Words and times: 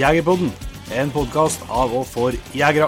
Jegerpodden, 0.00 0.48
en 0.96 1.10
podkast 1.12 1.60
av 1.68 1.90
og 1.92 2.06
for 2.08 2.32
jegere. 2.56 2.86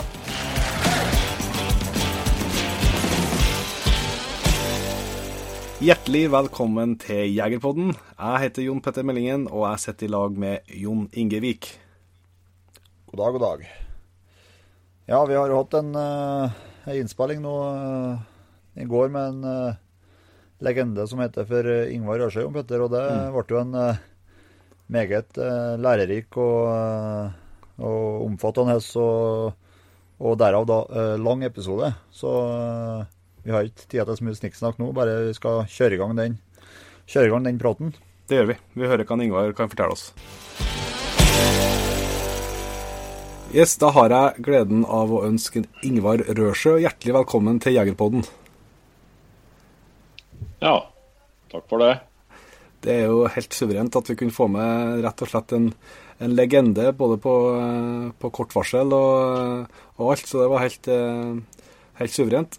Hjertelig 5.84 6.22
velkommen 6.32 6.94
til 7.02 7.34
Jegerpodden. 7.34 7.90
Jeg 8.16 8.40
heter 8.46 8.64
Jon 8.64 8.80
Petter 8.80 9.04
Meldingen, 9.04 9.44
og 9.50 9.66
jeg 9.66 9.82
sitter 9.82 10.08
i 10.08 10.12
lag 10.14 10.38
med 10.40 10.72
Jon 10.72 11.02
Ingevik. 11.12 11.68
God 13.10 13.20
dag, 13.20 13.36
god 13.36 13.44
dag. 13.44 13.66
Ja, 15.12 15.20
vi 15.28 15.36
har 15.36 15.52
jo 15.52 15.58
hatt 15.60 15.76
en, 15.82 15.92
uh, 15.92 16.54
en 16.86 17.02
innspilling 17.02 17.42
nå 17.44 17.58
uh, 17.76 18.22
i 18.80 18.88
går 18.88 19.12
med 19.12 19.34
en 19.34 19.44
uh, 19.44 19.76
legende 20.64 21.04
som 21.10 21.20
heter 21.20 21.44
for 21.44 21.68
Ingvar 21.92 22.24
Ørsøy 22.30 22.46
Jon 22.46 22.56
Petter. 22.56 22.86
Og 22.86 22.96
det 22.96 23.04
mm. 23.04 23.36
ble 23.36 23.46
jo 23.52 23.60
en 23.66 23.76
meget 24.92 25.40
lærerik 25.82 26.36
og, 26.36 27.32
og 27.80 28.26
omfattende 28.26 28.76
og, 29.00 29.56
og, 30.20 30.38
derav 30.38 30.68
da 30.68 31.16
lang 31.16 31.44
episode. 31.48 31.92
Så 32.12 32.30
vi 33.42 33.50
har 33.50 33.66
ikke 33.66 33.88
tid 33.88 34.04
til 34.04 34.16
så 34.16 34.24
mye 34.24 34.38
snikksnakk 34.38 34.78
nå, 34.78 34.92
bare 34.94 35.18
vi 35.26 35.34
skal 35.34 35.64
kjøre 35.66 35.96
i 35.96 36.02
gang 36.02 36.16
den, 36.18 36.38
kjøre 37.10 37.26
i 37.26 37.32
gang 37.32 37.48
den 37.48 37.62
praten. 37.62 37.94
Det 38.28 38.38
gjør 38.38 38.52
vi. 38.52 38.58
Vi 38.78 38.86
hører 38.88 39.08
hva 39.08 39.18
Ingvar 39.20 39.56
kan 39.56 39.72
fortelle 39.72 39.96
oss. 39.96 40.12
Yes, 43.52 43.76
Da 43.76 43.90
har 43.92 44.08
jeg 44.08 44.44
gleden 44.46 44.86
av 44.88 45.10
å 45.12 45.24
ønske 45.26 45.66
Ingvar 45.84 46.22
Rørsjø 46.24 46.78
hjertelig 46.80 47.18
velkommen 47.18 47.58
til 47.60 47.76
Jegerpodden. 47.76 48.24
Ja, 50.62 50.78
takk 51.52 51.66
for 51.68 51.82
det. 51.82 51.98
Det 52.82 52.94
er 52.94 53.10
jo 53.10 53.26
helt 53.30 53.54
suverent 53.54 53.96
at 53.98 54.10
vi 54.10 54.16
kunne 54.18 54.34
få 54.34 54.48
med 54.50 55.02
rett 55.04 55.22
og 55.22 55.30
slett 55.30 55.54
en, 55.54 55.68
en 56.22 56.34
legende 56.34 56.88
både 56.98 57.18
på, 57.22 57.34
på 58.18 58.30
kort 58.34 58.54
varsel 58.56 58.90
og, 58.96 59.68
og, 59.98 60.06
alt, 60.14 60.26
så 60.26 60.42
det 60.42 60.48
var 60.50 60.64
helt, 60.64 60.90
helt 62.00 62.14
suverent. 62.14 62.58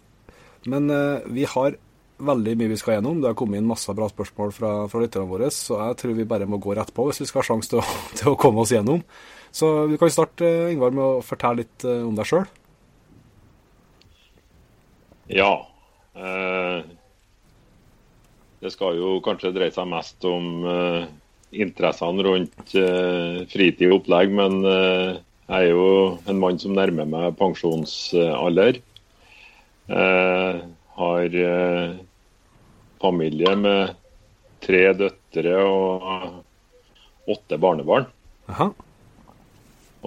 Men 0.70 0.88
uh, 0.88 1.20
vi 1.28 1.44
har 1.48 1.76
veldig 2.24 2.54
mye 2.56 2.70
vi 2.70 2.78
skal 2.80 2.98
gjennom. 2.98 3.20
Det 3.20 3.30
har 3.30 3.36
kommet 3.38 3.60
inn 3.60 3.68
masse 3.68 3.92
bra 3.96 4.08
spørsmål 4.08 4.52
fra, 4.54 4.72
fra 4.88 5.02
lytterne 5.02 5.28
våre, 5.28 5.50
så 5.52 5.80
jeg 5.80 6.00
tror 6.00 6.16
vi 6.16 6.28
bare 6.30 6.48
må 6.48 6.60
gå 6.62 6.76
rett 6.78 6.92
på 6.94 7.08
hvis 7.08 7.20
vi 7.24 7.28
skal 7.28 7.42
ha 7.42 7.48
sjanse 7.50 7.72
til, 7.74 7.84
til, 8.18 8.32
å 8.32 8.38
komme 8.40 8.64
oss 8.64 8.72
gjennom. 8.74 9.02
Så 9.54 9.70
vi 9.90 9.98
kan 10.00 10.10
starte, 10.10 10.48
Ingvar, 10.72 10.94
med 10.94 11.04
å 11.04 11.24
fortelle 11.26 11.62
litt 11.62 11.86
om 11.86 12.14
deg 12.16 12.26
sjøl. 12.26 12.46
Ja. 15.30 15.52
Eh, 16.14 16.84
det 18.64 18.72
skal 18.72 18.96
jo 18.96 19.18
kanskje 19.24 19.52
dreie 19.52 19.72
seg 19.74 19.88
mest 19.90 20.24
om 20.24 20.64
uh, 20.64 21.04
interessene 21.52 22.24
rundt 22.24 22.72
uh, 22.80 23.44
fritid 23.52 23.90
og 23.90 23.98
opplegg, 23.98 24.32
men 24.32 24.64
uh, 24.64 25.20
jeg 25.50 25.68
er 25.68 25.74
jo 25.74 25.88
en 26.30 26.40
mann 26.40 26.56
som 26.60 26.72
nærmer 26.72 27.04
meg 27.04 27.36
pensjonsalder. 27.36 28.80
Har 30.96 31.34
familie 33.04 33.52
med 33.60 33.92
tre 34.64 34.80
døtre 34.96 35.52
og 35.68 37.28
åtte 37.36 37.60
barnebarn. 37.60 38.08
Aha. 38.48 38.70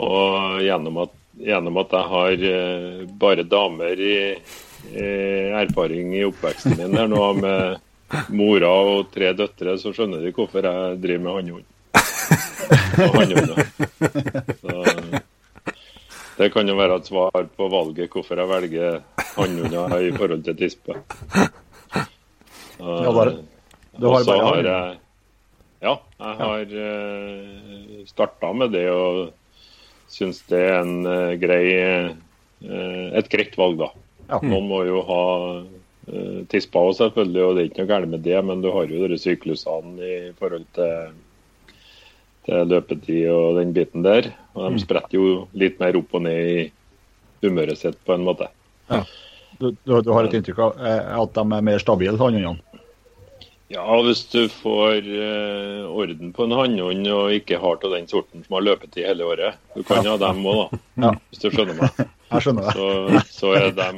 Og 0.02 0.58
gjennom 0.66 1.04
at, 1.06 1.14
gjennom 1.38 1.78
at, 1.84 1.94
jeg 1.94 2.10
har 2.16 3.14
bare 3.22 3.46
damer 3.46 4.02
i, 4.02 4.18
i 4.90 5.12
erfaring 5.62 6.18
i 6.18 6.26
oppveksten 6.32 6.80
min 6.82 6.98
her 6.98 7.14
nå 7.14 7.28
med 7.38 7.86
mora 8.32 8.70
og 8.88 9.10
tre 9.14 9.34
døtre, 9.36 9.78
så 9.80 9.92
skjønner 9.96 10.24
de 10.24 10.34
hvorfor 10.36 10.64
jeg 10.64 11.00
driver 11.04 11.24
med 11.26 11.34
hannhund. 11.38 11.66
Og 13.04 13.18
hannhunder. 13.18 13.58
Det 16.38 16.52
kan 16.54 16.70
jo 16.70 16.76
være 16.78 17.00
et 17.00 17.08
svar 17.10 17.48
på 17.58 17.68
valget 17.74 18.14
hvorfor 18.14 18.38
jeg 18.38 18.50
velger 18.52 19.00
hannhunder 19.34 19.98
i 20.06 20.12
forhold 20.14 20.44
til 20.46 20.58
tispe. 20.60 20.94
ja, 22.78 23.12
bare, 23.12 23.34
du 23.98 24.08
har 24.14 24.24
bare 24.28 24.46
har 24.46 24.62
jeg, 24.70 24.98
Ja, 25.82 25.94
jeg 26.20 26.36
har 26.42 26.72
eh, 26.84 28.06
starta 28.10 28.54
med 28.54 28.72
det 28.74 28.88
og 28.90 29.34
syns 30.10 30.40
det 30.50 30.58
er 30.58 30.80
en 30.82 31.06
uh, 31.06 31.36
grei 31.38 31.66
et 32.58 33.28
greit 33.30 33.54
valg, 33.60 33.78
da. 33.78 33.92
Noen 34.42 34.66
må 34.66 34.82
jo 34.88 35.04
ha 35.06 35.24
tispa 36.52 36.80
òg, 36.88 36.94
selvfølgelig, 36.98 37.42
og 37.44 37.56
det 37.56 37.62
er 37.62 37.70
ikke 37.70 37.82
noe 37.84 37.90
galt 37.90 38.12
med 38.12 38.22
det, 38.24 38.38
men 38.48 38.62
du 38.64 38.70
har 38.72 38.92
jo 38.92 39.10
de 39.12 39.18
syklusene 39.20 40.08
i 40.08 40.20
forhold 40.40 40.68
til 40.78 41.16
til 42.48 42.72
løpetid 42.72 43.28
og 43.32 43.60
den 43.60 43.74
biten 43.76 44.06
der. 44.06 44.32
Og 44.56 44.70
de 44.70 44.78
mm. 44.78 44.84
spretter 44.86 45.20
jo 45.20 45.32
litt 45.58 45.82
mer 45.84 45.98
opp 46.00 46.16
og 46.16 46.24
ned 46.26 46.52
i 46.52 46.60
humøret 47.44 47.80
sitt, 47.80 48.00
på 48.08 48.16
en 48.16 48.26
måte. 48.28 48.48
Ja. 48.92 49.04
Du, 49.60 49.72
du, 49.74 49.98
du 50.06 50.12
har 50.14 50.28
et 50.28 50.36
inntrykk 50.38 50.62
av 50.64 50.84
eh, 50.86 51.14
at 51.18 51.34
de 51.36 51.44
er 51.44 51.66
mer 51.66 51.82
stabile, 51.84 52.18
hannhundene? 52.20 52.64
Ja, 53.68 53.84
hvis 54.00 54.22
du 54.32 54.46
får 54.48 55.04
uh, 55.12 55.90
orden 55.92 56.30
på 56.32 56.46
en 56.46 56.54
hannhund 56.56 57.10
og 57.12 57.34
ikke 57.36 57.58
har 57.60 57.82
til 57.82 57.98
den 57.98 58.06
sorten 58.08 58.46
som 58.46 58.56
har 58.56 58.64
løpetid 58.64 59.04
hele 59.04 59.28
året. 59.28 59.58
Du 59.76 59.82
kan 59.84 60.08
ja. 60.08 60.14
ha 60.14 60.22
dem 60.22 60.40
òg, 60.48 60.62
da. 60.72 60.80
Ja. 61.04 61.10
Hvis 61.28 61.42
du 61.44 61.50
skjønner 61.52 61.76
meg. 61.82 62.00
Jeg 62.32 62.46
skjønner 62.46 62.70
det. 62.70 62.76
Så, 62.78 63.26
så 63.42 63.52
er 63.58 63.76
de 63.76 63.90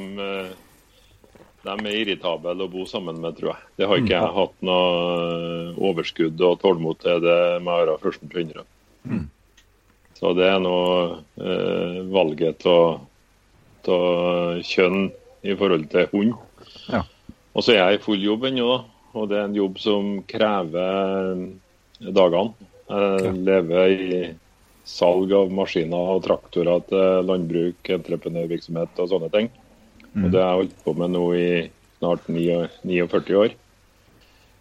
de 1.64 1.74
er 1.76 1.98
irritable 1.98 2.54
å 2.56 2.70
bo 2.72 2.86
sammen 2.88 3.20
med, 3.20 3.36
tror 3.36 3.52
jeg. 3.52 3.68
Det 3.76 3.88
har 3.90 4.00
ikke 4.00 4.14
jeg 4.16 4.36
hatt 4.36 4.56
noe 4.64 5.74
overskudd 5.90 6.40
og 6.46 6.58
tålmot 6.62 7.02
til 7.04 7.20
det 7.24 7.40
med 7.60 7.72
å 7.72 7.78
være 7.82 8.00
førsten 8.00 8.32
til 8.32 8.62
å 8.62 8.66
mm. 9.04 9.28
Så 10.20 10.34
det 10.36 10.50
er 10.52 10.58
nå 10.60 10.78
eh, 11.40 12.00
valget 12.12 12.66
av 12.68 13.06
kjønn 14.60 15.06
i 15.40 15.54
forhold 15.56 15.86
til 15.92 16.10
hund. 16.12 16.34
Ja. 16.92 17.00
Og 17.56 17.64
så 17.64 17.72
er 17.72 17.80
jeg 17.80 17.98
i 17.98 18.02
full 18.04 18.20
jobb 18.20 18.44
ennå, 18.50 18.68
og 19.16 19.30
det 19.30 19.38
er 19.38 19.48
en 19.48 19.56
jobb 19.56 19.80
som 19.80 20.10
krever 20.28 21.40
dagene. 22.00 22.68
Jeg 22.90 23.24
ja. 23.24 23.32
lever 23.48 23.94
i 23.96 24.20
salg 24.84 25.32
av 25.36 25.52
maskiner 25.54 26.14
og 26.16 26.24
traktorer 26.26 26.84
til 26.90 27.24
landbruk, 27.28 27.90
entreprenørvirksomhet 27.96 29.00
og 29.00 29.10
sånne 29.12 29.32
ting. 29.32 29.50
Mm. 30.14 30.24
Og 30.24 30.30
det 30.30 30.40
har 30.42 30.48
jeg 30.48 30.62
holdt 30.62 30.84
på 30.84 30.94
med 30.98 31.12
nå 31.14 31.24
i 31.38 31.50
snart 32.00 32.30
49 32.30 33.36
år. 33.38 33.56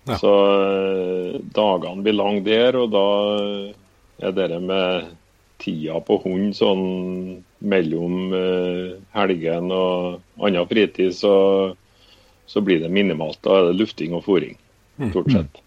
Ja. 0.09 0.17
Så 0.17 0.33
eh, 0.55 1.39
dagene 1.55 2.05
blir 2.05 2.17
lange 2.17 2.43
der, 2.45 2.77
og 2.79 2.91
da 2.93 3.05
er 4.19 4.35
det 4.35 4.61
med 4.63 5.09
tida 5.59 5.99
på 6.05 6.19
hund 6.23 6.55
sånn 6.55 6.85
mellom 7.59 8.31
uh, 8.31 8.95
helgen 9.11 9.73
og 9.75 10.21
annen 10.39 10.67
fritid, 10.69 11.11
så, 11.15 11.33
så, 12.47 12.63
blir 12.63 12.79
det 12.83 12.91
minimalt. 12.95 13.41
Da 13.43 13.57
er 13.57 13.69
det 13.69 13.81
lufting 13.81 14.15
og 14.15 14.23
fôring, 14.27 14.55
mm. 14.97 15.09
stort 15.11 15.31
sett. 15.35 15.59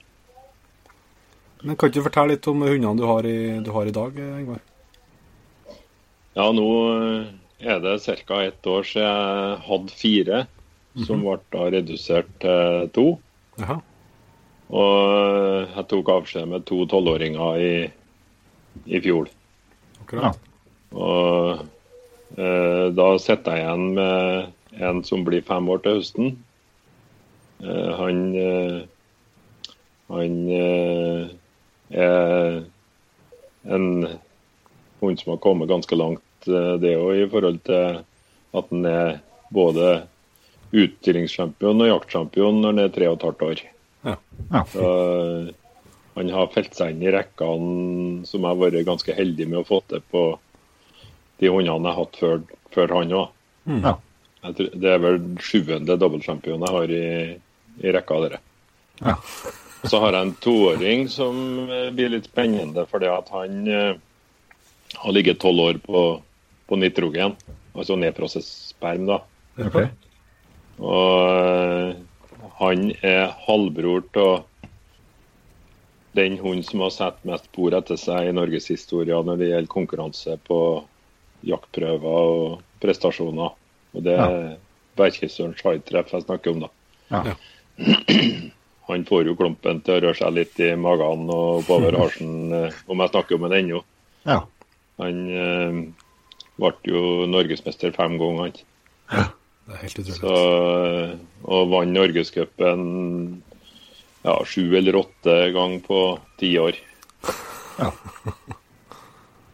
Men 1.62 1.76
Kan 1.78 1.92
du 1.94 2.00
fortelle 2.02 2.34
litt 2.34 2.48
om 2.50 2.64
hundene 2.64 2.96
du 2.98 3.04
har 3.06 3.28
i, 3.28 3.38
du 3.62 3.70
har 3.76 3.86
i 3.86 3.94
dag, 3.94 4.16
Ingvar? 4.16 4.64
Ja, 6.32 6.48
nå 6.56 6.68
er 7.62 7.80
det 7.82 7.96
ca. 8.26 8.42
ett 8.44 8.66
år 8.66 8.82
siden 8.82 9.08
jeg 9.08 9.58
hadde 9.66 9.96
fire, 9.96 10.38
mm 10.46 11.02
-hmm. 11.02 11.06
som 11.06 11.20
ble 11.20 11.38
da 11.52 11.70
redusert 11.70 12.30
til 12.40 12.90
to. 12.94 13.18
Aha. 13.60 13.80
Og 14.70 15.68
jeg 15.76 15.88
tok 15.88 16.08
avskjed 16.08 16.48
med 16.48 16.64
to 16.64 16.86
tolvåringer 16.86 17.56
i, 17.56 17.90
i 18.86 19.00
fjor. 19.00 19.28
Akkurat. 20.00 20.38
Og 20.92 21.58
eh, 22.38 22.88
da 22.96 23.18
sitter 23.18 23.56
jeg 23.56 23.64
igjen 23.64 23.94
med 23.94 24.46
en 24.80 25.04
som 25.04 25.24
blir 25.24 25.42
fem 25.42 25.68
år 25.68 25.78
til 25.78 25.94
høsten. 25.94 26.38
Eh, 27.60 27.92
han 27.96 28.34
eh, 28.36 28.82
han 30.12 30.48
eh, 30.50 31.28
er 31.88 32.64
en 33.64 33.86
hund 35.00 35.20
som 35.20 35.30
har 35.32 35.40
kommet 35.40 35.70
ganske 35.70 35.96
langt 35.96 36.21
Eh, 36.48 36.74
det 36.82 36.96
òg, 36.98 37.14
i 37.22 37.28
forhold 37.30 37.60
til 37.66 38.02
at 38.52 38.70
han 38.72 38.86
er 38.88 39.18
både 39.52 39.88
utstillingssjampion 40.72 41.84
og 41.84 41.90
jaktsjampion 41.90 42.60
når 42.60 42.72
han 42.72 42.84
er 42.84 42.94
tre 42.94 43.10
og 43.10 43.18
et 43.18 43.26
halvt 43.28 43.44
år. 43.48 43.64
Ja. 44.02 44.16
Ja. 44.52 44.62
Så, 44.72 44.92
eh, 44.92 45.50
han 46.16 46.32
har 46.34 46.52
felt 46.52 46.74
seg 46.76 46.92
inn 46.92 47.04
i 47.06 47.12
rekkene 47.12 48.26
som 48.28 48.42
jeg 48.42 48.50
har 48.50 48.60
vært 48.60 48.88
ganske 48.88 49.16
heldig 49.16 49.48
med 49.48 49.62
å 49.62 49.68
få 49.68 49.80
til 49.88 50.02
på 50.12 50.24
de 51.40 51.48
hundene 51.48 51.88
jeg 51.88 51.96
har 51.96 52.00
hatt 52.00 52.20
før, 52.20 52.42
før 52.74 52.96
han 52.98 53.14
òg. 53.16 53.36
Mm. 53.64 53.82
Ja. 53.86 53.96
Det 54.52 54.90
er 54.90 54.98
vel 54.98 55.20
sjuende 55.40 55.96
dobbeltsjampion 55.96 56.64
jeg 56.66 56.76
har 56.76 56.92
i, 56.92 57.06
i 57.80 57.92
rekka 57.94 58.18
av 58.18 58.24
dere. 58.26 58.40
Ja. 59.00 59.16
Så 59.88 59.98
har 60.02 60.14
jeg 60.14 60.26
en 60.26 60.36
toåring 60.42 61.08
som 61.10 61.38
blir 61.94 62.12
litt 62.12 62.28
spennende, 62.28 62.84
fordi 62.90 63.08
at 63.10 63.30
han 63.34 63.62
eh, 63.66 63.94
har 64.94 65.14
ligget 65.14 65.40
tolv 65.42 65.64
år 65.64 65.80
på 65.82 66.02
på 66.72 66.78
nitrogen, 66.80 67.36
altså 67.76 67.98
nedprosessperm. 68.00 69.04
da. 69.10 69.18
Okay. 69.60 69.90
Og 70.80 71.28
uh, 71.28 72.48
han 72.62 72.88
er 73.04 73.34
halvbror 73.44 74.06
til 74.14 74.40
den 76.16 76.38
hunden 76.40 76.64
som 76.64 76.80
har 76.84 76.94
satt 76.94 77.20
mest 77.28 77.50
spor 77.50 77.76
etter 77.76 78.00
seg 78.00 78.30
i 78.30 78.34
norgeshistorien 78.36 79.28
når 79.28 79.40
det 79.40 79.50
gjelder 79.50 79.72
konkurranse 79.72 80.36
på 80.48 80.58
jaktprøver 81.44 82.32
og 82.32 82.58
prestasjoner. 82.80 83.52
Og 83.92 84.04
det 84.06 84.16
er 84.16 84.36
ja. 84.36 84.56
Berkesøren 84.96 85.54
Scheitreff 85.56 86.12
jeg 86.12 86.24
snakker 86.26 86.52
om, 86.52 86.64
da. 86.64 86.72
Ja. 87.12 87.36
Han 88.88 89.04
får 89.08 89.28
jo 89.28 89.36
klumpen 89.38 89.80
til 89.84 89.94
å 89.94 90.02
røre 90.06 90.18
seg 90.18 90.34
litt 90.36 90.58
i 90.60 90.72
magen 90.76 91.28
og 91.32 91.62
oppover 91.62 91.96
halsen, 92.00 92.32
eh, 92.56 92.80
om 92.90 93.00
jeg 93.04 93.12
snakker 93.12 93.38
om 93.38 93.46
han 93.46 93.54
ennå. 93.60 93.80
Ja. 94.28 94.40
Han 95.00 95.20
eh, 95.30 95.78
ble 96.60 96.72
jo 96.88 97.26
norgesmester 97.30 97.94
fem 97.96 98.18
ganger. 98.20 98.60
Ja, 99.12 99.28
det 99.66 99.76
er 99.76 99.82
helt 99.86 100.02
utrolig. 100.02 100.18
Så, 100.20 100.34
og 101.48 101.72
vant 101.72 101.94
Norgescupen 101.96 102.82
ja, 104.22 104.34
sju 104.46 104.76
eller 104.78 104.98
åtte 105.02 105.38
ganger 105.54 105.86
på 105.86 106.02
ti 106.40 106.52
år. 106.58 106.78
Ja. 107.78 107.92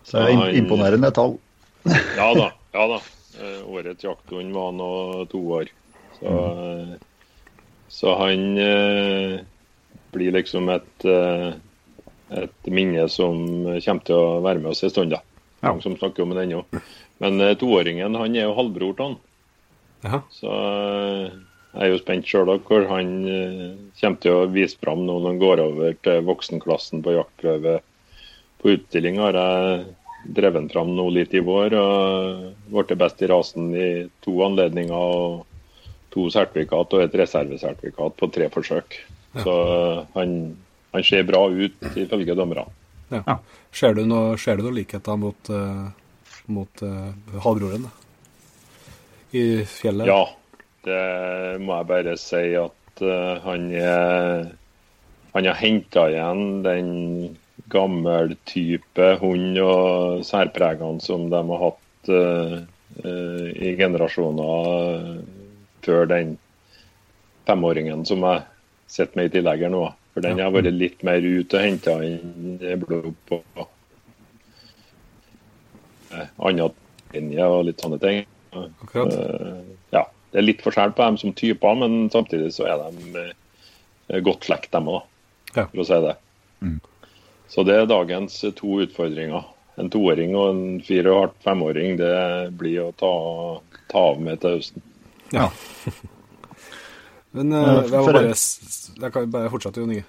Så 0.08 0.24
det 0.24 0.32
er 0.32 0.56
imponerende 0.56 1.10
tall. 1.12 1.36
ja 2.16 2.28
da. 2.36 2.48
ja 2.72 2.84
da. 2.94 3.00
Eh, 3.42 3.60
årets 3.74 4.04
jakthund 4.04 4.54
var 4.56 4.72
nå 4.72 4.90
to 5.28 5.40
år. 5.60 5.70
Så, 6.18 6.26
mm. 6.26 6.94
så 7.88 8.14
han 8.18 8.58
eh, 8.58 9.40
blir 10.10 10.32
liksom 10.34 10.68
et, 10.72 11.04
eh, 11.04 11.52
et 12.40 12.70
minne 12.72 13.04
som 13.12 13.38
kommer 13.84 14.06
til 14.08 14.16
å 14.16 14.40
være 14.42 14.64
med 14.64 14.72
oss 14.72 14.82
en 14.82 14.94
stund. 14.94 15.14
da. 15.14 15.20
Ja. 15.60 15.74
Som 15.82 15.96
snakker 15.98 16.22
om 16.22 16.34
det 16.36 16.46
ennå. 16.46 16.62
Men 17.18 17.40
uh, 17.42 17.54
toåringen 17.58 18.14
han 18.14 18.36
er 18.36 18.46
jo 18.46 18.56
halvbror 18.58 18.94
til 18.94 19.08
han. 19.08 19.16
Ja. 20.06 20.20
Så 20.30 20.50
eh, 20.54 21.30
jeg 21.74 21.84
er 21.84 21.92
jo 21.92 22.00
spent 22.00 22.28
sjøl 22.28 22.52
hvor 22.66 22.84
han 22.90 23.08
eh, 23.26 23.64
kommer 23.98 24.20
til 24.22 24.36
å 24.36 24.50
vise 24.52 24.78
fram 24.80 25.04
når 25.06 25.26
han 25.26 25.40
går 25.42 25.62
over 25.64 25.96
til 26.06 26.24
voksenklassen 26.28 27.02
på 27.04 27.16
jaktprøve. 27.16 27.78
På 28.62 28.72
utstilling 28.74 29.18
har 29.22 29.38
jeg 29.38 29.82
drevet 30.38 30.72
fram 30.72 30.94
nå 30.96 31.08
litt 31.14 31.34
i 31.34 31.42
vår. 31.44 31.76
og 31.78 32.72
Ble 32.72 32.98
best 32.98 33.22
i 33.22 33.30
rasen 33.30 33.70
i 33.74 33.90
to 34.24 34.38
anledninger. 34.46 34.94
og 34.94 35.44
To 36.14 36.30
sertifikat 36.32 36.94
og 36.96 37.04
et 37.04 37.14
reservesertifikat 37.20 38.16
på 38.16 38.30
tre 38.32 38.48
forsøk. 38.50 38.96
Så 39.44 39.54
han, 40.14 40.30
han, 40.94 41.04
ser 41.04 41.26
bra 41.28 41.42
ut, 41.52 41.76
ifølge 42.00 42.34
dommerne. 42.34 42.64
Ja. 43.08 43.38
Ser 43.72 43.94
du 43.96 44.04
noe, 44.08 44.36
ser 44.40 44.58
du 44.58 44.66
noe 44.66 44.76
likheter 44.80 45.16
mot, 45.20 45.50
uh, 45.50 45.88
mot 46.52 46.82
uh, 46.84 47.12
halvbroren 47.44 47.86
i 49.36 49.64
fjellet? 49.68 50.08
Ja, 50.08 50.24
det 50.84 51.02
må 51.64 51.76
jeg 51.78 51.88
bare 51.90 52.16
si 52.20 52.44
at 52.60 53.04
uh, 53.04 53.38
han 53.44 53.68
er 53.74 54.48
Han 55.34 55.44
har 55.44 55.58
henta 55.60 56.06
igjen 56.08 56.62
den 56.64 56.88
gammel 57.70 58.32
type 58.48 59.10
hund 59.20 59.58
og 59.60 60.24
særpregene 60.24 61.04
som 61.04 61.26
de 61.30 61.40
har 61.50 61.60
hatt 61.62 62.10
uh, 62.10 62.54
uh, 63.04 63.48
i 63.52 63.74
generasjoner 63.76 65.20
før 65.84 66.08
den 66.10 66.38
femåringen 67.46 68.06
som 68.08 68.24
jeg 68.24 68.46
sitter 68.88 69.20
med 69.20 69.28
i 69.28 69.34
tillegg 69.36 69.66
her 69.66 69.72
nå. 69.72 69.84
For 70.14 70.24
den 70.24 70.40
har 70.42 70.52
vært 70.54 70.72
litt 70.74 71.02
mer 71.06 71.22
ut 71.22 71.54
og 71.54 71.62
henta 71.62 71.98
inn 72.06 72.58
blod 72.82 73.14
på 73.28 73.38
uh, 73.54 73.66
andre 76.38 76.70
linjer 77.14 77.54
og 77.54 77.66
litt 77.68 77.84
sånne 77.84 78.00
ting. 78.02 78.24
Akkurat. 78.56 79.12
ja, 79.92 80.02
det 80.32 80.40
er 80.40 80.46
litt 80.46 80.64
forskjell 80.64 80.94
på 80.96 81.04
dem 81.04 81.18
som 81.20 81.34
typer, 81.36 81.76
men 81.78 82.08
samtidig 82.12 82.50
så 82.56 82.66
er 82.72 82.82
de 82.96 84.20
godt 84.24 84.48
slekt, 84.48 84.72
dem 84.72 84.88
òg, 84.90 85.04
for 85.54 85.84
å 85.84 85.86
si 85.86 86.00
det. 86.04 86.16
Mm. 86.64 86.80
Så 87.48 87.64
det 87.64 87.76
er 87.76 87.88
dagens 87.88 88.40
to 88.56 88.80
utfordringer. 88.84 89.46
En 89.78 89.90
toåring 89.92 90.34
og 90.36 90.48
en 90.50 90.62
fire 90.82 91.12
og 91.12 91.20
halvt 91.22 91.42
femåring, 91.46 91.96
det 92.00 92.14
blir 92.58 92.88
å 92.88 92.92
ta, 92.98 93.12
ta 93.92 94.08
av 94.10 94.22
med 94.24 94.40
til 94.42 94.58
høsten. 94.58 94.88
Ja. 95.32 95.50
Men 97.36 97.52
uh, 97.52 97.82
bare, 97.92 98.30
jeg 98.32 99.12
kan 99.12 99.28
bare 99.32 99.50
fortsette, 99.52 99.82
Jon 99.82 99.92
Inge. 99.92 100.06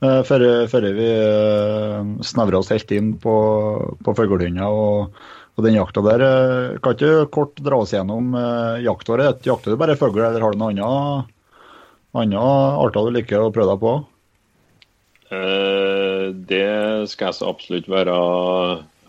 Uh, 0.00 0.22
før, 0.24 0.86
vi 0.96 1.08
uh, 1.10 2.06
snevrer 2.24 2.60
oss 2.60 2.70
helt 2.72 2.92
inn 2.94 3.14
på, 3.20 3.34
på 4.06 4.14
fuglehunder 4.16 4.72
og, 4.72 5.16
og, 5.56 5.64
den 5.66 5.76
jakta 5.76 6.04
der, 6.06 6.24
uh, 6.24 6.80
kan 6.84 6.96
ikke 6.96 7.30
kort 7.34 7.60
dra 7.60 7.82
oss 7.82 7.92
gjennom 7.96 8.32
uh, 8.38 8.78
jaktåret? 8.84 9.44
Jakter 9.46 9.74
du 9.74 9.80
bare 9.80 9.98
fugl, 10.00 10.22
eller 10.22 10.44
har 10.44 10.54
du 10.54 10.62
noen 10.62 10.82
andre 12.16 12.44
arter 12.80 13.08
du 13.08 13.16
liker 13.18 13.42
å 13.42 13.52
prøve 13.52 13.74
deg 13.74 13.82
på? 13.82 13.96
Uh, 15.26 16.30
det 16.48 17.10
skal 17.10 17.32
jeg 17.32 17.38
så 17.40 17.50
absolutt 17.50 17.88
være 17.90 18.14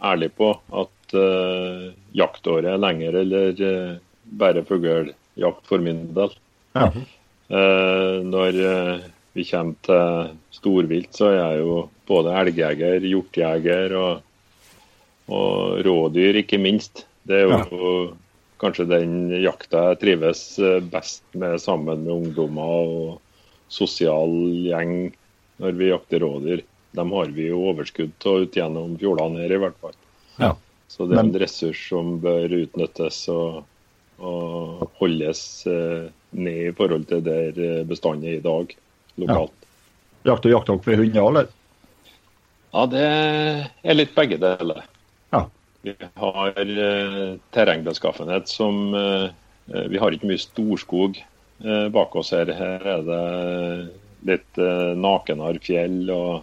ærlig 0.03 0.31
på. 0.37 0.51
At 0.73 1.15
uh, 1.15 1.93
jaktåret 2.17 2.71
er 2.73 2.81
lenger 2.81 3.21
eller 3.21 3.61
uh, 3.61 3.95
bare 4.41 4.65
fugljakt 4.67 5.69
for 5.69 5.83
min 5.83 6.07
del. 6.17 6.33
Ja. 6.83 7.06
Uh, 7.47 8.24
når 8.27 8.57
vi 9.38 9.45
kommer 9.47 9.77
til 9.85 10.31
storvilt, 10.56 11.13
så 11.15 11.29
er 11.31 11.38
jeg 11.38 11.59
jo 11.62 11.75
både 12.09 12.33
elgjeger, 12.41 13.03
hjortjeger 13.06 13.94
og, 14.00 14.24
og, 15.29 15.83
rådyr, 15.85 16.41
ikke 16.41 16.59
minst. 16.62 17.06
Det 17.27 17.41
er 17.41 17.45
jo 17.45 17.59
ja. 17.59 17.91
kanskje 18.63 18.88
den 18.89 19.13
jakta 19.44 19.91
jeg 19.91 20.01
trives 20.03 20.44
best 20.91 21.24
med 21.38 21.59
sammen 21.62 22.06
med 22.06 22.13
ungdommer 22.15 22.94
og 22.97 23.09
sosial 23.71 24.33
gjeng 24.63 25.12
når 25.62 25.77
vi 25.77 25.91
jakter 25.91 26.23
rådyr. 26.23 26.63
Dem 26.97 27.12
har 27.13 27.33
vi 27.35 27.50
jo 27.51 27.62
overskudd 27.71 28.25
av 28.25 28.45
ut 28.45 28.57
gjennom 28.57 28.95
fjordene 28.97 29.44
her, 29.44 29.53
i 29.53 29.62
hvert 29.62 29.77
fall. 29.81 29.97
Ja. 30.39 30.53
Så 30.88 31.06
det 31.06 31.18
er 31.18 31.25
en 31.25 31.35
ressurs 31.41 31.81
som 31.89 32.15
bør 32.23 32.53
utnyttes 32.62 33.25
og, 33.33 33.65
og 34.17 34.89
holdes 34.97 35.67
eh, 35.69 36.09
ned 36.37 36.69
i 36.71 36.73
forhold 36.75 37.05
til 37.09 37.21
der 37.25 37.53
eh, 37.53 37.87
bestanden 37.87 38.27
er 38.27 38.35
i 38.39 38.43
dag 38.43 38.75
lokalt. 39.21 39.53
Ja. 39.53 39.57
Jakter 40.33 40.49
dere 40.49 40.79
med 40.85 40.97
hunder, 40.97 41.27
eller? 41.29 41.47
Ja, 42.73 42.85
det 42.91 43.07
er 43.83 43.93
litt 43.95 44.15
begge 44.15 44.37
deler. 44.41 44.81
Ja. 45.31 45.41
Vi 45.85 45.93
har 46.23 46.53
eh, 46.57 47.35
terrengbeskaffenhet 47.55 48.47
som 48.51 48.75
Vi 49.67 49.97
har 49.99 50.11
ikke 50.15 50.29
mye 50.29 50.39
storskog 50.39 51.17
bak 51.91 52.13
oss 52.15 52.31
her. 52.31 52.47
Her 52.55 52.79
er 52.87 53.01
det 53.03 53.91
litt 54.29 54.55
nakenere 54.95 55.59
fjell 55.59 56.07
og 56.07 56.39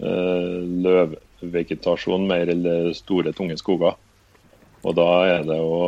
løvvegetasjon 0.00 2.24
mer 2.30 2.48
eller 2.54 2.94
store, 2.96 3.36
tunge 3.36 3.60
skoger. 3.60 4.00
Og 4.86 4.94
da 4.94 5.08
er 5.26 5.46
det 5.46 5.56
jo 5.58 5.78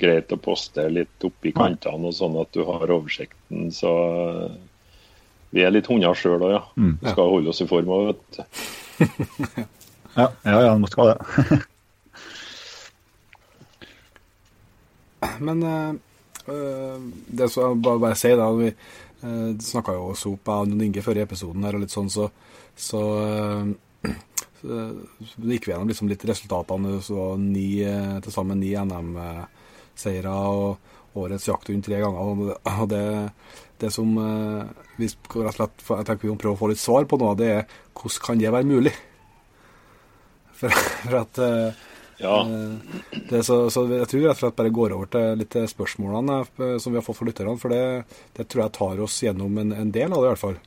greit 0.00 0.32
å 0.34 0.40
poste 0.42 0.84
litt 0.92 1.24
oppi 1.24 1.52
kantene, 1.56 2.10
og 2.10 2.16
sånn 2.16 2.36
at 2.40 2.50
du 2.52 2.60
har 2.68 2.92
oversikten. 2.92 3.70
Så 3.72 3.88
eh, 3.88 4.58
vi 5.56 5.64
er 5.64 5.72
litt 5.72 5.88
hunder 5.88 6.16
sjøl 6.18 6.42
òg, 6.42 6.52
ja. 6.52 6.62
Mm, 6.76 6.98
ja. 7.00 7.14
Skal 7.14 7.32
holde 7.32 7.54
oss 7.54 7.62
i 7.64 7.68
form 7.70 7.88
òg, 7.94 8.10
vet 8.10 8.22
du. 8.36 8.42
ja, 10.20 10.28
ja, 10.44 10.60
ja, 10.66 10.76
måtte 10.76 10.92
skal 10.92 11.14
det. 11.14 11.18
Men 15.48 15.64
øh, 15.64 15.94
det 17.38 17.50
som 17.50 17.62
jeg 17.64 17.82
bare, 17.82 18.02
bare 18.02 18.18
sier, 18.18 18.36
da 18.38 18.52
vi, 18.54 18.68
øh, 19.24 19.50
snakka 19.60 19.96
jo 19.96 20.10
også 20.12 20.36
opp 20.36 20.52
av 20.52 20.68
Inge 20.68 21.02
før 21.02 21.16
i 21.18 21.24
episoden 21.24 21.64
her, 21.64 21.74
og 21.78 21.84
litt 21.86 21.94
sånn, 21.94 22.10
så, 22.12 22.28
så, 22.76 23.02
øh, 23.24 23.72
så 23.72 23.87
gikk 24.62 25.66
vi 25.68 25.72
gjennom 25.72 25.90
liksom 25.90 26.10
litt 26.10 26.24
resultatene. 26.28 26.98
Så 27.04 27.32
ni, 27.40 27.80
eh, 27.86 28.14
til 28.24 28.34
sammen 28.34 28.60
ni 28.62 28.74
NM-seire 28.76 30.34
og 30.34 31.18
årets 31.18 31.48
jakthund 31.48 31.84
tre 31.86 32.00
ganger. 32.02 32.54
Og 32.68 32.88
det, 32.90 33.04
det 33.82 33.92
som 33.94 34.14
vi 34.98 35.08
rett 35.08 35.38
og 35.48 35.56
slett, 35.56 36.16
vi 36.22 36.32
må 36.32 36.38
prøve 36.38 36.56
å 36.56 36.62
få 36.62 36.72
litt 36.72 36.82
svar 36.82 37.08
på 37.08 37.18
nå, 37.20 37.34
det 37.38 37.52
er 37.54 37.78
hvordan 37.98 38.24
kan 38.24 38.42
det 38.42 38.54
være 38.54 38.70
mulig? 38.70 38.96
For, 40.58 40.74
for 41.04 41.20
at 41.20 41.38
ja. 42.18 42.40
Eh, 42.40 42.74
det, 43.28 43.42
så, 43.42 43.70
så, 43.70 43.84
jeg 43.92 44.08
tror 44.10 44.24
rett 44.26 44.38
og 44.38 44.42
slett 44.42 44.58
bare 44.58 44.74
går 44.74 44.94
over 44.96 45.10
til 45.12 45.38
litt 45.38 45.56
spørsmålene 45.70 46.40
eh, 46.42 46.74
som 46.82 46.92
vi 46.92 46.98
har 46.98 47.06
fått 47.06 47.20
fra 47.20 47.28
lytterne. 47.28 47.58
For 47.62 47.74
det, 47.74 47.82
det, 48.36 48.48
tror 48.48 48.64
jeg 48.64 48.74
tar 48.78 49.04
oss 49.04 49.20
gjennom 49.22 49.60
en, 49.62 49.74
en, 49.76 49.92
del 49.94 50.10
av 50.10 50.22
det, 50.22 50.26
i 50.26 50.32
hvert 50.32 50.42
fall. 50.42 50.58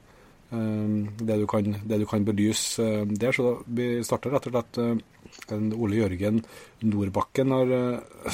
Eh, 0.52 0.94
det 1.22 1.40
du 1.40 1.48
kan, 1.50 1.76
det 1.88 2.02
du 2.02 2.06
kan 2.10 2.26
belyse 2.28 3.06
der. 3.08 3.36
Så 3.36 3.58
vi 3.68 4.04
starter 4.04 4.36
rett 4.36 4.52
og 4.52 4.58
slett 4.58 5.74
Ole 5.80 5.96
Jørgen 5.96 6.42
Nordbakken 6.84 7.54
har 7.56 7.70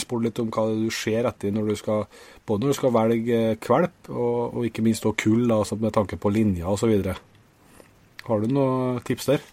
spurt 0.02 0.24
litt 0.26 0.40
om 0.42 0.50
hva 0.50 0.64
du 0.74 0.88
ser 0.90 1.28
etter 1.30 1.54
når 1.54 1.70
du 1.70 1.76
skal 1.78 2.08
både 2.48 2.64
når 2.64 2.74
du 2.74 2.78
skal 2.80 2.96
velge 2.96 3.42
kvalp, 3.62 4.10
og, 4.10 4.56
og 4.58 4.66
ikke 4.66 4.86
minst 4.86 5.06
kull, 5.22 5.46
altså 5.52 5.78
med 5.78 5.94
tanke 5.94 6.18
på 6.18 6.32
linjer 6.34 6.66
osv. 6.66 6.96
Har 8.28 8.42
du 8.42 8.50
noen 8.50 9.04
tips 9.06 9.30
der? 9.30 9.46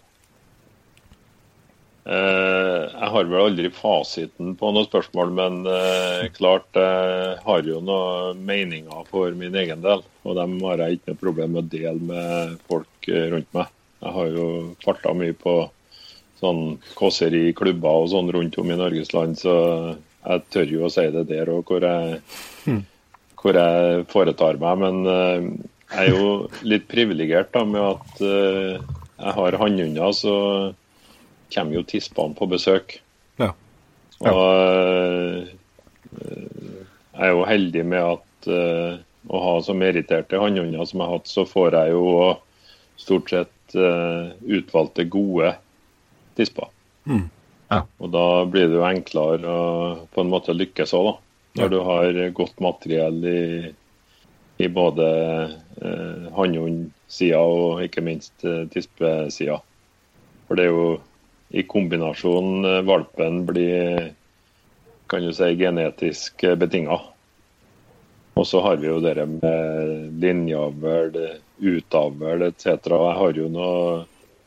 Eh, 2.05 2.81
jeg 2.91 3.09
har 3.15 3.25
vel 3.31 3.41
aldri 3.47 3.69
fasiten 3.73 4.51
på 4.59 4.69
noen 4.75 4.85
spørsmål, 4.85 5.31
men 5.33 5.55
eh, 5.65 6.27
klart 6.35 6.77
jeg 6.77 7.37
har 7.45 7.65
jo 7.65 7.79
noen 7.81 8.43
meninger 8.45 9.07
for 9.09 9.33
min 9.37 9.55
egen 9.57 9.81
del. 9.81 10.03
Og 10.25 10.37
dem 10.37 10.53
har 10.67 10.83
jeg 10.83 10.99
ikke 10.99 11.13
noe 11.15 11.21
problem 11.23 11.55
med 11.55 11.63
å 11.63 11.71
dele 11.71 12.09
med 12.11 12.59
folk 12.69 13.09
eh, 13.09 13.25
rundt 13.33 13.49
meg. 13.57 13.71
Jeg 14.05 14.13
har 14.19 14.29
jo 14.37 14.45
farta 14.85 15.15
mye 15.17 15.33
på 15.41 15.55
sånn 16.41 16.75
kåseriklubber 16.99 18.03
og 18.03 18.09
sånn 18.11 18.29
rundt 18.35 18.57
om 18.61 18.69
i 18.69 18.77
Norges 18.77 19.13
land, 19.15 19.39
så 19.39 19.55
jeg 20.25 20.43
tør 20.53 20.73
jo 20.75 20.83
å 20.85 20.91
si 20.93 21.05
det 21.13 21.23
der 21.31 21.49
òg, 21.53 21.63
hvor, 21.71 21.81
jeg- 21.85 22.83
hvor 23.39 23.57
jeg 23.57 24.05
foretar 24.11 24.57
meg. 24.61 24.77
Men 24.83 24.97
jeg 25.05 26.03
er 26.03 26.09
jo 26.11 26.27
litt 26.67 26.85
privilegert 26.91 27.55
med 27.65 27.81
at 27.81 28.21
jeg 28.25 29.33
har 29.39 29.57
hannhunder, 29.61 30.11
så 30.17 30.35
kommer 31.55 31.77
jo 31.79 31.83
tispene 31.87 32.35
på 32.37 32.47
besøk. 32.51 32.97
Ja. 33.41 33.51
Og 34.21 34.41
eh, 34.45 35.53
jeg 37.15 37.27
er 37.27 37.31
jo 37.33 37.45
heldig 37.47 37.83
med 37.87 38.03
at 38.15 38.49
eh, 38.51 38.97
å 39.25 39.41
ha 39.41 39.53
så 39.65 39.73
meritterte 39.77 40.39
hannhunder 40.39 40.85
som 40.85 41.01
jeg 41.01 41.09
har 41.09 41.17
hatt, 41.19 41.31
så 41.31 41.45
får 41.49 41.77
jeg 41.79 41.95
jo 41.95 42.09
stort 43.01 43.31
sett 43.33 43.75
eh, 43.79 44.33
utvalgte 44.59 45.07
gode 45.11 45.55
tisper. 46.37 46.69
Mm. 47.09 47.25
Ja. 47.71 47.81
Og 47.99 48.11
da 48.13 48.25
blir 48.49 48.69
det 48.69 48.77
jo 48.77 48.85
enklere 48.87 49.49
å 49.49 49.63
på 50.13 50.21
en 50.21 50.29
måte 50.31 50.53
lykkes 50.55 50.93
òg, 50.97 51.07
da. 51.09 51.15
Når 51.55 51.63
Ja. 51.63 51.71
du 51.71 51.79
har 51.87 52.17
godt 52.35 52.59
materiell 52.59 53.19
i, 53.31 53.73
i 54.59 54.67
både 54.67 55.05
eh, 55.81 56.25
hannhundsida 56.35 57.39
og 57.39 57.79
ikke 57.85 58.03
minst 58.03 58.43
eh, 58.43 58.65
tispesida. 58.73 59.61
For 60.47 60.59
det 60.59 60.65
er 60.67 60.73
jo 60.75 60.89
i 61.49 61.63
kombinasjon 61.63 62.65
eh, 62.65 62.81
valpen 62.87 63.43
blir 63.45 64.13
kan 65.07 65.21
du 65.21 65.33
si 65.33 65.51
genetisk 65.59 66.43
eh, 66.43 66.55
betinga. 66.55 66.99
Og 68.35 68.47
så 68.47 68.61
har 68.65 68.81
vi 68.81 68.89
jo 68.89 68.99
det 68.99 69.15
med 69.29 70.19
linjeavl, 70.19 71.15
utavl 71.63 72.41
etc. 72.49 72.67
Jeg 72.91 73.15
har 73.21 73.37
jo 73.37 73.45
noen 73.47 74.01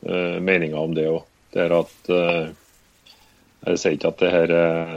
uh, 0.04 0.36
meninger 0.44 0.76
om 0.76 0.92
det 0.92 1.06
òg. 1.08 1.22
Det 1.54 1.62
er 1.64 1.72
at 1.72 2.10
uh, 2.12 2.50
Jeg 3.64 3.80
sier 3.80 3.96
ikke 3.96 4.10
at 4.12 4.20
det 4.20 4.32
her 4.34 4.52
er 4.58 4.90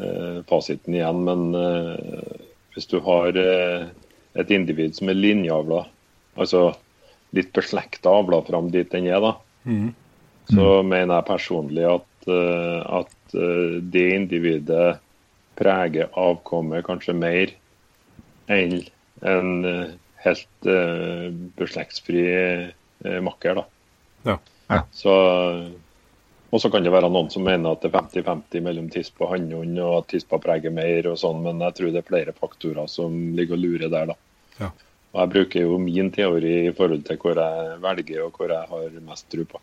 uh, 0.00 0.42
fasiten 0.50 0.96
igjen, 0.96 1.22
men 1.24 1.54
eh, 1.54 2.40
hvis 2.74 2.88
du 2.90 2.98
har 3.00 3.36
eh, 3.40 3.86
et 4.36 4.50
individ 4.52 4.96
som 4.96 5.08
er 5.08 5.18
linjeavla, 5.18 5.86
altså 6.36 6.68
litt 7.36 7.52
beslekta 7.56 8.12
avla 8.20 8.42
fram 8.46 8.70
dit 8.74 8.90
den 8.92 9.10
er, 9.10 9.20
da, 9.24 9.36
Mm. 9.66 9.88
Så 10.50 10.82
mener 10.86 11.18
jeg 11.18 11.28
personlig 11.28 11.86
at, 11.90 12.28
eh, 12.30 12.80
at 13.00 13.34
eh, 13.34 13.78
det 13.82 14.04
individet 14.14 14.98
preger 15.58 16.12
avkommet 16.18 16.84
kanskje 16.86 17.16
mer 17.16 17.54
enn 18.52 18.78
en 19.26 19.50
eh, 19.64 19.96
helt 20.26 20.68
uh, 20.68 21.30
beslektsfri 21.56 22.22
makker. 23.22 23.60
da. 23.60 23.62
Ja. 24.26 24.34
Ja. 24.66 24.80
Så, 24.90 25.12
og 26.50 26.60
så 26.60 26.70
kan 26.72 26.82
det 26.82 26.90
være 26.90 27.08
noen 27.12 27.30
som 27.30 27.46
mener 27.46 27.76
at 27.76 27.84
det 27.84 27.92
er 27.92 28.08
50-50 28.24 28.64
mellom 28.66 28.88
tispa 28.90 29.28
og 29.28 29.36
hannhund, 29.36 29.78
og 29.78 30.00
at 30.00 30.08
tispa 30.10 30.40
preger 30.42 30.74
mer 30.74 31.06
og 31.12 31.20
sånn, 31.20 31.44
men 31.44 31.62
jeg 31.62 31.78
tror 31.78 31.94
det 31.94 32.02
er 32.02 32.08
flere 32.10 32.34
faktorer 32.34 32.90
som 32.90 33.14
ligger 33.38 33.54
og 33.54 33.62
lurer 33.62 33.92
der. 33.92 34.10
da. 34.10 34.18
Ja. 34.58 34.72
Og 35.14 35.20
Jeg 35.22 35.32
bruker 35.36 35.68
jo 35.68 35.78
min 35.80 36.10
teori 36.12 36.56
i 36.66 36.74
forhold 36.74 37.06
til 37.06 37.22
hvor 37.22 37.38
jeg 37.38 37.78
velger 37.86 38.26
og 38.26 38.34
hvor 38.36 38.50
jeg 38.52 38.72
har 38.72 39.00
mest 39.06 39.30
tro 39.30 39.46
på. 39.54 39.62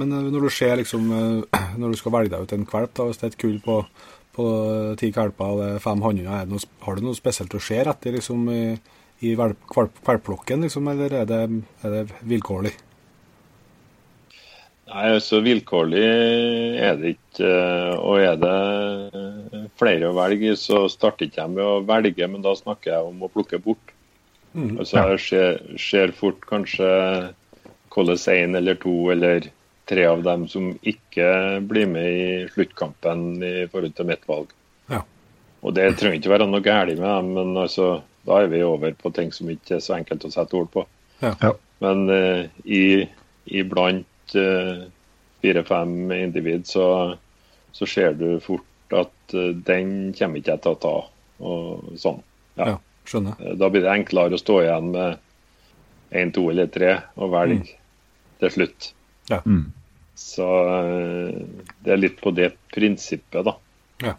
Men 0.00 0.12
eh, 0.12 0.28
når 0.32 0.46
du 0.46 0.50
ser 0.52 0.76
liksom 0.80 1.08
eh, 1.12 1.62
Når 1.80 1.94
du 1.94 2.00
skal 2.00 2.14
velge 2.16 2.32
deg 2.34 2.46
ut 2.46 2.56
en 2.56 2.68
valp, 2.72 2.94
da, 2.96 3.08
hvis 3.08 3.20
det 3.20 3.28
er 3.28 3.34
et 3.34 3.40
kull 3.42 3.58
på, 3.64 3.78
på 4.36 4.46
ti 5.00 5.10
valper 5.16 5.52
og 5.54 5.62
det 5.62 5.70
er 5.76 5.84
fem 5.84 6.02
hannhunder, 6.04 6.44
er 6.56 6.86
har 6.86 6.96
du 6.98 7.06
noe 7.06 7.18
spesielt 7.18 7.54
å 7.56 7.62
se 7.62 7.78
etter 7.82 8.16
liksom, 8.16 8.48
i, 8.52 8.64
i 9.26 9.34
valpplokken, 9.38 10.66
liksom, 10.66 10.88
eller 10.92 11.20
er 11.22 11.30
det, 11.30 11.42
er 11.84 11.96
det 11.98 12.04
vilkårlig? 12.28 12.74
Nei, 14.86 15.08
så 15.18 15.40
vilkårlig 15.42 16.02
er 16.78 16.98
det 17.00 17.14
ikke. 17.16 17.48
eh, 17.48 17.94
Og 17.98 18.20
er 18.22 18.36
det 18.38 18.52
eh, 19.18 19.64
flere 19.80 20.10
å 20.12 20.16
velge, 20.16 20.54
så 20.60 20.84
starter 20.92 21.26
ikke 21.26 21.42
jeg 21.42 21.54
med 21.56 21.64
å 21.66 21.80
velge, 21.88 22.28
men 22.30 22.44
da 22.44 22.54
snakker 22.54 22.92
jeg 22.94 23.08
om 23.08 23.24
å 23.26 23.30
plukke 23.32 23.58
bort. 23.64 23.92
Mm, 24.54 24.76
Altså 24.78 25.02
Jeg 25.02 25.20
ser, 25.26 25.58
ser 25.88 26.14
fort 26.16 26.46
kanskje 26.48 26.86
hvordan 27.96 28.20
én 28.36 28.58
eller 28.58 28.76
to 28.80 28.94
eller 29.10 29.48
tre 29.86 30.04
av 30.06 30.22
dem 30.26 30.46
som 30.50 30.72
ikke 30.82 31.60
blir 31.66 31.86
med 31.88 32.06
i 32.10 32.48
sluttkampen 32.50 33.42
i 33.42 33.54
forhold 33.70 33.94
til 33.96 34.08
mitt 34.08 34.26
valg. 34.28 34.50
Ja. 34.90 35.02
Og 35.62 35.76
det 35.76 35.92
trenger 35.98 36.18
ikke 36.18 36.32
være 36.34 36.48
noe 36.50 36.64
galt 36.64 36.98
med 36.98 37.06
dem, 37.06 37.30
men 37.38 37.60
altså, 37.60 38.00
da 38.26 38.42
er 38.42 38.50
vi 38.52 38.64
over 38.66 38.96
på 38.98 39.12
ting 39.14 39.30
som 39.34 39.50
ikke 39.50 39.78
er 39.78 39.84
så 39.84 39.96
enkelt 39.98 40.26
å 40.26 40.32
sette 40.34 40.58
ord 40.58 40.72
på. 40.74 40.84
Ja. 41.22 41.32
Ja. 41.40 41.52
Men 41.84 42.08
uh, 42.10 42.44
i, 42.64 43.06
iblant 43.46 44.36
uh, 44.36 44.86
fire-fem 45.44 45.94
individ 46.18 46.66
så, 46.66 46.88
så 47.76 47.88
ser 47.88 48.18
du 48.18 48.40
fort 48.42 48.96
at 48.96 49.36
uh, 49.36 49.52
den 49.54 50.12
kommer 50.18 50.42
ikke 50.42 50.56
jeg 50.56 50.64
til 50.66 50.74
å 50.74 50.82
ta. 50.82 50.96
Og 51.46 51.96
sånn. 52.00 52.22
Ja. 52.56 52.74
Ja, 52.74 52.76
skjønner. 53.06 53.38
Eh, 53.44 53.56
Da 53.60 53.68
blir 53.70 53.84
det 53.84 53.92
enklere 53.92 54.38
å 54.38 54.40
stå 54.40 54.62
igjen 54.64 54.92
med 54.94 55.18
én, 56.16 56.32
to 56.32 56.46
eller 56.50 56.70
tre 56.72 56.94
og 57.14 57.34
velge 57.34 57.76
til 58.42 58.52
slutt. 58.54 58.92
Mm. 59.44 59.64
Så 60.16 60.46
eh, 60.68 61.42
det 61.84 61.92
er 61.92 62.00
litt 62.00 62.20
på 62.24 62.32
det 62.32 62.54
prinsippet, 62.72 63.44
da. 63.44 63.56
Ja. 64.00 64.14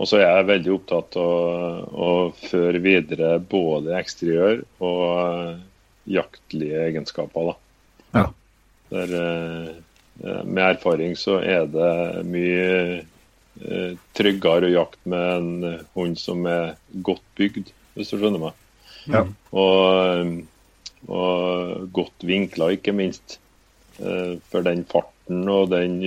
Og 0.00 0.08
så 0.08 0.18
er 0.22 0.24
jeg 0.24 0.48
veldig 0.48 0.72
opptatt 0.78 1.18
av 1.20 1.92
å 1.92 2.12
føre 2.40 2.80
videre 2.82 3.36
både 3.36 3.98
eksteriør 3.98 4.62
og 4.80 5.02
eh, 5.18 5.58
jaktlige 6.16 6.86
egenskaper, 6.88 7.52
da. 7.52 7.58
Ja. 8.16 8.24
Der, 8.92 9.14
eh, 9.20 10.40
med 10.44 10.64
erfaring 10.64 11.14
så 11.20 11.38
er 11.40 11.68
det 11.72 12.24
mye 12.28 13.02
tryggere 14.16 14.68
å 14.68 14.72
jakte 14.72 15.10
med 15.12 15.30
en 15.36 15.80
hund 15.92 16.16
som 16.20 16.46
er 16.48 16.72
godt 17.04 17.24
bygd, 17.36 17.68
hvis 17.94 18.12
du 18.12 18.16
skjønner 18.16 18.40
meg. 18.40 18.62
Ja. 19.12 19.26
Og, 19.52 20.32
og 21.08 21.88
godt 21.92 22.24
vinkla, 22.28 22.70
ikke 22.76 22.94
minst. 22.96 23.36
Eh, 23.98 24.34
For 24.50 24.62
den 24.66 24.84
farten 24.88 25.48
og 25.50 25.70
den 25.72 26.00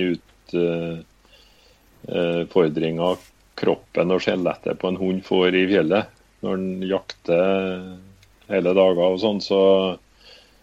utfordringa 2.06 3.16
kroppen 3.56 4.12
og 4.12 4.20
skjelettet 4.24 4.78
på 4.80 4.88
en 4.90 5.00
hund 5.00 5.24
får 5.26 5.54
i 5.56 5.66
fjellet 5.70 6.04
når 6.44 6.56
den 6.60 6.82
jakter 6.84 7.96
hele 8.50 8.74
dager 8.76 9.06
og 9.06 9.20
sånn, 9.22 9.40
så, 9.42 9.60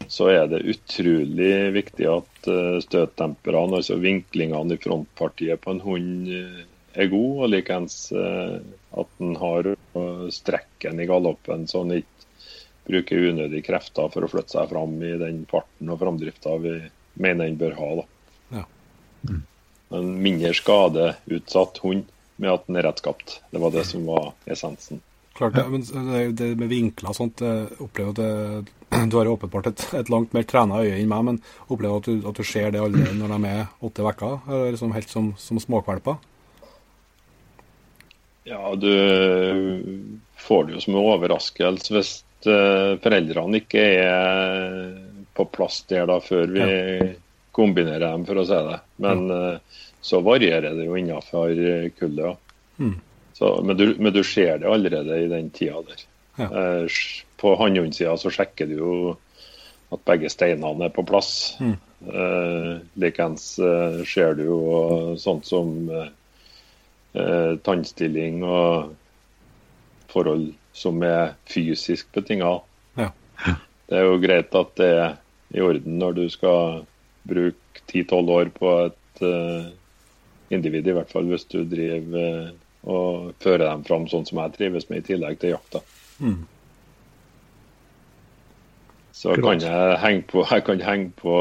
så 0.08 0.28
er 0.32 0.46
det 0.52 0.68
utrolig 0.70 1.72
viktig 1.76 2.06
at 2.08 2.52
støttemperene, 2.86 3.80
altså 3.82 3.98
vinklingene 4.00 4.78
i 4.78 4.80
frontpartiet 4.84 5.60
på 5.64 5.74
en 5.74 5.82
hund, 5.84 6.30
eh, 6.30 6.62
er 6.94 7.10
god, 7.10 7.44
og 7.44 7.52
likeens 7.52 7.98
eh, 8.14 8.58
at 9.02 9.14
den 9.20 9.36
har 9.42 9.70
eh, 9.74 10.26
strekken 10.34 11.02
i 11.02 11.08
galoppen, 11.10 11.66
så 11.68 11.84
den 11.84 12.02
ikke 12.02 12.10
bruker 12.84 13.30
unødige 13.32 13.66
krefter 13.66 14.12
for 14.14 14.26
å 14.26 14.30
flytte 14.30 14.58
seg 14.58 14.70
fram 14.70 14.98
i 15.02 15.14
den 15.20 15.44
farten 15.50 15.92
og 15.94 16.02
framdrifta 16.02 16.58
vi 16.62 16.76
mener 17.14 17.48
den 17.48 17.60
bør 17.62 17.78
ha. 17.78 17.90
Da. 18.02 18.60
Ja. 18.60 18.66
En 19.98 20.12
mindre 20.24 20.54
skadeutsatt 20.58 21.82
hund 21.84 22.08
med 22.42 22.54
at 22.54 22.68
den 22.68 22.80
er 22.80 22.88
rettskapt. 22.90 23.40
Det 23.52 23.62
var 23.62 23.74
det 23.74 23.86
som 23.90 24.06
var 24.10 24.32
essensen. 24.50 25.02
Klart 25.34 25.58
ja. 25.58 25.66
men 25.66 25.82
det, 26.38 26.52
med 26.60 26.70
vinkler 26.70 27.10
og 27.10 27.18
sånt, 27.18 27.42
jeg 27.42 27.70
opplever 27.82 28.14
at 28.14 28.20
det, 28.20 28.74
du 29.10 29.18
har 29.18 29.32
åpenbart 29.32 29.72
et, 29.72 29.86
et 29.98 30.12
langt 30.14 30.36
mer 30.36 30.46
trena 30.50 30.84
øye 30.84 31.00
enn 31.00 31.10
meg, 31.10 31.26
men 31.30 31.40
opplever 31.68 32.02
at 32.02 32.10
du, 32.10 32.28
at 32.30 32.38
du 32.38 32.46
ser 32.46 32.74
det 32.74 32.84
allerede 32.84 33.18
når 33.18 33.34
de 33.34 33.54
er 33.54 33.64
åtte 33.82 34.06
uker, 34.06 34.38
eller 34.50 34.76
liksom 34.76 34.94
helt 34.98 35.10
som, 35.14 35.34
som 35.42 35.62
småkvalper. 35.62 36.22
Ja, 38.44 38.76
du 38.76 38.92
får 40.36 40.66
det 40.68 40.76
jo 40.76 40.84
som 40.84 40.96
en 40.98 41.06
overraskelse 41.06 41.94
hvis 41.96 42.12
eh, 42.44 43.00
foreldrene 43.02 43.62
ikke 43.64 43.84
er 44.04 45.13
på 45.34 45.46
plass 45.50 45.82
der 45.90 46.08
da 46.10 46.20
før 46.24 46.52
vi 46.54 46.68
kombinerer 47.54 48.06
dem, 48.06 48.26
for 48.26 48.42
å 48.42 48.46
si 48.50 48.60
det. 48.70 48.80
Men 49.06 49.26
eh, 49.34 49.82
så 50.04 50.22
varierer 50.26 50.76
det 50.78 50.88
jo 50.88 50.98
innenfor 51.00 51.54
kullet. 52.00 52.26
Ja. 52.26 52.38
Mm. 52.78 52.96
Så, 53.34 53.62
men, 53.66 53.78
du, 53.78 53.96
men 53.98 54.14
du 54.14 54.24
ser 54.24 54.58
det 54.62 54.70
allerede 54.70 55.20
i 55.22 55.30
den 55.30 55.50
tida 55.54 55.82
der. 55.88 56.02
Ja. 56.38 56.50
Eh, 56.50 56.98
på 57.42 57.56
hannhundsida 57.60 58.18
så 58.18 58.32
sjekker 58.34 58.70
du 58.70 58.76
jo 58.78 58.94
at 59.94 60.04
begge 60.08 60.30
steinene 60.34 60.88
er 60.88 60.94
på 60.94 61.06
plass. 61.06 61.56
Mm. 61.62 61.76
Eh, 62.14 62.74
Likeens 63.02 63.48
eh, 63.60 64.02
ser 64.10 64.38
du 64.38 64.46
jo 64.48 64.60
sånt 65.22 65.48
som 65.50 65.74
eh, 65.90 66.10
eh, 67.14 67.54
tannstilling 67.66 68.42
og 68.46 68.94
forhold 70.14 70.52
som 70.74 71.02
er 71.06 71.36
fysisk 71.50 72.10
betinga. 72.14 72.56
Ja. 73.00 73.10
Det 73.90 74.00
er 74.00 74.08
jo 74.08 74.22
greit 74.22 74.56
at 74.58 74.74
det 74.80 74.90
er 74.94 75.20
i 75.54 75.62
orden 75.62 76.00
når 76.02 76.18
du 76.18 76.26
skal 76.34 76.84
bruke 77.30 77.84
10-12 77.92 78.32
år 78.34 78.52
på 78.56 78.72
et 78.88 79.24
uh, 79.24 79.70
individ, 80.54 80.88
i 80.88 80.96
hvert 80.98 81.12
fall 81.12 81.30
hvis 81.30 81.46
du 81.52 81.62
driver 81.70 82.50
uh, 82.50 82.50
og 82.84 83.36
fører 83.44 83.70
dem 83.70 83.86
fram 83.88 84.10
sånn 84.12 84.26
som 84.28 84.42
jeg 84.42 84.58
trives 84.58 84.90
med, 84.90 85.04
i 85.04 85.08
tillegg 85.14 85.40
til 85.40 85.54
jakta. 85.54 85.84
Mm. 86.20 86.42
Så 89.14 89.38
kan 89.40 89.62
jeg 89.62 90.00
henge 90.02 90.26
på, 90.28 90.44
jeg 90.52 90.66
kan 90.68 90.84
henge 90.84 91.12
på 91.22 91.36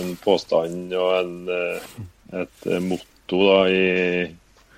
en 0.00 0.14
påstand 0.24 0.94
og 0.98 1.12
en, 1.20 1.36
et 2.40 2.66
motto 2.82 3.42
da, 3.44 3.58
i, 3.70 4.24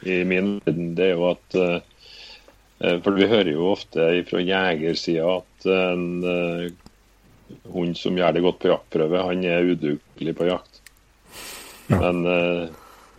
i 0.05 0.19
min 0.29 0.59
verden. 0.67 0.91
Det 0.99 1.13
er 1.13 1.15
jo 1.15 1.31
at 1.31 1.57
For 2.77 3.17
vi 3.17 3.31
hører 3.31 3.55
jo 3.55 3.71
ofte 3.73 4.11
fra 4.29 4.43
jegersida 4.45 5.39
at 5.39 5.69
en 5.73 6.75
hund 7.73 7.97
som 7.99 8.17
gjør 8.19 8.37
det 8.37 8.43
godt 8.45 8.61
på 8.63 8.71
jaktprøve, 8.71 9.23
han 9.29 9.45
er 9.47 9.71
udugelig 9.73 10.35
på 10.39 10.49
jakt. 10.49 10.81
Ja. 11.91 12.01
Men 12.01 12.23
uh, 12.27 12.69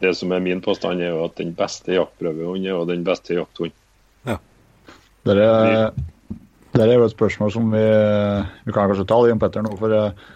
det 0.03 0.13
som 0.19 0.31
er 0.35 0.43
min 0.43 0.61
påstand, 0.63 1.01
er 1.01 1.13
jo 1.13 1.25
at 1.25 1.37
den 1.39 1.53
beste 1.57 1.95
jaktprøvehunden 1.95 2.67
er 2.67 2.75
jo 2.75 2.87
den 2.89 3.05
beste 3.07 3.37
jakthunden. 3.37 3.75
Ja. 4.27 4.37
Det 5.27 5.37
er, 5.43 5.91
det 6.75 6.85
er 6.85 6.95
jo 6.95 7.05
et 7.07 7.15
spørsmål 7.15 7.53
som 7.53 7.69
vi, 7.73 7.83
vi 8.67 8.73
kan 8.73 8.89
kanskje 8.89 9.07
ta, 9.09 9.19
Jon 9.27 9.41
Petter, 9.41 9.65
nå. 9.65 9.75
for 9.79 9.95
uh, 9.95 10.33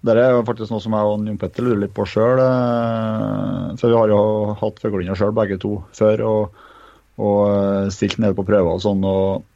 det 0.00 0.16
er 0.16 0.32
jo 0.32 0.44
faktisk 0.48 0.72
noe 0.72 0.80
som 0.80 0.96
jeg 0.96 1.12
og 1.12 1.28
Jon 1.28 1.40
Petter 1.40 1.66
lurer 1.66 1.84
litt 1.84 1.96
på 1.96 2.08
sjøl. 2.08 2.40
Uh, 2.40 3.76
for 3.80 3.92
vi 3.92 4.00
har 4.00 4.12
jo 4.12 4.24
hatt 4.60 4.82
fuglehunder 4.82 5.18
sjøl, 5.18 5.36
begge 5.36 5.60
to, 5.60 5.78
før. 5.96 6.26
og, 6.28 6.66
og 7.20 7.92
stilt 7.92 8.16
nede 8.16 8.32
på 8.32 8.46
prøver 8.48 8.78
og 8.78 8.84
sånn. 8.84 9.04
og 9.04 9.46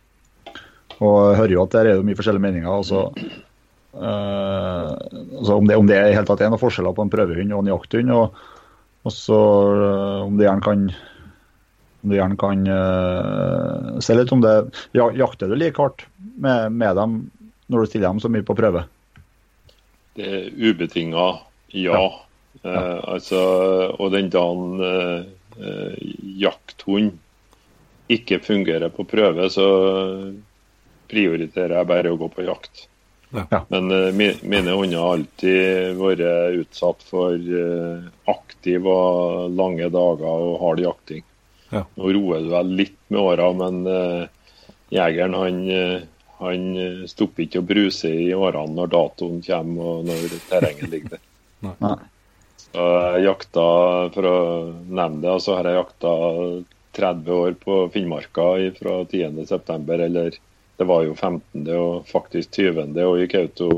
og 1.03 1.35
hører 1.35 1.51
jo 1.51 1.63
at 1.65 1.73
der 1.75 1.89
er 1.91 1.97
jo 1.99 2.05
mye 2.07 2.15
forskjellige 2.15 2.47
meninger. 2.47 2.71
og 2.71 2.87
så 2.87 3.09
Uh, 3.11 3.41
altså 3.95 5.55
om, 5.55 5.67
det, 5.67 5.77
om 5.77 5.87
det 5.87 5.99
i 5.99 6.15
hele 6.15 6.27
tatt 6.27 6.43
er 6.43 6.51
noen 6.53 6.63
forskjeller 6.63 6.95
på 6.97 7.05
en 7.05 7.13
prøvehund 7.13 7.55
og 7.55 7.63
en 7.63 7.73
jakthund. 7.73 8.13
Og, 8.15 8.39
og 9.05 9.15
så 9.15 9.41
uh, 9.79 10.25
om 10.27 10.39
det 10.39 10.49
gjerne 10.49 10.65
kan 10.65 10.87
om 12.05 12.13
du 12.13 12.17
gjerne 12.19 12.37
kan 12.37 12.67
uh, 12.69 14.01
se 14.05 14.17
litt 14.17 14.33
om 14.35 14.43
det 14.45 14.55
Jakter 14.93 15.49
du 15.49 15.57
like 15.57 15.81
hardt 15.81 16.05
med, 16.21 16.75
med, 16.75 16.99
dem 16.99 17.23
når 17.73 17.81
du 17.81 17.89
stiller 17.89 18.11
dem 18.11 18.21
så 18.21 18.29
mye 18.29 18.45
på 18.45 18.57
prøve? 18.59 18.85
Det 20.15 20.27
er 20.29 20.51
ubetinga 20.53 21.31
ja. 21.73 21.95
ja. 21.97 22.03
ja. 22.61 22.83
altså, 23.15 23.41
og 23.97 24.13
den 24.13 24.29
dagen 24.31 24.83
jakthund 26.39 27.15
ikke 28.13 28.39
fungerer 28.45 28.93
på 28.93 29.07
prøve, 29.09 29.49
så 29.51 29.67
prioriterer 31.09 31.79
jeg 31.79 31.89
bare 31.89 32.13
å 32.13 32.19
gå 32.21 32.29
på 32.33 32.45
jakt. 32.45 32.85
Ja. 33.35 33.65
Men 33.69 33.91
uh, 33.91 34.15
mine 34.15 34.71
hunder 34.71 35.01
har 35.01 35.19
alltid 35.19 35.99
vært 35.99 36.25
utsatt 36.61 37.05
for 37.09 37.35
uh, 37.35 38.07
aktiv 38.31 38.87
og 38.87 39.55
lange 39.59 39.89
dager 39.91 40.27
og 40.31 40.59
hard 40.63 40.83
jakting. 40.85 41.25
Ja. 41.73 41.83
Nå 41.99 42.13
roer 42.15 42.45
du 42.45 42.53
vel 42.53 42.75
litt 42.79 42.99
med 43.11 43.21
åra, 43.21 43.51
men 43.59 43.83
uh, 43.89 44.27
jegeren 44.95 45.35
han, 45.35 45.61
han 46.39 46.67
stopper 47.11 47.47
ikke 47.47 47.65
å 47.65 47.67
bruse 47.67 48.13
i 48.13 48.31
årene 48.37 48.79
når 48.79 48.93
datoen 48.93 49.41
kommer 49.43 49.95
og 49.97 50.11
når 50.11 50.37
terrenget 50.51 50.91
ligger 50.93 51.17
der. 51.17 51.25
Nei. 51.83 51.97
Så 52.75 52.87
jeg 53.15 53.27
jakta, 53.29 53.65
For 54.15 54.27
å 54.27 54.39
nevne 54.87 55.23
det, 55.23 55.35
så 55.43 55.59
har 55.59 55.69
jeg 55.69 55.79
jakta 55.79 56.15
30 56.95 57.31
år 57.35 57.55
på 57.59 57.77
Finnmarka 57.95 58.47
fra 58.79 58.97
10.9. 59.11 59.79
eller 59.95 60.39
det 60.77 60.87
var 60.89 61.05
jo 61.07 61.15
15. 61.15 61.69
og 61.79 62.09
faktisk 62.11 62.51
20. 62.59 62.97
og 63.05 63.21
gikk 63.23 63.37
auto 63.39 63.69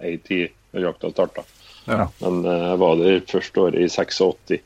ei 0.00 0.16
tid 0.24 0.54
når 0.72 0.88
jakta 0.88 1.10
starta. 1.12 1.44
Ja. 1.86 2.06
Men 2.22 2.40
eh, 2.44 2.64
jeg 2.70 2.80
var 2.82 2.96
der 3.00 3.26
første 3.30 3.66
året 3.66 3.82
i 3.82 3.88
86 3.88 4.62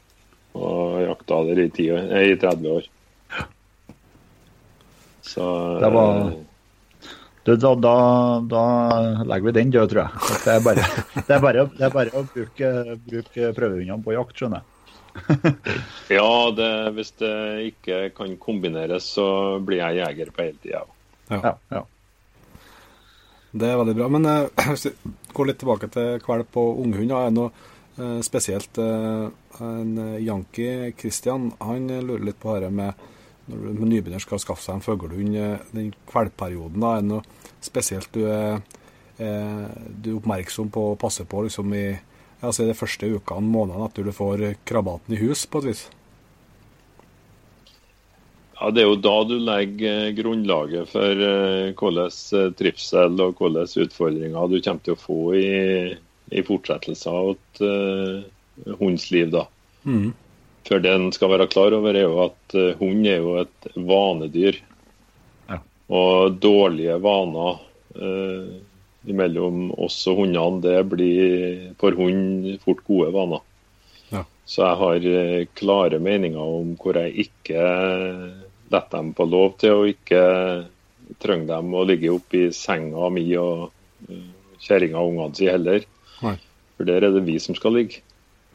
og 0.59 1.01
jakta 1.05 1.43
der 1.51 1.65
i, 1.65 1.69
10, 1.69 1.89
eh, 1.97 2.29
i 2.33 2.39
30 2.41 2.77
år. 2.79 2.89
Så 5.31 5.47
det 5.79 5.91
var, 5.95 6.31
du, 7.45 7.57
da, 7.57 7.75
da, 7.75 7.95
da, 8.51 8.65
legger 9.25 9.47
vi 9.47 9.53
den 9.57 9.71
død, 9.73 9.93
tror 9.93 10.03
jeg. 10.03 10.41
Det 10.45 10.55
er 10.55 10.65
bare, 10.65 10.87
det 11.27 11.35
er 11.37 11.43
bare, 11.45 11.67
det 11.77 11.87
er 11.87 11.95
bare 11.95 12.15
å 12.19 12.25
bruke, 12.29 12.73
bruke 13.07 13.53
prøvehundene 13.57 14.05
på 14.05 14.15
jakt, 14.17 14.37
skjønner 14.37 14.63
jeg. 14.63 14.77
ja, 16.19 16.33
det, 16.55 16.73
hvis 16.97 17.13
det 17.19 17.37
ikke 17.73 18.01
kan 18.17 18.37
kombineres, 18.43 19.09
så 19.17 19.27
blir 19.65 19.83
jeg 19.83 20.03
jeger 20.03 20.33
på 20.35 20.47
hele 20.47 20.59
tida 20.63 20.83
òg. 20.85 20.97
Ja. 21.31 21.57
ja. 21.71 21.85
Det 23.51 23.67
er 23.67 23.79
veldig 23.81 23.97
bra. 23.99 24.09
Men 24.09 24.27
eh, 24.27 24.49
hvis 24.71 24.87
vi 24.87 25.13
går 25.35 25.51
litt 25.51 25.61
tilbake 25.63 25.91
til 25.93 26.19
kvalp 26.25 26.59
og 26.61 26.83
unghund, 26.85 27.15
er 27.15 27.29
det 27.29 27.37
noe 27.37 27.51
eh, 27.99 28.19
spesielt 28.27 28.81
eh, 28.83 29.31
en 29.61 29.95
Janki 30.23 30.69
Christian 30.99 31.51
han 31.61 31.89
lurer 31.91 32.31
litt 32.31 32.41
på 32.43 32.55
dette 32.57 32.73
med 32.75 33.09
når 33.51 33.63
du 33.65 33.81
med 33.81 33.89
nybegynner 33.91 34.23
skal 34.23 34.39
skaffe 34.39 34.63
seg 34.63 34.77
en 34.77 34.85
fuglehund, 34.85 35.35
den 35.75 35.89
kvalpperioden, 36.07 36.79
da, 36.79 36.93
er 36.95 37.01
det 37.03 37.09
noe 37.09 37.49
spesielt 37.65 38.07
du 38.15 38.21
er, 38.31 38.61
du 39.19 40.11
er 40.13 40.19
oppmerksom 40.21 40.69
på 40.71 40.85
å 40.93 40.99
passe 41.01 41.27
på 41.27 41.43
liksom 41.49 41.75
i 41.75 41.83
altså 42.47 42.69
de 42.69 42.77
første 42.79 43.11
ukene, 43.11 43.51
månedene 43.51 43.89
etter 43.89 44.07
du 44.07 44.13
får 44.15 44.45
krabaten 44.71 45.17
i 45.17 45.19
hus, 45.19 45.43
på 45.51 45.65
et 45.65 45.73
vis? 45.73 45.83
Ja, 48.61 48.71
Det 48.71 48.83
er 48.83 48.91
jo 48.91 48.97
da 49.01 49.15
du 49.25 49.39
legger 49.41 50.11
eh, 50.11 50.15
grunnlaget 50.19 50.91
for 50.93 51.21
uh, 51.25 51.73
hvordan 51.81 52.11
uh, 52.37 52.49
trivsel 52.59 53.23
og 53.25 53.39
hvordan 53.41 53.71
utfordringer 53.85 54.51
du 54.53 54.59
kommer 54.61 54.85
til 54.85 54.97
å 54.97 55.01
få 55.01 55.21
i, 55.39 55.53
i 56.29 56.43
fortsettelse 56.45 57.15
av 57.23 57.31
et 57.33 57.63
uh, 57.65 58.75
hunds 58.83 59.07
liv. 59.15 59.31
da. 59.33 59.47
Mm. 59.89 60.11
For 60.69 60.85
det 60.85 60.93
en 60.93 61.09
skal 61.17 61.33
være 61.33 61.49
klar 61.49 61.73
over, 61.79 61.97
er 61.97 62.05
jo 62.05 62.19
at 62.27 62.57
uh, 62.59 62.75
hund 62.83 63.09
er 63.09 63.25
jo 63.25 63.39
et 63.41 63.71
vanedyr. 63.73 64.61
Ja. 65.49 65.63
Og 65.89 66.37
dårlige 66.45 67.01
vaner 67.01 67.67
mellom 69.11 69.71
oss 69.81 69.97
og 70.07 70.21
hundene, 70.21 70.61
det 70.63 70.77
blir 70.93 71.73
for 71.81 71.97
hund 71.97 72.45
fort 72.63 72.85
gode 72.87 73.09
vaner. 73.17 73.41
Ja. 74.13 74.23
Så 74.45 74.63
jeg 74.63 74.79
har 74.85 75.09
klare 75.59 75.99
meninger 75.99 76.55
om 76.61 76.77
hvor 76.79 77.01
jeg 77.01 77.25
ikke 77.25 77.65
la 78.71 78.83
dem 78.93 79.15
på 79.17 79.27
lov 79.27 79.57
til 79.61 79.77
å 79.77 79.89
ikke 79.89 80.21
trenge 81.23 81.49
dem 81.51 81.75
å 81.75 81.87
ligge 81.87 82.13
oppe 82.15 82.45
i 82.45 82.53
senga 82.55 83.09
mi 83.13 83.27
og 83.39 83.67
uh, 84.11 84.29
kjerringa 84.63 85.01
og 85.01 85.15
ungene 85.15 85.39
sine 85.39 85.57
heller. 85.57 85.89
Nei. 86.23 86.37
For 86.77 86.89
der 86.89 87.07
er 87.07 87.17
det 87.17 87.27
vi 87.27 87.37
som 87.43 87.59
skal 87.59 87.77
ligge. 87.77 88.05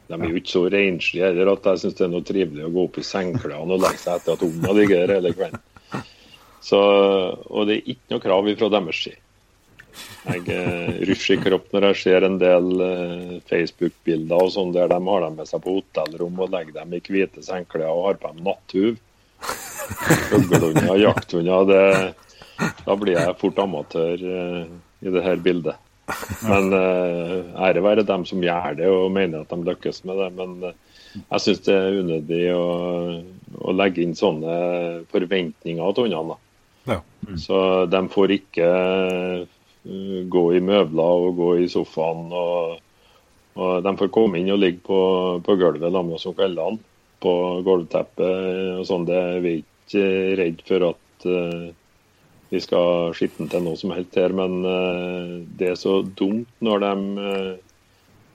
De 0.06 0.14
er 0.14 0.30
jo 0.30 0.38
ikke 0.38 0.54
så 0.54 0.64
renslige 0.70 1.28
heller 1.28 1.50
at 1.52 1.66
jeg 1.66 1.82
syns 1.82 1.98
det 1.98 2.04
er 2.06 2.10
noe 2.12 2.26
trivelig 2.26 2.66
å 2.66 2.72
gå 2.74 2.88
opp 2.88 2.98
i 3.00 3.06
sengeklærne 3.06 3.74
og 3.74 3.82
legge 3.82 4.02
seg 4.02 4.20
etter 4.20 4.36
at 4.36 4.44
ungene 4.46 4.74
ligger 4.78 5.02
der 5.02 5.14
hele 5.18 5.32
kvelden. 5.34 5.62
Så, 6.66 6.80
og 7.46 7.68
det 7.68 7.76
er 7.76 7.90
ikke 7.92 8.14
noe 8.14 8.22
krav 8.22 8.50
fra 8.58 8.68
deres 8.74 9.00
side. 9.04 9.22
Jeg 10.26 10.42
eh, 10.52 10.96
rusher 11.08 11.36
i 11.36 11.42
kropp 11.42 11.70
når 11.72 11.88
jeg 11.88 11.98
ser 12.02 12.26
en 12.26 12.38
del 12.40 12.82
eh, 12.84 13.34
Facebook-bilder 13.48 14.42
og 14.42 14.52
sånn 14.52 14.72
der 14.74 14.90
de 14.90 14.98
har 15.06 15.22
dem 15.24 15.38
med 15.38 15.48
seg 15.48 15.62
på 15.64 15.76
hotellrom 15.78 16.42
og 16.42 16.52
legger 16.52 16.80
dem 16.80 16.96
i 16.96 17.00
hvite 17.02 17.44
sengeklær 17.46 17.92
og 17.92 18.08
har 18.08 18.18
på 18.20 18.32
dem 18.32 18.42
natthuv. 18.48 18.98
Fuglehunder, 19.40 20.96
jakthunder, 20.98 22.14
da 22.86 22.96
blir 22.98 23.18
jeg 23.18 23.36
fort 23.40 23.58
amatør 23.62 24.22
uh, 24.22 24.62
i 25.04 25.12
det 25.12 25.24
her 25.24 25.42
bildet. 25.42 25.82
Men 26.46 26.70
uh, 26.72 27.52
ære 27.66 27.82
være 27.84 28.06
dem 28.06 28.24
som 28.28 28.42
gjør 28.44 28.78
det 28.78 28.88
og 28.90 29.10
mener 29.14 29.42
at 29.42 29.52
de 29.52 29.66
lykkes 29.66 30.04
med 30.08 30.20
det. 30.22 30.30
Men 30.38 30.56
uh, 30.64 30.72
jeg 31.18 31.44
syns 31.44 31.62
det 31.66 31.76
er 31.76 32.00
unødig 32.00 32.42
å, 32.54 32.64
å, 33.60 33.76
legge 33.76 34.04
inn 34.04 34.16
sånne 34.18 34.56
forventninger 35.12 35.96
til 35.96 36.08
hundene. 36.08 36.40
Ja. 36.86 37.00
Mm. 37.26 37.36
Så 37.42 37.60
de 37.90 38.02
får 38.12 38.36
ikke 38.36 38.72
gå 40.30 40.44
i 40.54 40.60
møbler 40.62 41.26
og 41.28 41.38
gå 41.40 41.54
i 41.64 41.70
sofaen. 41.70 42.28
Og, 42.30 42.76
og 43.56 43.80
de 43.84 43.96
får 44.00 44.12
komme 44.14 44.40
inn 44.40 44.52
og 44.54 44.62
ligge 44.62 44.84
på, 44.86 45.00
på 45.44 45.58
gulvet 45.58 45.88
sammen 45.88 46.12
med 46.12 46.20
oss 46.20 46.28
om 46.30 46.36
kveldene 46.36 46.84
på 47.22 47.32
gulvteppet 47.66 48.78
og 48.80 48.86
sånn. 48.88 49.06
Det 49.08 49.16
er 49.16 49.42
vi 49.44 49.52
ikke 49.62 50.06
redd 50.40 50.62
for 50.68 50.86
at 50.90 51.26
uh, 51.28 51.68
vi 52.50 52.60
skal 52.62 53.14
skitne 53.16 53.48
til 53.50 53.64
noe 53.64 53.78
som 53.80 53.94
helst 53.94 54.18
her. 54.18 54.34
Men 54.36 54.58
uh, 54.66 55.36
det 55.58 55.72
er 55.72 55.80
så 55.80 56.00
dumt 56.18 56.50
når 56.64 56.84
de 56.84 56.94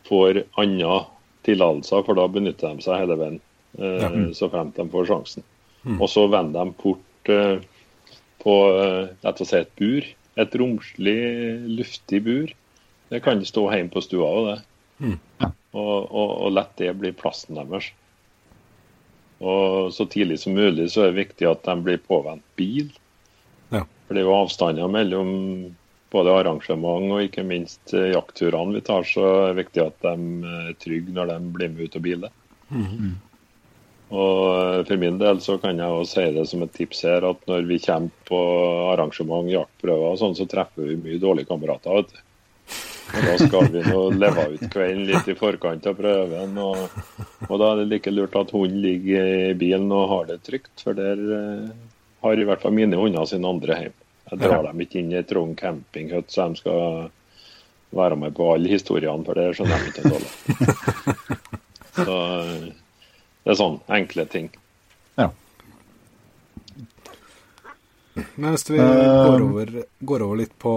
får 0.09 0.43
andre 0.59 0.95
tillatelser, 1.47 2.03
for 2.05 2.19
da 2.19 2.27
benytter 2.29 2.75
de 2.75 2.85
seg 2.85 3.03
hele 3.03 3.17
veien. 3.19 3.37
Ja. 3.79 4.09
Så 4.35 4.49
fremt 4.51 4.75
de 4.75 4.83
får 4.91 5.07
sjansen. 5.07 5.45
Mm. 5.87 6.01
Og 6.01 6.09
så 6.11 6.25
vender 6.29 6.67
de 6.67 6.73
fort 6.81 7.29
på 8.43 8.55
slett 9.21 9.53
et 9.61 9.71
bur. 9.79 10.09
Et 10.41 10.57
romslig, 10.59 11.21
luftig 11.79 12.19
bur. 12.25 12.51
Det 13.11 13.19
kan 13.23 13.41
stå 13.45 13.65
hjemme 13.73 13.91
på 13.91 14.03
stua 14.03 14.27
òg, 14.27 14.49
det. 14.49 14.59
Mm. 15.01 15.17
Og, 15.71 15.97
og, 16.11 16.29
og 16.45 16.53
lett 16.55 16.77
det 16.79 16.93
blir 16.99 17.15
plassen 17.17 17.57
deres. 17.59 17.89
Og 19.41 19.93
så 19.93 20.05
tidlig 20.05 20.39
som 20.43 20.53
mulig 20.53 20.91
så 20.93 21.05
er 21.05 21.11
det 21.11 21.23
viktig 21.23 21.47
at 21.49 21.63
de 21.65 21.75
blir 21.81 22.01
påvendt 22.05 22.45
bil. 22.59 22.91
Ja. 23.73 23.85
For 24.05 24.13
det 24.13 24.21
er 24.21 24.29
jo 24.29 24.37
avstander 24.37 24.91
mellom 24.91 25.31
både 26.11 26.35
arrangement 26.35 27.13
og 27.15 27.23
ikke 27.23 27.45
minst 27.47 27.93
eh, 27.95 28.11
jaktturene 28.11 28.75
vi 28.75 28.83
tar, 28.85 29.07
så 29.07 29.25
er 29.31 29.51
det 29.51 29.63
viktig 29.63 29.83
at 29.85 30.05
de 30.05 30.15
er 30.53 30.79
trygge 30.83 31.15
når 31.15 31.31
de 31.31 31.37
blir 31.55 31.71
med 31.73 31.87
ut 31.87 31.97
og 31.97 32.05
biler. 32.05 32.33
Mm. 32.69 33.13
Og 34.11 34.41
eh, 34.51 34.81
for 34.89 34.99
min 34.99 35.21
del 35.21 35.39
så 35.43 35.55
kan 35.63 35.79
jeg 35.79 36.01
også 36.01 36.19
si 36.19 36.25
det 36.35 36.45
som 36.51 36.65
et 36.65 36.75
tips 36.75 37.05
her, 37.07 37.29
at 37.31 37.47
når 37.47 37.69
vi 37.69 37.79
kommer 37.85 38.27
på 38.27 38.41
arrangement, 38.91 39.49
jaktprøver 39.51 40.11
og 40.11 40.19
sånn, 40.19 40.35
så 40.37 40.49
treffer 40.51 40.91
vi 40.91 40.99
mye 40.99 41.21
dårlige 41.23 41.49
kamerater. 41.49 42.01
vet 42.01 42.11
du. 42.11 42.27
Og 43.11 43.25
Da 43.27 43.37
skal 43.41 43.69
vi 43.73 43.81
nå 43.85 44.01
leve 44.15 44.45
ut 44.53 44.65
kvelden 44.71 45.05
litt 45.09 45.27
i 45.27 45.35
forkant 45.37 45.87
av 45.89 45.97
prøven. 45.97 46.57
Og, 46.63 46.99
og 47.47 47.55
da 47.59 47.71
er 47.71 47.81
det 47.81 47.87
like 47.91 48.13
lurt 48.13 48.37
at 48.39 48.53
hunden 48.55 48.79
ligger 48.83 49.31
i 49.51 49.55
bilen 49.59 49.91
og 49.95 50.09
har 50.13 50.29
det 50.31 50.41
trygt, 50.47 50.73
for 50.83 50.97
der 50.97 51.19
eh, 51.37 51.73
har 52.23 52.39
i 52.39 52.45
hvert 52.47 52.63
fall 52.63 52.75
mine 52.75 52.99
hunder 52.99 53.27
sine 53.29 53.49
andre 53.49 53.79
hjem. 53.83 53.97
Jeg 54.31 54.39
drar 54.39 54.63
dem 54.69 54.83
ikke 54.85 55.01
inn 55.01 55.11
i 55.11 55.17
ei 55.19 55.25
trang 55.27 55.55
campinghut 55.59 56.31
så 56.31 56.47
de 56.47 56.61
skal 56.61 57.09
være 57.91 58.15
med 58.15 58.35
på 58.37 58.47
alle 58.53 58.71
historiene, 58.71 59.25
for 59.27 59.35
det 59.35 59.49
skjønner 59.57 59.81
de 59.81 59.91
ikke 59.91 60.07
dårlig. 60.07 60.31
Så 61.97 62.15
eh, 62.15 62.69
det 63.43 63.51
er 63.51 63.57
sånn 63.59 63.79
enkle 63.91 64.23
ting. 64.31 64.47
Ja. 65.19 65.27
Men 68.39 68.53
hvis 68.53 68.69
vi 68.69 68.79
Eh, 68.79 69.25
går, 69.27 69.43
over, 69.49 69.73
går 69.99 70.23
over 70.23 70.39
litt 70.39 70.55
på, 70.59 70.75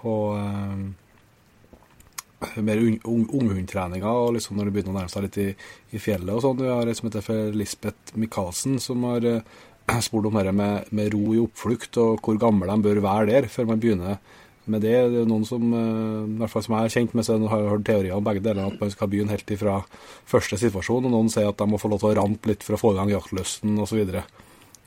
på 0.00 0.14
mer 2.64 2.80
ung- 2.80 3.00
ung- 3.04 3.30
unghundtreninga, 3.40 4.10
og 4.10 4.34
liksom 4.36 4.56
når 4.56 4.68
det 4.68 4.74
begynner 4.76 4.94
å 4.94 4.98
nærme 4.98 5.12
seg 5.12 5.26
litt 5.26 5.38
i, 5.42 5.48
i 5.92 6.00
fjellet 6.00 6.32
og 6.34 6.44
sånn. 6.44 6.60
Vi 6.60 6.70
har 6.70 6.88
ei 6.88 6.96
som 6.96 7.08
heter 7.10 7.24
for 7.24 7.56
Lisbeth 7.56 8.16
Michaelsen, 8.20 8.78
som 8.82 9.04
har 9.08 9.26
eh, 9.28 9.40
spurt 10.06 10.30
om 10.30 10.38
dette 10.38 10.54
med, 10.56 10.92
med 10.96 11.12
ro 11.14 11.34
i 11.34 11.42
oppflukt, 11.42 11.98
og 12.00 12.22
hvor 12.24 12.40
gammel 12.40 12.72
de 12.72 12.78
bør 12.88 13.02
være 13.04 13.28
der 13.32 13.50
før 13.52 13.68
man 13.72 13.82
begynner 13.82 14.20
med 14.70 14.84
det. 14.84 14.94
Det 15.12 15.22
er 15.24 15.28
noen 15.28 15.44
som, 15.48 15.68
eh, 15.74 16.24
i 16.24 16.38
hvert 16.40 16.54
fall 16.54 16.64
som 16.66 16.78
jeg 16.78 16.88
er 16.88 16.96
kjent 16.96 17.14
med, 17.18 17.26
så 17.26 17.36
har 17.52 17.62
jeg 17.64 17.74
hørt 17.74 17.86
teorier 17.88 18.16
om 18.16 18.26
begge 18.26 18.44
deler, 18.44 18.70
at 18.70 18.80
man 18.80 18.94
skal 18.94 19.12
begynne 19.12 19.34
helt 19.34 19.54
ifra 19.56 19.80
første 20.30 20.60
situasjon, 20.60 21.08
og 21.08 21.14
noen 21.14 21.30
sier 21.32 21.50
at 21.50 21.60
de 21.60 21.68
må 21.68 21.80
få 21.80 21.92
lov 21.92 22.02
til 22.02 22.12
å 22.12 22.18
rampe 22.22 22.52
litt 22.52 22.66
for 22.66 22.76
å 22.76 22.82
få 22.82 22.94
i 22.94 23.00
gang 23.00 23.12
jaktlysten 23.12 23.78
osv. 23.84 24.02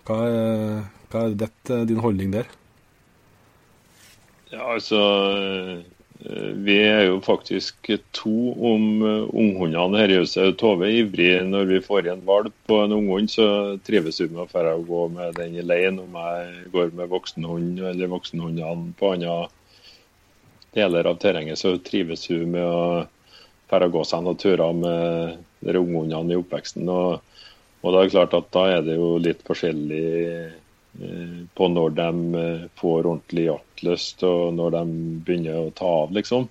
Hva 0.03 0.19
er, 0.27 0.83
hva 1.13 1.25
er 1.27 1.39
det, 1.39 1.53
din 1.89 2.01
holdning 2.03 2.33
der? 2.33 2.49
Ja, 4.53 4.67
altså 4.75 4.99
eh, 5.33 5.79
Vi 6.55 6.75
er 6.87 7.09
jo 7.09 7.17
faktisk 7.23 7.89
to 8.15 8.53
om 8.55 8.83
eh, 9.03 9.25
unghundene 9.35 9.99
her 9.99 10.11
i 10.13 10.19
huset. 10.21 10.55
Tove 10.59 10.87
er 10.87 11.01
ivrig 11.01 11.31
når 11.49 11.67
vi 11.67 11.79
får 11.83 12.05
igjen 12.05 12.21
en 12.21 12.29
valp 12.29 12.55
på 12.69 12.77
en 12.79 12.95
unghund, 12.95 13.31
så 13.33 13.47
trives 13.83 14.21
hun 14.23 14.31
med 14.31 14.45
å 14.45 14.47
dra 14.53 14.75
og 14.77 14.85
gå 14.87 15.01
med 15.17 15.35
den 15.39 15.57
i 15.59 15.65
leien. 15.65 15.99
Om 15.99 16.15
jeg 16.21 16.71
går 16.71 16.95
med 16.95 17.11
voksenhund 17.11 17.83
eller 17.91 18.13
voksenhundene 18.13 18.95
på 18.99 19.11
andre 19.17 19.35
deler 20.77 21.11
av 21.11 21.19
terrenget, 21.19 21.59
så 21.59 21.75
trives 21.83 22.23
hun 22.31 22.55
med 22.55 22.63
å 22.63 23.03
dra 23.73 23.83
og 23.89 23.99
gå 23.99 24.07
seg 24.07 24.23
noen 24.23 24.39
turer 24.39 24.79
med 24.79 25.43
de 25.59 25.79
unghundene 25.81 26.37
i 26.37 26.39
oppveksten. 26.39 26.87
Og, 26.87 27.19
og 27.83 27.89
da 27.89 27.99
er 27.99 28.07
det 28.07 28.15
klart 28.15 28.39
at 28.39 28.51
da 28.55 28.67
er 28.77 28.87
det 28.87 28.95
jo 28.95 29.17
litt 29.19 29.43
forskjellig 29.43 30.05
eh, 30.23 30.59
på 31.53 31.67
når 31.73 31.89
de 31.97 32.35
eh, 32.37 32.63
får 32.77 33.07
ordentlig 33.07 33.47
jaktlyst, 33.47 34.23
og 34.27 34.53
når 34.57 34.75
de 34.77 34.83
begynner 35.25 35.59
å 35.63 35.75
ta 35.75 35.89
av, 36.03 36.13
liksom. 36.13 36.47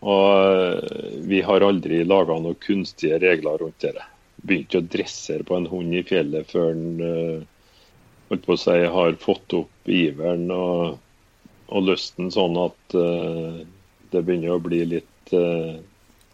Og 0.00 0.26
eh, 0.48 1.14
vi 1.30 1.40
har 1.44 1.64
aldri 1.64 2.02
laga 2.04 2.38
noen 2.40 2.58
kunstige 2.60 3.20
regler 3.22 3.60
rundt 3.60 3.84
det. 3.84 4.06
Begynte 4.40 4.80
å 4.80 4.88
dressere 4.96 5.46
på 5.48 5.56
en 5.56 5.68
hund 5.70 5.96
i 5.96 6.04
fjellet 6.06 6.52
før 6.52 6.72
den 6.74 7.04
eh, 7.04 7.48
holdt 8.30 8.46
på 8.46 8.56
å 8.56 8.60
si, 8.60 8.76
har 8.94 9.16
fått 9.20 9.56
opp 9.58 9.90
iveren 9.90 10.50
og, 10.54 11.00
og 11.70 11.88
lysten, 11.88 12.30
sånn 12.30 12.54
at 12.62 12.94
uh, 12.94 13.58
det 14.12 14.22
begynner 14.22 14.54
å 14.54 14.62
bli 14.62 14.84
litt 14.86 15.32
uh, 15.34 15.80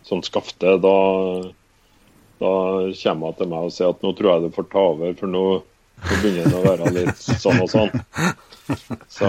sånn 0.05 0.21
skafte. 0.27 0.75
Da, 0.85 0.99
da 2.43 2.53
kommer 3.01 3.33
hun 3.33 3.39
til 3.39 3.49
meg 3.49 3.71
og 3.71 3.73
sier 3.73 3.95
at 3.95 4.05
nå 4.05 4.13
tror 4.13 4.33
jeg 4.35 4.45
det 4.45 4.53
får 4.59 4.69
ta 4.75 4.85
over, 4.91 5.17
for 5.17 5.33
nå, 5.33 5.47
nå 6.03 6.19
begynner 6.23 6.51
det 6.51 6.59
å 6.59 6.65
være 6.65 6.93
litt 6.95 7.25
sånn 7.25 7.63
og 7.65 7.71
sånn. 7.73 7.93
Så, 9.07 9.29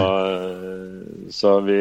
så 1.30 1.51
vi 1.62 1.75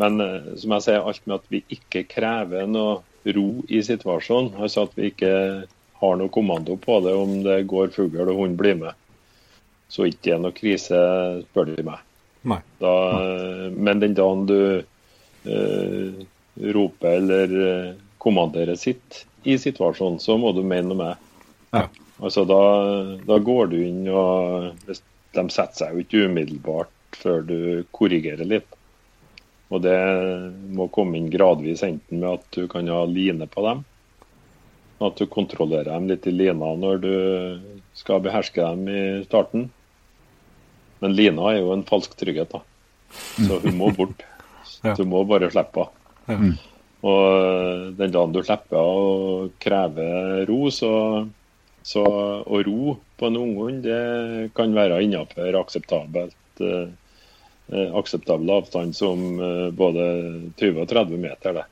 Men 0.00 0.22
eh, 0.24 0.46
som 0.56 0.72
jeg 0.72 0.84
sier, 0.86 1.02
alt 1.04 1.26
med 1.26 1.34
at 1.36 1.50
vi 1.52 1.60
ikke 1.76 2.06
krever 2.08 2.64
noe 2.70 3.02
ro 3.28 3.48
i 3.68 3.82
situasjonen. 3.84 4.54
Altså 4.56 4.86
at 4.88 4.96
vi 4.96 5.10
ikke 5.12 5.32
har 6.00 6.16
noe 6.16 6.32
kommando 6.32 6.78
på 6.80 7.00
det 7.04 7.12
om 7.18 7.34
det 7.44 7.58
går 7.68 7.92
fugl 7.92 8.22
og 8.24 8.40
hund 8.40 8.56
blir 8.60 8.78
med. 8.80 8.96
Så 9.92 10.08
ikke 10.08 10.36
er 10.36 10.42
noe 10.42 10.56
krise, 10.56 10.98
spør 11.48 11.72
de 11.74 11.84
meg. 11.84 12.04
Nei. 12.48 12.60
Da, 12.80 12.94
men 13.74 14.00
den 14.00 14.14
dagen 14.16 14.44
du 14.48 14.58
uh, 14.80 16.26
roper 16.74 17.08
eller 17.08 17.56
eh, 17.68 17.94
kommanderer 18.18 18.76
sitt 18.76 19.24
i 19.42 19.58
situasjonen, 19.58 20.18
så 20.20 20.36
må 20.38 20.52
du 20.52 20.62
mene 20.66 20.90
noe 20.90 20.98
med. 20.98 21.26
Ja. 21.74 21.84
Altså 22.18 22.44
da, 22.48 22.62
da 23.26 23.38
går 23.38 23.70
du 23.70 23.76
inn 23.78 24.00
og 24.10 24.74
De 24.88 25.44
setter 25.54 25.76
seg 25.76 25.94
jo 25.94 26.02
ikke 26.02 26.24
umiddelbart 26.26 27.18
før 27.18 27.44
du 27.46 27.58
korrigerer 27.94 28.46
litt. 28.48 28.74
Og 29.68 29.82
det 29.84 29.98
må 30.74 30.88
komme 30.92 31.18
inn 31.18 31.28
gradvis, 31.32 31.84
enten 31.84 32.22
med 32.22 32.38
at 32.38 32.46
du 32.56 32.68
kan 32.70 32.88
ha 32.88 33.02
line 33.08 33.46
på 33.50 33.64
dem, 33.66 33.82
at 35.04 35.20
du 35.20 35.28
kontrollerer 35.30 35.90
dem 35.90 36.08
litt 36.10 36.26
i 36.26 36.32
lina 36.34 36.72
når 36.80 37.02
du 37.04 37.12
skal 37.96 38.22
beherske 38.24 38.64
dem 38.64 38.88
i 38.88 39.02
starten. 39.26 39.68
Men 41.02 41.14
lina 41.14 41.52
er 41.52 41.60
jo 41.60 41.74
en 41.74 41.86
falsk 41.86 42.16
trygghet, 42.18 42.56
da. 42.56 42.64
Så 43.36 43.60
hun 43.64 43.78
må 43.78 43.92
bort. 43.94 44.24
Du 44.98 45.02
må 45.08 45.24
bare 45.26 45.48
slippe 45.50 45.88
henne. 46.28 46.52
Og 47.06 47.94
den 47.98 48.12
dagen 48.14 48.34
du 48.34 48.40
slipper 48.42 48.78
og 48.78 49.54
krever 49.62 50.44
ro, 50.46 50.58
så, 50.74 50.90
så 51.88 52.04
å 52.44 52.58
ro 52.66 52.96
på 53.16 53.28
en 53.30 53.38
unghund, 53.40 53.82
det 53.86 54.50
kan 54.56 54.74
være 54.76 55.00
innenfor 55.06 55.56
akseptabelt 55.62 56.60
eh, 56.60 56.90
eh, 57.72 57.94
akseptabel 57.96 58.50
avstand 58.58 58.96
som 58.96 59.22
eh, 59.40 59.68
både 59.72 60.04
20 60.60 60.82
og 60.84 60.88
30 60.92 61.22
meter. 61.24 61.60
Det, 61.62 61.66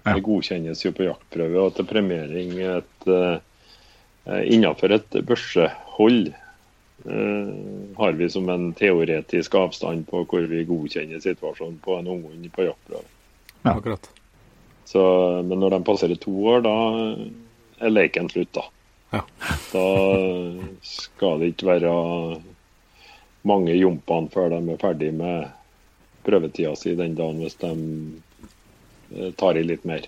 Ja. 0.00 0.14
det 0.16 0.22
godkjennes 0.24 0.80
jo 0.80 0.94
på 0.96 1.04
jaktprøve 1.04 1.60
og 1.60 1.74
til 1.76 1.84
premiering 1.84 2.54
et, 2.64 3.02
eh, 3.12 4.44
innenfor 4.48 4.94
et 4.96 5.18
børsehold. 5.28 6.30
eh, 7.04 7.52
har 7.96 8.12
vi 8.16 8.28
som 8.32 8.48
en 8.52 8.72
teoretisk 8.76 9.54
avstand 9.60 10.06
på 10.08 10.24
hvor 10.28 10.48
vi 10.48 10.64
godkjenner 10.68 11.20
situasjonen 11.20 11.78
på 11.84 11.98
en 11.98 12.08
unghund 12.12 12.48
på 12.52 12.64
jaktprøve. 12.64 13.04
Ja. 13.64 13.76
Akkurat. 13.76 14.08
Så, 14.88 15.02
men 15.44 15.60
når 15.60 15.76
de 15.76 15.84
passerer 15.84 16.16
to 16.20 16.32
år, 16.48 16.64
da 16.64 16.74
er 17.80 17.92
leken 17.92 18.28
slutt, 18.32 18.52
da. 18.56 18.64
Ja. 19.10 19.24
Da 19.72 19.86
skal 20.86 21.40
det 21.40 21.52
ikke 21.54 21.66
være 21.72 21.94
mange 23.48 23.74
jompene 23.74 24.30
før 24.32 24.52
de 24.52 24.60
er 24.74 24.80
ferdig 24.80 25.10
med 25.16 25.48
prøvetida 26.26 26.74
si 26.76 26.92
den 26.98 27.16
dagen, 27.18 27.40
hvis 27.40 27.56
de 27.62 27.70
eh, 29.16 29.30
tar 29.40 29.56
i 29.56 29.64
litt 29.66 29.86
mer. 29.88 30.04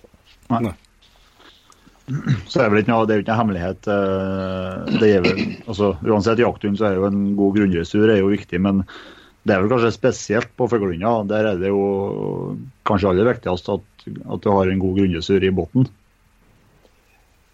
Så 2.51 2.61
er 2.61 2.67
det 2.67 2.73
vel 2.75 2.83
ikke 2.83 2.93
noe, 2.93 3.07
det 3.09 3.15
er 3.15 3.21
jo 3.21 3.25
ikke 3.25 3.33
noe 3.33 3.41
hemmelighet. 3.41 3.88
eh, 3.88 5.01
Det 5.01 5.11
er 5.17 5.25
vel, 5.25 5.43
altså, 5.71 5.95
uansett 6.05 6.43
jakthund 6.43 6.79
så 6.79 6.91
er 6.91 6.99
jo 6.99 7.09
en 7.09 7.25
god 7.38 7.57
grunnressur 7.57 8.11
er 8.11 8.21
jo 8.21 8.31
viktig, 8.35 8.61
men 8.61 8.85
det 9.49 9.55
er 9.57 9.65
vel 9.65 9.73
kanskje 9.73 9.95
spesielt 9.97 10.53
på 10.59 10.69
fuglehunder. 10.71 11.25
Der 11.31 11.49
er 11.55 11.59
det 11.59 11.73
jo 11.73 12.59
kanskje 12.87 13.11
aller 13.11 13.33
viktigst 13.33 13.73
at, 13.73 14.07
at 14.07 14.45
du 14.45 14.53
har 14.53 14.71
en 14.71 14.83
god 14.83 15.01
grunnressur 15.01 15.43
i 15.43 15.51
bunnen. 15.55 15.88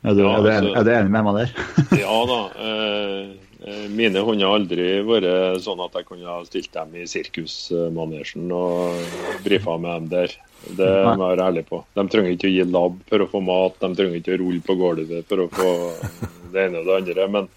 Er, 0.05 0.15
du- 0.15 0.23
Ja, 0.23 0.37
altså- 0.39 0.77
er 0.79 0.85
du 0.85 0.91
enig 0.95 1.11
med 1.11 1.25
meg 1.25 1.35
der? 1.41 1.51
Ja 2.05 2.19
da. 2.31 2.41
Eh, 2.63 3.23
eh, 3.67 3.89
mine 3.91 4.23
hunder 4.23 4.47
har 4.47 4.59
aldri 4.61 4.87
vært 5.05 5.63
sånn 5.65 5.81
at 5.85 5.97
jeg 5.99 6.07
kunne 6.07 6.27
ha 6.31 6.37
stilt 6.47 6.71
dem 6.73 6.95
i 6.95 7.07
sirkusmanesjen 7.11 8.53
og 8.55 9.43
brifa 9.45 9.75
med 9.81 9.97
dem 10.03 10.09
der. 10.13 10.37
Det 10.69 10.87
må 11.17 11.29
jeg 11.29 11.39
være 11.39 11.49
ærlig 11.53 11.65
på. 11.69 11.83
De 11.95 12.05
trenger 12.11 12.33
ikke 12.35 12.49
å 12.49 12.55
gi 12.55 12.65
labb 12.67 12.97
for 13.09 13.19
å 13.25 13.29
få 13.31 13.41
mat, 13.47 13.77
de 13.83 13.91
trenger 13.95 14.17
ikke 14.21 14.35
å 14.37 14.41
rulle 14.43 14.63
på 14.67 14.75
gulvet 14.79 15.29
for 15.31 15.45
å 15.45 15.51
få 15.55 15.69
det 16.53 16.65
ene 16.69 16.81
og 16.83 16.89
det 16.89 16.97
andre. 17.03 17.29
Men 17.31 17.49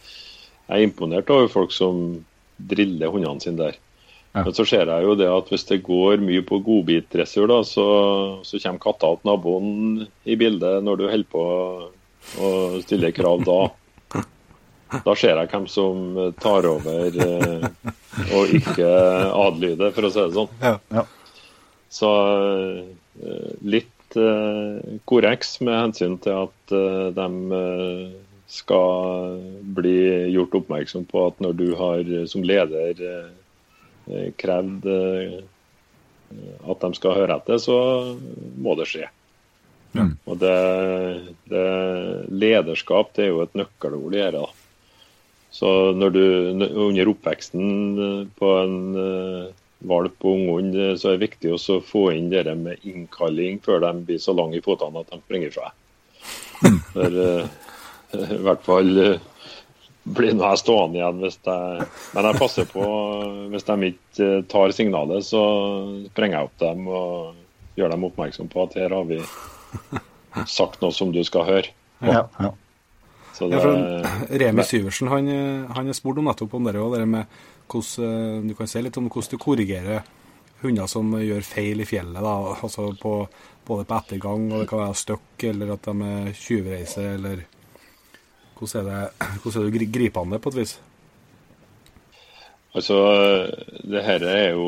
jeg 0.70 0.76
er 0.78 0.86
imponert 0.90 1.30
over 1.34 1.48
folk 1.50 1.72
som 1.74 2.04
driller 2.62 3.10
hundene 3.14 3.42
sine 3.42 3.58
der. 3.58 3.80
Ja. 4.34 4.44
Men 4.46 4.54
så 4.56 4.64
ser 4.70 4.86
jeg 4.88 5.04
jo 5.04 5.16
det 5.20 5.28
at 5.28 5.50
hvis 5.52 5.66
det 5.68 5.82
går 5.84 6.22
mye 6.24 6.42
på 6.48 6.62
godbitdressur, 6.64 7.52
så, 7.68 7.88
så 8.48 8.62
kommer 8.64 8.80
katta 8.86 9.10
til 9.18 9.28
naboen 9.28 10.06
i 10.30 10.38
bildet 10.40 10.86
når 10.86 11.02
du 11.02 11.08
holder 11.10 11.28
på 11.34 11.44
å 12.40 12.82
stille 12.84 13.12
krav 13.16 13.44
da. 13.48 13.62
Da 14.92 15.14
ser 15.16 15.40
jeg 15.40 15.50
hvem 15.54 15.68
som 15.72 16.18
tar 16.44 16.68
over 16.68 17.16
eh, 17.24 17.68
og 18.36 18.52
ikke 18.58 18.90
adlyder, 19.32 19.94
for 19.96 20.08
å 20.08 20.12
si 20.12 20.20
det 20.26 20.36
sånn. 20.36 20.52
Ja. 20.60 20.74
Ja. 20.92 21.06
Så 21.92 22.10
eh, 23.24 23.54
litt 23.64 24.18
eh, 24.20 24.98
korreks 25.08 25.56
med 25.64 25.78
hensyn 25.78 26.18
til 26.24 26.44
at 26.48 26.76
de 27.16 27.30
skal 28.52 29.40
bli 29.78 29.96
gjort 30.34 30.58
oppmerksom 30.60 31.08
på 31.08 31.24
at 31.30 31.40
når 31.44 31.56
du 31.56 31.68
har 31.80 32.12
som 32.28 32.44
leder 32.44 33.00
krevd 34.42 34.88
at 34.92 36.84
de 36.84 36.90
skal 36.98 37.16
høre 37.16 37.38
etter, 37.40 37.60
så 37.64 37.78
må 38.60 38.76
det 38.80 38.90
skje. 38.92 39.08
Mm. 39.92 40.12
Og 40.26 40.38
det, 40.40 40.58
det, 41.52 41.64
lederskap 42.32 43.12
det 43.18 43.26
er 43.26 43.34
jo 43.34 43.42
et 43.44 43.58
nøkkelord 43.60 44.16
i 44.16 44.22
dette. 44.22 44.46
Så 45.52 45.70
når 45.98 46.14
du 46.16 46.24
under 46.88 47.12
oppveksten 47.12 48.30
på 48.40 48.52
en 48.62 48.78
uh, 48.96 49.50
valp 49.84 50.24
og 50.24 50.38
unghund, 50.38 50.78
så 50.96 51.12
er 51.12 51.18
det 51.18 51.28
viktig 51.28 51.52
å 51.58 51.80
få 51.84 52.06
inn 52.16 52.30
det 52.32 52.46
med 52.56 52.86
innkalling 52.88 53.60
før 53.66 53.84
de 53.84 53.92
blir 54.08 54.22
så 54.22 54.36
lange 54.38 54.60
i 54.60 54.64
føttene 54.64 55.04
at 55.04 55.12
de 55.12 55.20
springer 55.26 55.52
fra 55.56 55.68
deg. 55.68 56.80
For 56.94 57.20
uh, 57.20 57.52
i 58.22 58.42
hvert 58.48 58.64
fall 58.64 58.96
uh, 58.96 59.20
blir 60.04 60.34
nå 60.34 60.48
jeg 60.50 60.62
stående 60.64 60.98
igjen 60.98 61.20
hvis 61.22 61.38
jeg 61.46 61.86
Men 62.16 62.28
jeg 62.28 62.40
passer 62.40 62.68
på 62.70 62.86
hvis 63.52 63.68
de 63.68 63.92
ikke 63.92 64.30
tar 64.50 64.74
signalet, 64.76 65.26
så 65.28 65.44
sprenger 66.10 66.40
jeg 66.40 66.50
opp 66.50 66.62
dem 66.64 66.88
og 66.88 67.78
gjør 67.78 67.94
dem 67.94 68.08
oppmerksom 68.08 68.50
på 68.52 68.66
at 68.66 68.78
her 68.80 68.96
har 68.96 69.06
vi 69.10 69.20
sagt 70.58 70.82
noe 70.82 70.96
som 70.96 71.14
du 71.14 71.22
skal 71.28 71.48
høre. 71.48 71.74
Ja, 72.02 72.26
ja. 72.40 72.52
Så 73.36 73.48
det, 73.50 73.62
ja, 73.64 74.16
Remi 74.42 74.64
Syversen 74.68 75.10
han, 75.10 75.30
han 75.74 75.88
er 75.90 75.98
spurt 75.98 76.20
om 76.20 76.28
nettopp 76.28 76.58
om 76.58 76.68
det, 76.68 76.76
og 76.82 76.98
det 76.98 77.06
med 77.10 77.40
hvordan 77.72 78.50
du 78.50 78.56
kan 78.58 78.68
si 78.68 78.82
litt 78.84 78.98
om 79.00 79.08
hvordan 79.08 79.32
du 79.32 79.42
korrigerer 79.42 80.04
hunder 80.62 80.90
som 80.90 81.14
gjør 81.18 81.46
feil 81.46 81.82
i 81.82 81.88
fjellet. 81.88 82.22
da, 82.22 82.36
altså 82.62 82.92
på, 83.02 83.16
Både 83.66 83.86
på 83.86 83.94
ettergang, 83.94 84.48
og 84.52 84.64
det 84.64 84.68
kan 84.72 84.82
være 84.82 84.98
støkk, 84.98 85.44
eller 85.52 85.76
at 85.76 85.86
de 85.86 86.08
er 86.12 86.32
tjuvreise, 86.34 87.04
eller 87.14 87.44
hvordan 88.58 88.88
er, 88.90 89.04
det, 89.22 89.28
hvordan 89.44 89.68
er 89.68 89.76
det 89.78 89.92
gripende, 89.94 90.40
på 90.42 90.50
et 90.50 90.58
vis? 90.58 90.74
Altså, 92.72 92.98
det 93.84 94.04
her 94.06 94.24
er 94.24 94.54
jo 94.56 94.68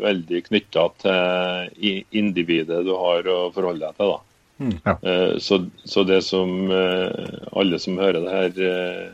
veldig 0.00 0.40
knytta 0.46 0.86
til 1.02 2.04
individet 2.16 2.80
du 2.86 2.94
har 2.96 3.28
å 3.28 3.50
forholde 3.52 3.84
deg 3.84 3.98
til. 3.98 4.14
da. 4.14 4.22
Mm. 4.56 4.76
Ja. 4.86 4.94
Så, 5.42 5.58
så, 5.84 6.04
det 6.08 6.22
som 6.24 6.70
alle 6.72 7.80
som 7.82 7.98
hører 8.00 8.24
det 8.24 8.36
her, 8.38 9.10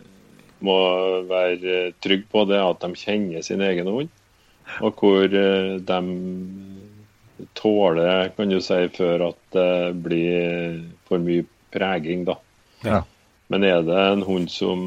må 0.62 0.76
være 1.26 1.88
trygge 1.98 2.28
på, 2.30 2.44
det 2.46 2.60
er 2.60 2.68
at 2.68 2.84
de 2.84 3.00
kjenner 3.00 3.42
sin 3.42 3.64
egen 3.66 3.90
hund. 3.90 4.12
Og 4.86 5.02
hvor 5.02 5.26
de 5.26 5.98
tåler, 7.58 8.30
kan 8.36 8.52
du 8.54 8.60
si, 8.62 8.78
før 8.94 9.26
at 9.32 9.40
det 9.56 9.96
blir 10.04 10.78
for 11.08 11.22
mye 11.22 11.44
preging, 11.74 12.22
da. 12.28 12.38
Ja. 12.86 13.02
Men 13.52 13.66
er 13.68 13.82
det 13.84 13.96
en 14.00 14.22
hund 14.24 14.48
som 14.48 14.82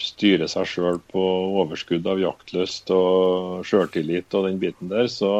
styrer 0.00 0.48
seg 0.50 0.66
sjøl 0.66 0.96
på 1.12 1.22
overskudd 1.62 2.06
av 2.10 2.18
jaktlyst 2.18 2.90
og 2.90 3.60
sjøltillit 3.68 4.34
og 4.34 4.48
den 4.48 4.58
biten 4.62 4.90
der, 4.90 5.06
så, 5.06 5.30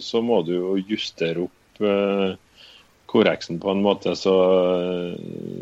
så 0.00 0.22
må 0.24 0.40
du 0.46 0.54
jo 0.54 0.70
justere 0.80 1.44
opp 1.44 1.82
eh, 1.84 2.38
korreksen 3.12 3.60
på 3.60 3.74
en 3.74 3.82
måte. 3.84 4.14
Så, 4.16 4.32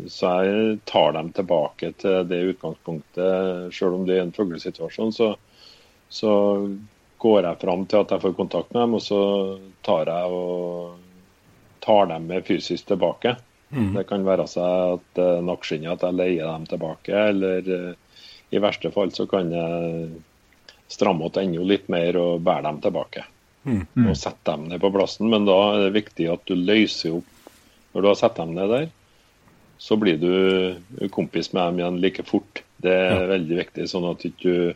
så, 0.07 0.31
jeg 0.47 0.77
tar 0.87 1.11
dem 1.17 1.33
tilbake 1.35 1.91
til 1.99 2.23
det 2.29 2.39
utgangspunktet. 2.53 3.67
Sjøl 3.75 3.97
om 3.99 4.07
det 4.07 4.15
er 4.15 4.23
en 4.29 4.35
fuglesituasjon, 4.37 5.11
så, 5.11 5.33
så 6.07 6.31
går 7.19 7.49
jeg 7.49 7.61
fram 7.65 7.83
til 7.83 8.05
at 8.05 8.15
jeg 8.15 8.23
får 8.23 8.37
kontakt 8.39 8.71
med 8.71 8.85
dem, 8.85 8.95
og 8.95 9.03
så 9.03 9.21
tar 9.83 10.07
jeg 10.13 10.39
og 10.39 11.83
tar 11.83 12.07
dem 12.13 12.31
med 12.31 12.47
fysisk 12.47 12.87
tilbake. 12.93 13.35
Mm. 13.69 13.93
Det 13.97 14.03
kan 14.07 14.23
være 14.25 14.47
seg 14.47 14.97
at 14.97 15.21
en 15.21 15.47
nakkeskinnet 15.49 15.97
at 15.97 16.05
jeg 16.07 16.15
leier 16.15 16.47
dem 16.47 16.67
tilbake, 16.69 17.23
eller 17.33 17.67
uh, 17.67 18.19
i 18.49 18.61
verste 18.63 18.91
fall 18.95 19.11
så 19.11 19.25
kan 19.27 19.51
jeg 19.51 20.21
stramme 20.87 21.27
åt 21.27 21.39
enda 21.41 21.65
litt 21.67 21.89
mer 21.91 22.15
og 22.19 22.45
bære 22.47 22.63
dem 22.69 22.77
tilbake. 22.85 23.25
Mm. 23.67 23.81
Og 24.07 24.13
sette 24.15 24.53
dem 24.53 24.69
ned 24.69 24.79
på 24.79 24.91
plassen. 24.93 25.27
Men 25.27 25.43
da 25.47 25.57
er 25.73 25.81
det 25.87 25.97
viktig 25.97 26.29
at 26.31 26.45
du 26.47 26.55
løser 26.55 27.17
opp 27.17 27.33
Når 27.91 28.03
du 28.03 28.07
har 28.07 28.17
satt 28.19 28.37
dem 28.37 28.51
ned 28.53 28.69
der, 28.69 28.87
så 29.81 29.95
blir 29.97 30.17
du 30.21 31.07
kompis 31.09 31.49
med 31.53 31.63
dem 31.65 31.79
igjen 31.79 31.99
like 32.03 32.23
fort. 32.27 32.61
Det 32.77 32.93
er 32.93 33.23
Ja. 33.23 33.27
veldig 33.31 33.57
viktig, 33.57 33.87
sånn 33.89 34.05
at 34.11 34.21
du 34.21 34.27
ikke 34.29 34.75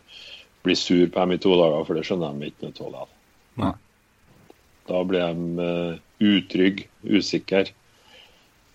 blir 0.63 0.75
sur 0.75 1.05
på 1.05 1.19
dem 1.19 1.31
i 1.35 1.37
to 1.37 1.51
dager, 1.53 1.85
for 1.85 1.93
det 1.93 2.03
skjønner 2.07 2.33
de 2.39 2.49
ikke 2.49 2.71
noe 2.71 3.03
av. 3.03 3.11
Da 4.87 5.03
blir 5.05 5.21
de 5.21 5.61
uh, 5.61 5.99
utrygge, 6.19 6.87
usikre. 7.05 7.67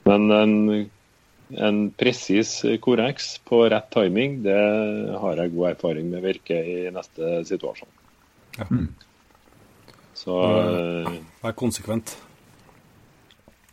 Men 0.07 0.31
en, 0.31 0.55
en 1.67 1.81
presis 1.99 2.61
korreks 2.83 3.37
på 3.47 3.65
rett 3.71 3.89
timing, 3.95 4.41
det 4.47 4.59
har 5.23 5.43
jeg 5.43 5.55
god 5.55 5.73
erfaring 5.73 6.11
med 6.13 6.25
virker 6.27 6.71
i 6.71 6.77
neste 6.95 7.41
situasjon. 7.49 7.91
Ja. 8.57 8.69
Så 10.17 10.37
eh, 10.49 11.17
Vær 11.43 11.57
konsekvent. 11.59 12.15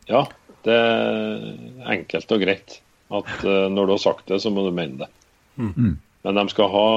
ja, 0.10 0.26
det 0.66 0.76
er 0.76 1.46
enkelt 1.94 2.34
og 2.36 2.42
greit. 2.44 2.80
At 3.14 3.30
eh, 3.46 3.70
når 3.72 3.86
du 3.86 3.94
har 3.96 4.02
sagt 4.02 4.28
det, 4.32 4.42
så 4.42 4.52
må 4.52 4.66
du 4.66 4.74
mene 4.76 5.06
det. 5.06 5.12
Mm. 5.56 5.96
Men 6.24 6.40
de 6.40 6.44
skal 6.52 6.72
ha 6.72 6.88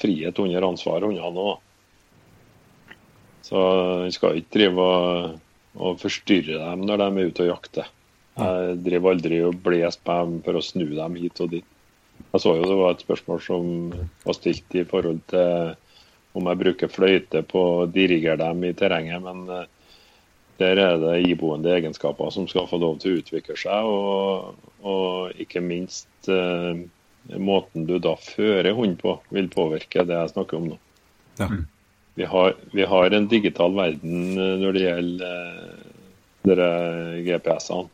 frihet 0.00 0.38
under 0.42 0.68
ansvar, 0.68 1.04
hundene 1.06 1.48
òg. 1.52 1.62
Så 3.46 3.60
vi 4.02 4.14
skal 4.16 4.40
ikke 4.40 4.56
drive 4.56 4.86
og, 4.86 5.36
og 5.78 6.00
forstyrre 6.02 6.58
dem 6.58 6.86
når 6.88 7.02
de 7.02 7.06
er 7.06 7.30
ute 7.30 7.44
og 7.44 7.52
jakter. 7.52 7.90
Jeg 8.36 8.76
driver 8.84 9.14
aldri 9.14 9.40
og 9.46 9.56
blåste 9.64 10.04
på 10.04 10.18
dem 10.20 10.36
for 10.44 10.58
å 10.58 10.64
snu 10.64 10.86
dem 10.92 11.16
hit 11.20 11.40
og 11.40 11.54
dit. 11.54 11.68
Jeg 12.32 12.42
så 12.42 12.52
jo 12.56 12.68
det 12.68 12.76
var 12.76 12.94
et 12.94 13.04
spørsmål 13.04 13.40
som 13.44 13.70
var 14.24 14.36
stilt 14.36 14.76
i 14.76 14.84
forhold 14.88 15.22
til 15.32 15.74
om 16.36 16.50
jeg 16.50 16.60
bruker 16.60 16.92
fløyte 16.92 17.40
på 17.48 17.62
å 17.78 17.86
dirigere 17.88 18.36
dem 18.42 18.64
i 18.68 18.74
terrenget, 18.76 19.22
men 19.24 19.46
eh, 19.48 19.64
der 20.60 20.80
er 20.80 20.98
det 21.00 21.14
iboende 21.30 21.72
egenskaper 21.72 22.28
som 22.32 22.48
skal 22.48 22.68
få 22.68 22.80
lov 22.80 22.98
til 23.00 23.14
å 23.14 23.22
utvikle 23.22 23.56
seg, 23.60 23.88
og, 23.88 24.68
og 24.84 25.40
ikke 25.40 25.64
minst 25.64 26.28
eh, 26.32 26.84
måten 27.40 27.88
du 27.88 27.96
da 28.02 28.14
fører 28.20 28.76
hund 28.76 28.98
på, 29.00 29.16
vil 29.32 29.48
påvirke 29.52 30.04
det 30.04 30.16
jeg 30.16 30.34
snakker 30.34 30.60
om 30.60 30.70
nå. 30.74 30.78
Ja. 31.40 31.50
Vi 32.16 32.24
har, 32.24 32.54
vi 32.72 32.84
har 32.88 33.12
en 33.12 33.28
digital 33.28 33.76
verden 33.76 34.38
eh, 34.40 34.54
når 34.62 34.76
det 34.76 34.86
gjelder 34.86 36.64
eh, 36.68 37.18
GPS-ene. 37.26 37.92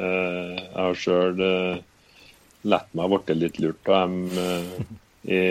Eh, 0.00 0.56
jeg 0.56 0.80
har 0.80 0.98
sjøl 0.98 1.44
latt 2.68 2.92
meg 2.96 3.14
bli 3.24 3.36
litt 3.38 3.58
lurt 3.60 3.88
av 3.88 4.08
dem 4.08 4.38
eh, 4.38 4.80
i 5.32 5.42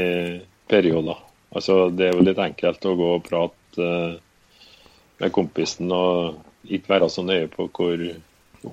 perioder. 0.69 1.17
Altså, 1.49 1.89
det 1.89 2.09
er 2.09 2.17
jo 2.17 2.25
litt 2.25 2.41
enkelt 2.41 2.85
å 2.85 2.95
gå 2.97 3.09
og 3.15 3.25
prate 3.25 3.85
eh, 3.85 4.17
med 5.19 5.33
kompisen 5.35 5.89
og 5.91 6.69
ikke 6.69 6.93
være 6.93 7.09
så 7.11 7.25
nøye 7.25 7.49
på 7.51 7.67
hvor 7.73 8.03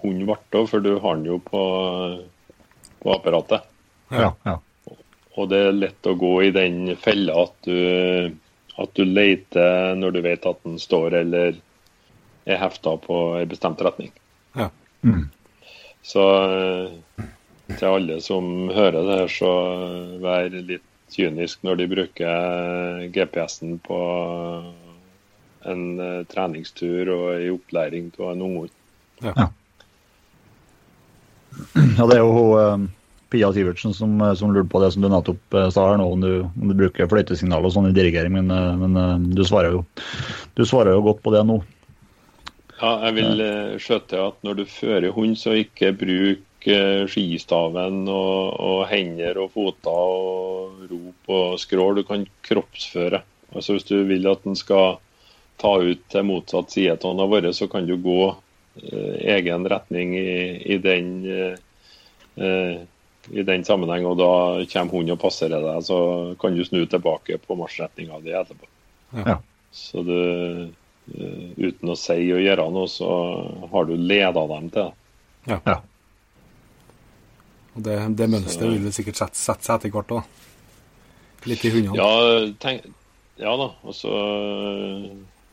hun 0.02 0.24
ble 0.26 0.36
av, 0.36 0.66
for 0.68 0.82
du 0.82 0.96
har 1.00 1.16
den 1.16 1.28
jo 1.30 1.38
på, 1.42 1.62
på 3.02 3.14
apparatet. 3.14 3.66
Ja, 4.12 4.34
ja. 4.44 4.58
Og 5.36 5.48
det 5.50 5.60
er 5.62 5.76
lett 5.76 6.08
å 6.08 6.16
gå 6.18 6.32
i 6.46 6.52
den 6.54 6.94
fella 7.00 7.42
at 7.44 7.56
du, 7.66 8.32
at 8.76 8.92
du 8.96 9.04
leter 9.04 9.96
når 9.98 10.16
du 10.16 10.20
vet 10.24 10.48
at 10.48 10.62
den 10.64 10.78
står 10.80 11.18
eller 11.22 11.58
er 12.46 12.60
hefta 12.60 12.94
på 13.02 13.18
en 13.40 13.50
bestemt 13.50 13.82
retning. 13.82 14.12
Ja. 14.56 14.70
Mm. 15.02 15.26
Så 16.06 16.24
eh, 16.46 17.24
til 17.74 17.88
alle 17.88 18.20
som 18.22 18.68
hører 18.70 19.00
det 19.02 19.20
her, 19.20 19.32
så 19.32 19.52
vær 20.22 20.52
litt 20.54 20.84
kynisk 21.12 21.62
når 21.66 21.80
de 21.80 21.86
bruker 21.90 23.06
GPS-en 23.14 23.78
på 23.82 24.00
en 25.66 25.86
eh, 26.00 26.22
treningstur 26.30 27.10
og 27.14 27.26
i 27.42 27.50
opplæring 27.54 28.12
av 28.20 28.34
en 28.34 28.44
unghund. 28.46 28.74
Ja, 31.96 32.04
det 32.04 32.18
er 32.18 32.22
jo 32.22 32.32
hun, 32.36 32.50
eh, 32.60 32.86
Pia 33.32 33.50
Sivertsen 33.52 33.94
som, 33.96 34.20
eh, 34.20 34.34
som 34.38 34.54
lurte 34.54 34.70
på 34.70 34.82
det 34.82 34.92
som 34.94 35.02
du 35.02 35.08
nettopp 35.10 35.54
eh, 35.58 35.70
sa 35.74 35.90
her 35.90 35.98
nå, 36.00 36.06
om 36.12 36.20
du, 36.22 36.32
om 36.46 36.70
du 36.70 36.76
bruker 36.78 37.10
fløytesignal 37.10 37.66
og 37.66 37.74
sånn 37.74 37.90
i 37.90 37.96
dirigering, 37.96 38.36
men, 38.38 38.52
eh, 38.52 38.76
men 38.82 39.00
eh, 39.00 39.16
du, 39.34 39.42
svarer 39.48 39.74
jo, 39.74 39.82
du 40.54 40.62
svarer 40.68 40.94
jo 40.94 41.06
godt 41.08 41.24
på 41.24 41.34
det 41.34 41.42
nå. 41.48 41.58
Ja, 42.76 42.90
jeg 43.06 43.16
vil 43.16 43.40
eh, 43.40 43.76
skjøte 43.80 44.10
til 44.12 44.24
at 44.26 44.42
når 44.44 44.58
du 44.58 44.64
fører 44.68 45.14
hund, 45.16 45.36
så 45.40 45.54
ikke 45.56 45.94
bruk 45.96 46.68
eh, 46.68 47.04
skistaven 47.08 48.02
og, 48.12 48.56
og 48.60 48.82
hender 48.90 49.40
og 49.40 49.54
foter 49.54 49.92
og 49.92 50.82
rop 50.90 51.32
og 51.38 51.60
skrål. 51.62 52.00
Du 52.00 52.08
kan 52.08 52.26
kroppsføre. 52.46 53.22
Altså 53.54 53.76
Hvis 53.76 53.88
du 53.88 53.96
vil 54.08 54.28
at 54.28 54.44
den 54.44 54.58
skal 54.58 54.98
ta 55.56 55.72
ut 55.80 56.02
til 56.12 56.26
motsatt 56.28 56.74
side 56.74 56.98
av 56.98 57.08
hånda 57.08 57.28
vår, 57.32 57.48
så 57.56 57.68
kan 57.72 57.88
du 57.88 57.96
gå 57.96 58.20
eh, 58.28 59.14
egen 59.38 59.64
retning 59.72 60.12
i, 60.18 60.36
i 60.74 60.76
den 60.82 61.14
eh, 61.32 61.56
eh, 62.36 62.84
i 63.30 63.42
den 63.42 63.64
sammenheng, 63.66 64.06
og 64.06 64.18
da 64.20 64.32
kommer 64.70 64.94
hunden 64.94 65.16
og 65.16 65.22
passerer 65.22 65.62
deg, 65.64 65.84
så 65.86 65.98
kan 66.38 66.54
du 66.54 66.62
snu 66.62 66.84
tilbake 66.86 67.40
på 67.42 67.56
marsjretninga 67.58 68.20
di 68.22 68.34
etterpå. 68.36 68.68
Ja. 69.24 69.38
Så 69.74 70.02
du, 70.06 70.18
uten 71.06 71.92
å 71.92 71.98
si 71.98 72.18
og 72.34 72.42
gjøre 72.42 72.66
noe, 72.74 72.88
så 72.90 73.10
har 73.72 73.86
du 73.86 73.94
leda 73.96 74.46
dem 74.50 74.70
til 74.74 74.88
det. 74.88 74.94
Ja. 75.46 75.76
Og 77.76 77.84
det, 77.84 77.96
det 78.18 78.28
mønsteret 78.32 78.72
vil 78.72 78.84
vel 78.88 78.94
sikkert 78.96 79.20
sette, 79.20 79.38
sette 79.38 79.68
seg 79.68 79.78
etter 79.78 79.94
hvert 79.94 80.14
òg. 80.16 80.42
Litt 81.46 81.64
i 81.68 81.72
hundene. 81.74 81.96
Ja, 82.00 82.46
tenk, 82.62 82.88
ja 83.38 83.52
da. 83.60 83.70
Og 83.86 83.94
så 83.94 84.12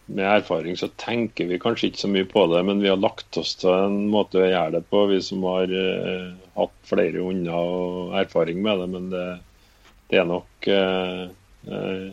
med 0.05 0.25
erfaring 0.27 0.75
så 0.79 0.89
tenker 0.99 1.47
vi 1.47 1.59
kanskje 1.61 1.89
ikke 1.89 2.01
så 2.01 2.09
mye 2.11 2.27
på 2.27 2.45
det, 2.51 2.63
men 2.67 2.81
vi 2.83 2.89
har 2.91 2.99
lagt 2.99 3.37
oss 3.39 3.53
til 3.59 3.71
en 3.71 4.01
måte 4.11 4.41
å 4.41 4.47
gjøre 4.47 4.77
det 4.77 4.83
på, 4.91 5.05
vi 5.11 5.19
som 5.23 5.45
har 5.47 5.71
eh, 5.71 6.33
hatt 6.57 6.75
flere 6.87 7.23
hunder 7.23 7.55
og 7.55 8.17
erfaring 8.23 8.59
med 8.65 8.83
det. 8.83 8.89
Men 8.95 9.07
det, 9.13 9.27
det 10.11 10.19
er 10.19 10.27
nok 10.27 10.69
eh, 10.71 11.23
eh, 11.69 12.05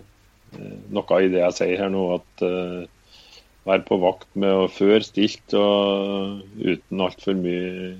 noe 0.90 1.20
i 1.22 1.30
det 1.32 1.42
jeg 1.44 1.58
sier 1.58 1.84
her 1.84 1.92
nå, 1.94 2.06
at 2.18 2.44
være 3.68 3.84
på 3.88 3.98
vakt 4.00 4.28
med 4.40 4.64
å 4.64 4.70
føre 4.72 5.02
stilt 5.04 5.54
og 5.58 6.40
uten 6.60 7.04
altfor 7.04 7.36
mye 7.38 7.96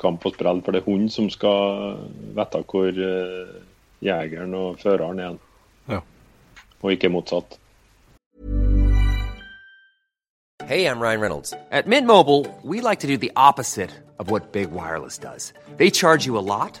kamp 0.00 0.26
og 0.26 0.36
sprell. 0.36 0.62
For 0.64 0.74
det 0.74 0.82
er 0.82 0.90
hun 0.90 1.08
som 1.12 1.30
skal 1.32 1.98
vite 2.36 2.62
hvor 2.70 3.02
jegeren 4.00 4.54
og 4.56 4.78
føreren 4.80 5.20
er, 5.20 5.40
ja. 5.90 6.00
og 6.80 6.94
ikke 6.94 7.12
motsatt. 7.12 7.58
Hey, 10.70 10.86
I'm 10.86 11.00
Ryan 11.00 11.20
Reynolds. 11.20 11.52
At 11.72 11.88
Mint 11.88 12.06
Mobile, 12.06 12.46
we 12.62 12.80
like 12.80 13.00
to 13.00 13.08
do 13.08 13.16
the 13.16 13.32
opposite 13.34 13.90
of 14.20 14.30
what 14.30 14.52
Big 14.52 14.70
Wireless 14.70 15.18
does. 15.18 15.52
They 15.78 15.90
charge 15.90 16.26
you 16.26 16.38
a 16.38 16.46
lot, 16.46 16.80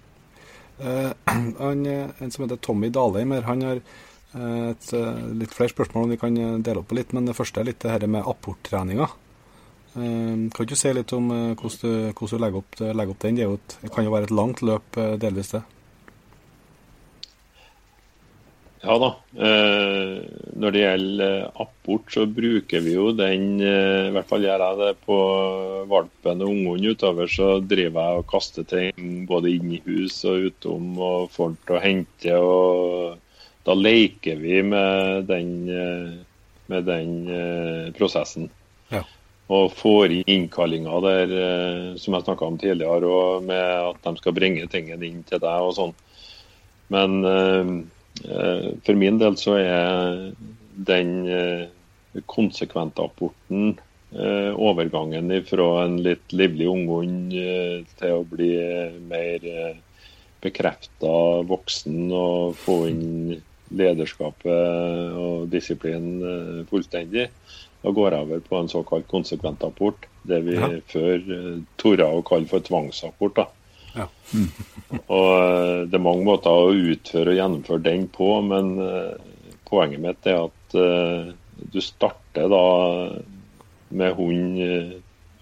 Uh, 0.81 1.11
han, 1.63 1.85
en 1.85 2.31
som 2.31 2.45
heter 2.45 2.61
Tommy 2.61 2.89
Dalheim 2.93 3.33
her, 3.35 3.47
han 3.47 3.65
har 3.67 3.81
uh, 4.35 4.69
et, 4.71 4.93
litt 5.37 5.53
flere 5.55 5.73
spørsmål 5.73 6.07
om 6.07 6.13
vi 6.15 6.21
kan 6.21 6.39
dele 6.63 6.81
opp 6.81 6.91
på 6.91 6.97
litt. 6.97 7.13
Men 7.17 7.29
det 7.29 7.37
første 7.37 7.61
er 7.61 7.69
litt 7.71 7.81
det 7.83 7.93
her 7.93 8.07
med 8.07 8.27
apporttreninga. 8.27 9.09
kan 9.93 10.67
du 10.67 10.75
si 10.79 10.93
litt 10.93 11.11
om 11.13 11.25
hvordan 11.29 11.79
du, 11.81 12.11
hvordan, 12.15 12.29
du, 12.31 12.37
legger, 12.39 12.61
opp, 12.63 12.79
legger 12.79 13.11
opp 13.11 13.23
den? 13.25 13.35
Det, 13.35 13.47
et, 13.47 13.77
det, 13.81 13.91
kan 13.91 14.05
jo 14.07 14.13
være 14.13 14.29
et 14.29 14.37
langt 14.39 14.63
løp, 14.63 14.99
delvis 15.19 15.51
det. 15.57 15.65
Ja 18.81 18.95
da. 18.97 19.09
Eh, 19.37 20.21
når 20.57 20.73
det 20.73 20.81
gjelder 20.81 21.35
apport, 21.61 22.07
så 22.09 22.23
bruker 22.25 22.81
vi 22.81 22.95
jo 22.95 23.11
den 23.13 23.61
eh, 23.61 24.07
I 24.07 24.13
hvert 24.15 24.29
fall 24.29 24.47
gjør 24.47 24.63
jeg 24.65 24.79
det 24.79 24.93
på 25.05 25.17
valpen 25.91 26.41
og 26.41 26.49
ungene 26.49 26.95
utover. 26.95 27.29
Så 27.29 27.51
driver 27.61 28.07
jeg 28.09 28.23
og 28.23 28.27
kaster 28.31 28.65
ting 28.65 29.27
både 29.29 29.53
inn 29.53 29.75
i 29.77 29.83
hus 29.85 30.17
og 30.25 30.49
utom 30.49 30.97
og 30.97 31.29
får 31.35 31.53
til 31.59 31.77
å 31.77 31.83
hente. 31.85 32.39
og 32.41 33.21
Da 33.69 33.77
leker 33.77 34.41
vi 34.41 34.63
med 34.65 35.29
den, 35.29 35.53
eh, 35.69 36.17
med 36.73 36.89
den 36.89 37.15
eh, 37.29 37.93
prosessen. 37.93 38.49
Ja. 38.89 39.05
Og 39.53 39.73
får 39.77 40.17
inn 40.17 40.35
innkallinger 40.39 41.05
der, 41.05 41.37
eh, 41.45 41.87
som 42.01 42.17
jeg 42.17 42.25
snakka 42.25 42.49
om 42.49 42.57
tidligere, 42.57 43.05
og 43.05 43.45
med 43.45 43.61
at 43.61 44.01
de 44.09 44.17
skal 44.17 44.33
bringe 44.33 44.65
tingene 44.73 45.05
inn 45.05 45.25
til 45.27 45.43
deg 45.43 45.69
og 45.69 45.75
sånn. 45.77 45.97
Men 46.91 47.19
eh, 47.29 47.75
Eh, 47.75 48.00
for 48.19 48.97
min 48.99 49.19
del 49.21 49.37
så 49.39 49.55
er 49.59 50.25
den 50.87 51.13
eh, 51.31 51.69
konsekvente 52.29 53.03
apporten 53.05 53.77
eh, 54.11 54.51
overgangen 54.51 55.31
fra 55.47 55.69
en 55.85 55.95
litt 56.03 56.35
livlig 56.35 56.67
unghund 56.69 57.31
til 58.01 58.17
å 58.17 58.25
bli 58.27 58.51
mer 59.07 59.47
bekrefta 60.41 61.15
voksen 61.47 62.11
og 62.17 62.59
få 62.59 62.77
inn 62.89 63.37
lederskapet 63.71 65.15
og 65.15 65.47
disiplin 65.53 66.65
fullstendig. 66.67 67.29
Da 67.81 67.93
går 67.95 68.13
jeg 68.13 68.25
over 68.25 68.41
på 68.45 68.57
en 68.59 68.69
såkalt 68.69 69.07
konsekvent 69.09 69.63
apport, 69.63 70.09
det 70.27 70.41
vi 70.45 70.57
ja. 70.57 70.67
før 70.91 71.23
torde 71.81 72.09
å 72.09 72.25
kalle 72.25 72.49
for 72.51 72.65
tvangsapport. 72.65 73.45
Ja. 73.95 74.07
Og 75.17 75.31
eh, 75.35 75.81
Det 75.89 75.97
er 75.97 76.03
mange 76.03 76.25
måter 76.27 76.51
å 76.51 76.73
utføre 76.73 77.33
og 77.33 77.39
gjennomføre 77.39 77.85
den 77.85 78.07
på, 78.11 78.29
men 78.45 78.73
uh, 78.79 79.15
poenget 79.69 80.03
mitt 80.03 80.27
er 80.27 80.45
at 80.47 80.75
uh, 80.75 81.31
du 81.71 81.79
starter 81.83 82.49
da 82.51 82.65
med 83.91 84.15
hund 84.15 84.59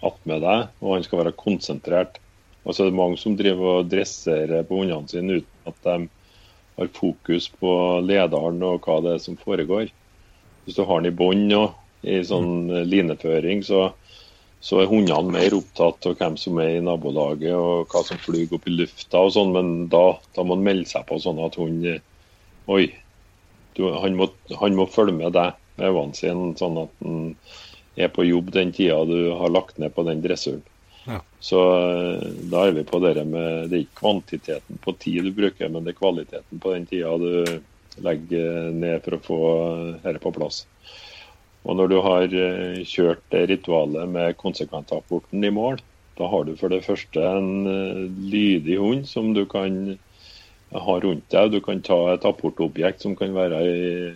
attmed 0.06 0.42
deg, 0.42 0.72
og 0.82 0.96
han 0.96 1.04
skal 1.06 1.22
være 1.22 1.38
konsentrert. 1.38 2.18
Og 2.66 2.74
så 2.74 2.84
er 2.84 2.90
det 2.90 2.98
mange 2.98 3.20
som 3.22 3.36
driver 3.38 3.80
og 3.80 3.92
dresserer 3.92 4.66
på 4.68 4.82
hundene 4.82 5.12
sine 5.12 5.40
uten 5.40 5.70
at 5.70 5.78
de 5.86 6.10
har 6.80 6.92
fokus 6.96 7.50
på 7.60 7.72
lederen 8.06 8.62
og 8.66 8.86
hva 8.86 9.00
det 9.06 9.16
er 9.16 9.24
som 9.24 9.38
foregår. 9.40 9.92
Hvis 10.66 10.78
du 10.78 10.84
har 10.88 11.02
den 11.02 11.12
i 11.12 11.16
bånd 11.16 11.54
og 11.56 11.78
i 12.08 12.20
sånn 12.26 12.70
lineføring, 12.88 13.64
så 13.68 13.90
så 14.60 14.82
er 14.82 14.90
hundene 14.92 15.32
mer 15.32 15.56
opptatt 15.56 16.08
av 16.10 16.18
hvem 16.20 16.36
som 16.40 16.60
er 16.60 16.78
i 16.78 16.84
nabolaget 16.84 17.56
og 17.56 17.92
hva 17.92 18.02
som 18.04 18.20
flyr 18.20 18.52
opp 18.58 18.68
i 18.68 18.76
lufta 18.76 19.22
og 19.24 19.32
sånn, 19.36 19.54
men 19.56 19.70
da, 19.92 20.04
da, 20.36 20.44
må 20.44 20.58
han 20.58 20.66
melde 20.66 20.90
seg 20.92 21.06
på 21.08 21.20
sånn 21.24 21.40
at 21.46 21.56
hun, 21.60 21.80
Oi, 22.70 22.84
du, 23.78 23.86
han, 23.96 24.18
må, 24.20 24.28
han, 24.60 24.76
må, 24.78 24.86
følge 24.92 25.16
med 25.16 25.34
deg 25.34 25.56
med 25.80 25.88
øynene 25.88 26.18
sine, 26.18 26.52
sånn 26.60 26.82
at 26.84 26.92
han 27.06 27.32
er 28.00 28.12
på 28.14 28.28
jobb 28.28 28.52
den 28.54 28.74
tida 28.76 29.00
du 29.08 29.32
har 29.40 29.56
lagt 29.56 29.80
ned 29.82 29.96
på 29.96 30.04
den 30.08 30.22
dressuren. 30.22 30.62
Ja. 31.08 31.22
Så 31.42 31.60
eh, 31.80 32.28
da 32.52 32.68
er 32.68 32.76
vi 32.76 32.84
på 32.86 33.00
det 33.02 33.24
med 33.26 33.72
Det 33.72 33.78
er 33.78 33.84
ikke 33.86 34.02
kvantiteten 34.02 34.78
på 34.84 34.94
tid 35.00 35.26
du 35.26 35.32
bruker, 35.34 35.72
men 35.72 35.88
det 35.88 35.96
er 35.96 36.02
kvaliteten 36.02 36.62
på 36.62 36.76
den 36.76 36.86
tida 36.90 37.16
du 37.18 38.04
legger 38.04 38.70
ned 38.76 39.02
for 39.06 39.16
å 39.16 39.24
få 39.24 39.40
dette 40.04 40.22
på 40.22 40.36
plass. 40.36 40.66
Og 41.68 41.76
når 41.76 41.92
du 41.92 41.98
har 42.04 42.24
eh, 42.32 42.82
kjørt 42.88 43.24
det 43.34 43.48
ritualet 43.52 44.10
med 44.10 44.38
konsekventapporten 44.40 45.44
i 45.44 45.52
mål, 45.54 45.82
da 46.20 46.28
har 46.32 46.46
du 46.48 46.56
for 46.60 46.72
det 46.72 46.86
første 46.86 47.24
en 47.24 47.68
eh, 47.68 48.06
lydig 48.32 48.80
hund 48.80 49.06
som 49.08 49.34
du 49.36 49.46
kan 49.50 49.98
ha 50.72 50.96
rundt 51.04 51.28
deg. 51.34 51.54
Du 51.54 51.60
kan 51.64 51.84
ta 51.86 52.00
et 52.14 52.26
apportobjekt 52.28 53.04
som 53.04 53.16
kan 53.20 53.36
være 53.36 53.62
ei, 53.66 54.10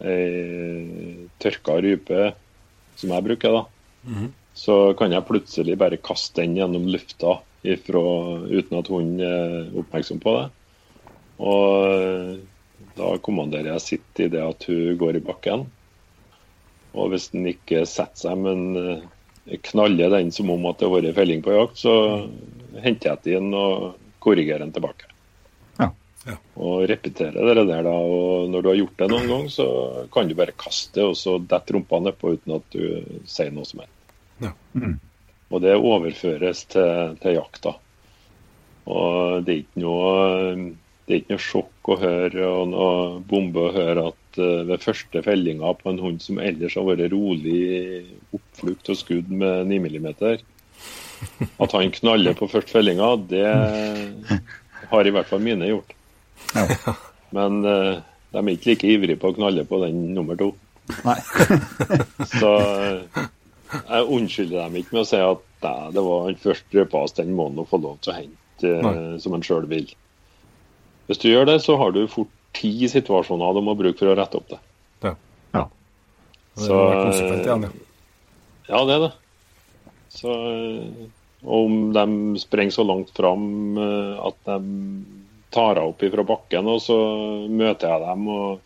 ei 0.00 1.28
tørka 1.42 1.78
rype, 1.82 2.30
som 3.00 3.14
jeg 3.14 3.26
bruker. 3.28 3.52
da. 3.52 3.64
Mm 4.04 4.14
-hmm. 4.14 4.30
Så 4.54 4.94
kan 4.98 5.12
jeg 5.12 5.26
plutselig 5.26 5.78
bare 5.78 5.96
kaste 5.96 6.42
den 6.42 6.56
gjennom 6.56 6.88
lufta 6.88 7.38
ifra, 7.62 8.38
uten 8.50 8.78
at 8.78 8.88
hunden 8.88 9.20
er 9.20 9.78
oppmerksom 9.78 10.20
på 10.20 10.36
det. 10.36 10.50
Og 11.38 11.92
eh, 11.92 12.38
da 12.96 13.18
kommanderer 13.18 13.72
jeg 13.72 13.80
sitt 13.80 14.20
i 14.20 14.28
det 14.28 14.42
at 14.42 14.64
hun 14.64 14.98
går 14.98 15.16
i 15.16 15.20
bakken. 15.24 15.66
Og 16.94 17.12
hvis 17.12 17.30
den 17.34 17.46
ikke 17.50 17.84
setter 17.88 18.28
seg, 18.28 18.40
men 18.42 18.80
eh, 18.80 19.58
knaller 19.70 20.12
den 20.16 20.32
som 20.34 20.50
om 20.52 20.66
at 20.70 20.80
det 20.80 20.88
har 20.88 20.96
vært 20.96 21.18
felling 21.18 21.44
på 21.44 21.54
jakt, 21.54 21.80
så 21.82 21.94
henter 22.82 23.12
jeg 23.12 23.24
den 23.26 23.54
og 23.56 23.94
korrigerer 24.22 24.64
den 24.64 24.74
tilbake. 24.74 25.10
Ja. 25.78 25.90
Ja. 26.26 26.36
Og 26.60 26.84
repeterer 26.90 27.54
det 27.54 27.66
der 27.70 27.86
da. 27.86 27.94
Og 27.94 28.50
når 28.52 28.62
du 28.62 28.70
har 28.72 28.80
gjort 28.82 28.98
det 28.98 29.10
noen 29.12 29.30
gang, 29.30 29.46
så 29.52 29.68
kan 30.12 30.28
du 30.28 30.36
bare 30.38 30.56
kaste, 30.58 31.04
og 31.06 31.16
så 31.18 31.38
detter 31.38 31.78
rumpa 31.78 32.02
nedpå 32.04 32.34
uten 32.36 32.58
at 32.58 32.74
du 32.74 33.22
sier 33.28 33.54
noe 33.54 33.68
som 33.68 33.84
helst. 33.84 33.96
Ja. 34.40 34.52
Mm. 34.74 34.98
Og 35.50 35.64
det 35.64 35.78
overføres 35.78 36.66
til, 36.70 37.16
til 37.22 37.38
jakta. 37.38 37.74
Og 38.90 39.42
det 39.46 39.54
er 39.54 39.62
ikke 39.64 39.82
noe 39.82 40.10
det 41.10 41.16
er 41.16 41.22
ikke 41.24 41.34
noe 41.34 41.42
sjokk 41.42 41.88
å 41.90 41.98
høre 41.98 42.48
og 42.48 42.68
noe 42.70 42.98
bombe 43.26 43.64
å 43.66 43.72
høre 43.74 44.04
at 44.12 44.19
ved 44.38 44.82
første 44.82 45.22
fellinga 45.24 45.72
på 45.80 45.90
en 45.90 46.00
hund 46.02 46.20
som 46.22 46.38
ellers 46.42 46.76
har 46.78 46.86
vært 46.86 47.10
rolig 47.12 47.60
oppflukt 48.36 48.92
og 48.92 48.98
skudd 48.98 49.30
med 49.32 49.70
9 49.70 49.80
mm, 49.86 50.08
at 51.60 51.74
han 51.76 51.92
knaller 51.94 52.36
på 52.38 52.48
første 52.50 52.72
fellinga, 52.72 53.10
det 53.30 53.44
har 54.90 55.06
i 55.06 55.12
hvert 55.14 55.28
fall 55.28 55.42
mine 55.44 55.68
gjort. 55.68 55.92
Ja. 56.54 56.94
Men 57.36 57.60
uh, 57.66 58.00
de 58.32 58.40
er 58.40 58.52
ikke 58.54 58.72
like 58.72 58.90
ivrige 58.90 59.20
på 59.20 59.30
å 59.30 59.36
knalle 59.36 59.66
på 59.68 59.82
den 59.84 60.10
nummer 60.16 60.38
to. 60.40 60.52
Nei. 61.06 61.18
Så 62.40 62.54
uh, 62.56 63.24
jeg 63.76 64.08
unnskylder 64.16 64.64
dem 64.64 64.80
ikke 64.80 64.96
med 64.96 65.04
å 65.04 65.08
si 65.10 65.20
at 65.22 65.46
det 65.60 66.02
var 66.02 66.24
han 66.24 66.38
første 66.40 66.78
rødpass, 66.78 67.18
den 67.18 67.34
må 67.36 67.50
han 67.50 67.68
få 67.68 67.82
lov 67.82 67.98
til 68.00 68.14
å 68.14 68.16
hente 68.16 69.18
som 69.20 69.34
han 69.36 69.44
sjøl 69.44 69.66
vil. 69.68 69.90
Hvis 71.08 71.20
du 71.20 71.28
gjør 71.28 71.48
det, 71.48 71.58
så 71.64 71.76
har 71.80 71.92
du 71.92 72.00
fort 72.08 72.32
ti 72.56 72.72
situasjoner 72.90 73.54
de 73.56 73.62
må 73.64 73.76
bruke 73.78 73.98
for 73.98 74.12
å 74.12 74.18
rette 74.18 74.40
opp 74.40 74.50
det. 74.50 74.60
Ja. 75.06 75.14
ja. 75.54 75.64
Det 76.58 76.68
konsekvent 76.68 77.46
igjen, 77.46 77.66
ja. 77.68 77.72
Ja, 78.70 78.84
det 78.86 78.94
er 78.94 79.04
det. 79.08 79.12
Så 80.10 80.34
om 81.42 81.92
de 81.92 82.38
sprenger 82.38 82.70
så 82.70 82.84
langt 82.86 83.10
fram 83.16 83.78
eh, 83.78 84.26
at 84.26 84.36
de 84.44 84.58
tar 85.50 85.74
henne 85.74 85.86
opp 85.90 86.02
fra 86.12 86.26
bakken, 86.26 86.68
og 86.70 86.82
så 86.84 86.98
møter 87.50 87.90
jeg 87.90 88.04
dem 88.04 88.28
og 88.30 88.60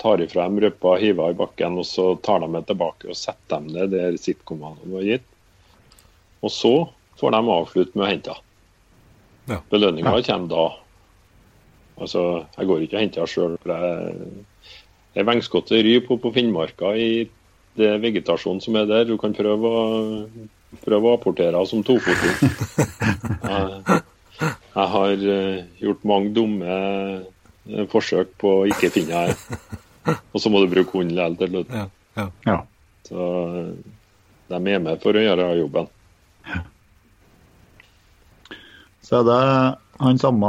tar 0.00 0.22
ifra 0.24 0.46
dem 0.48 0.60
røpa, 0.64 0.96
hiver 1.00 1.34
i 1.34 1.38
bakken, 1.38 1.78
og 1.80 1.86
så 1.88 2.14
tar 2.24 2.40
de 2.42 2.48
meg 2.50 2.66
tilbake 2.68 3.10
og 3.10 3.18
setter 3.18 3.60
dem 3.60 3.72
ned 3.74 3.92
der 3.94 4.16
sittkommandoen 4.20 4.96
var 4.96 5.06
gitt. 5.06 5.28
Og 6.44 6.52
så 6.52 6.74
får 7.20 7.36
de 7.36 7.42
avslutte 7.56 7.98
med 7.98 8.06
å 8.06 8.10
hente 8.10 8.34
henne. 8.34 8.50
Ja. 9.44 9.60
Belønninga 9.68 10.16
kommer 10.24 10.48
da. 10.48 10.64
Altså, 12.00 12.44
jeg 12.56 12.66
går 12.66 12.84
ikke 12.84 12.96
og 12.96 13.04
henter 13.04 13.22
henne 13.22 13.32
sjøl. 13.32 13.56
Det 15.14 15.22
er 15.22 15.28
vengskottet 15.28 16.06
på 16.08 16.18
på 16.18 16.32
Finnmarka 16.34 16.94
i 16.98 17.28
det 17.78 17.92
vegetasjonen 18.02 18.60
som 18.62 18.76
er 18.76 18.88
der. 18.90 19.04
Du 19.04 19.16
kan 19.18 19.34
prøve 19.34 19.70
å, 19.70 19.84
prøve 20.84 21.10
å 21.10 21.14
apportere 21.18 21.54
henne 21.54 21.70
som 21.70 21.84
tofoting. 21.86 22.50
Jeg, 24.34 24.50
jeg 24.74 24.90
har 24.90 25.12
eh, 25.30 25.58
gjort 25.78 26.06
mange 26.10 26.32
dumme 26.34 26.66
eh, 26.74 27.84
forsøk 27.90 28.32
på 28.42 28.50
å 28.50 28.64
ikke 28.66 28.90
finne 28.90 29.20
henne. 29.28 30.16
Og 30.34 30.42
så 30.42 30.50
må 30.50 30.60
du 30.60 30.72
bruke 30.72 30.98
hunden 30.98 31.14
likevel 31.14 31.36
til 31.38 31.52
slutt. 31.52 31.70
Ja, 31.70 31.84
ja. 32.18 32.26
Ja. 32.48 32.56
Så 33.06 33.28
eh, 33.60 33.68
de 34.50 34.58
er 34.58 34.82
med 34.82 35.04
for 35.04 35.14
å 35.14 35.22
gjøre 35.22 35.52
jobben. 35.60 35.86
Så 39.04 39.22
det 39.28 39.38
han 39.98 40.18
samme, 40.18 40.46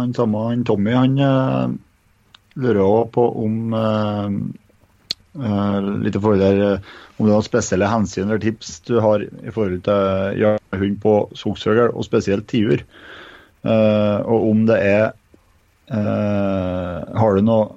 han 0.00 0.14
samme 0.16 0.44
han 0.48 0.64
Tommy, 0.64 0.94
han 0.96 1.18
uh, 1.20 1.74
lurer 2.58 2.80
også 2.84 3.10
på 3.14 3.26
om 3.44 3.74
uh, 3.76 4.28
uh, 5.42 5.78
litt 6.04 6.16
forhold 6.16 6.44
eh, 6.46 6.88
om 7.18 7.28
det 7.28 7.34
er 7.34 7.46
spesielle 7.46 7.90
hensyn 7.90 8.28
eller 8.28 8.40
tips 8.42 8.78
du 8.88 8.96
har 9.02 9.22
i 9.22 9.52
forhold 9.52 9.82
til 9.86 10.40
jagthund 10.40 10.98
på 11.02 11.14
skogsfugl, 11.36 11.90
og 11.90 12.06
spesielt 12.06 12.48
tiur. 12.50 12.84
Og 13.68 14.44
om 14.52 14.60
det 14.68 14.76
er 14.86 15.08
Har 15.90 17.34
du 17.34 17.42
noe 17.42 17.74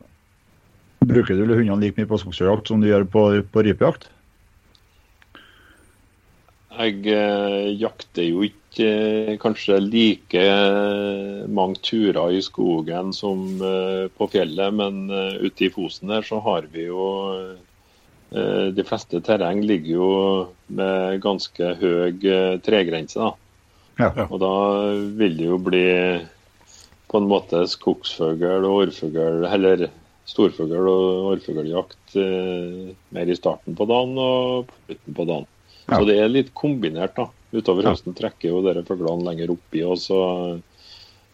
Bruker 1.01 1.33
du 1.33 1.55
hundene 1.55 1.79
like 1.81 1.97
mye 1.97 2.05
på 2.05 2.19
skogsfugljakt 2.21 2.69
som 2.69 2.83
du 2.83 2.85
gjør 2.85 3.07
på, 3.09 3.23
på 3.49 3.63
rypejakt? 3.65 4.05
Jeg 6.77 7.17
jakter 7.81 8.27
jo 8.29 8.45
ikke 8.45 8.60
eh, 8.79 9.33
kanskje 9.41 9.79
like 9.83 10.45
mange 11.51 11.81
turer 11.83 12.37
i 12.37 12.41
skogen 12.45 13.11
som 13.13 13.43
eh, 13.59 14.07
på 14.15 14.27
fjellet, 14.31 14.73
men 14.77 15.09
eh, 15.09 15.41
ute 15.43 15.67
i 15.67 15.71
Fosen 15.73 16.13
der 16.13 16.23
så 16.27 16.39
har 16.45 16.69
vi 16.71 16.87
jo 16.87 17.05
eh, 18.31 18.67
De 18.71 18.83
fleste 18.87 19.19
terreng 19.19 19.59
ligger 19.67 19.91
jo 19.91 20.11
med 20.71 21.19
ganske 21.19 21.73
høy 21.81 22.21
tregrense. 22.63 23.19
da. 23.19 23.33
Ja. 23.99 24.13
Ja. 24.15 24.27
Og 24.29 24.39
da 24.39 24.53
vil 25.19 25.35
det 25.35 25.49
jo 25.49 25.57
bli 25.59 25.87
på 27.11 27.19
en 27.19 27.27
måte 27.27 27.65
skogsfugl 27.67 28.63
og 28.63 28.85
orrfugl, 28.85 29.43
eller 29.49 29.89
storfugl 30.29 30.77
og 30.79 31.31
orrfugljakt 31.33 32.15
eh, 32.19 32.93
mer 33.11 33.31
i 33.31 33.35
starten 33.35 33.75
på 33.75 33.87
dagen 33.89 34.15
og 34.21 34.69
på 34.69 34.79
slutten 34.85 35.17
på 35.17 35.27
dagen. 35.27 35.47
Ja. 35.89 35.97
Så 35.97 36.03
det 36.07 36.17
er 36.21 36.31
litt 36.31 36.53
kombinert. 36.55 37.17
da. 37.17 37.27
Utover 37.51 37.83
Ja. 37.83 37.91
høsten 37.91 38.15
trekker 38.15 38.53
jo 38.53 38.61
dere 38.63 38.83
fuglene 38.87 39.25
lenger 39.27 39.51
oppi, 39.51 39.81
og 39.83 39.97
så, 39.99 40.19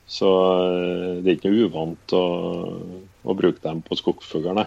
så 0.09 0.31
eh, 0.65 1.21
det 1.21 1.29
er 1.29 1.35
ikke 1.37 1.51
noe 1.51 1.67
uvant 1.69 2.15
å, 2.17 2.23
å 3.27 3.35
bruke 3.37 3.61
dem 3.61 3.83
på 3.85 3.97
skogsfuglene. 3.99 4.65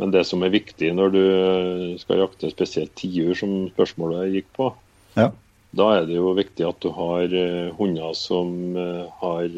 Men 0.00 0.12
det 0.12 0.24
som 0.28 0.42
er 0.44 0.52
viktig 0.52 0.90
når 0.96 1.14
du 1.14 1.22
eh, 1.22 1.86
skal 2.00 2.22
jakte 2.24 2.52
spesielt 2.52 2.92
tiur, 3.00 3.32
som 3.38 3.70
spørsmålet 3.72 4.34
gikk 4.36 4.50
på, 4.58 4.68
Ja. 5.16 5.30
da 5.76 5.86
er 5.96 6.06
det 6.06 6.18
jo 6.18 6.34
viktig 6.36 6.68
at 6.68 6.80
du 6.84 6.90
har 6.92 7.24
eh, 7.32 7.72
hunder 7.80 8.12
som 8.18 8.76
har 9.22 9.48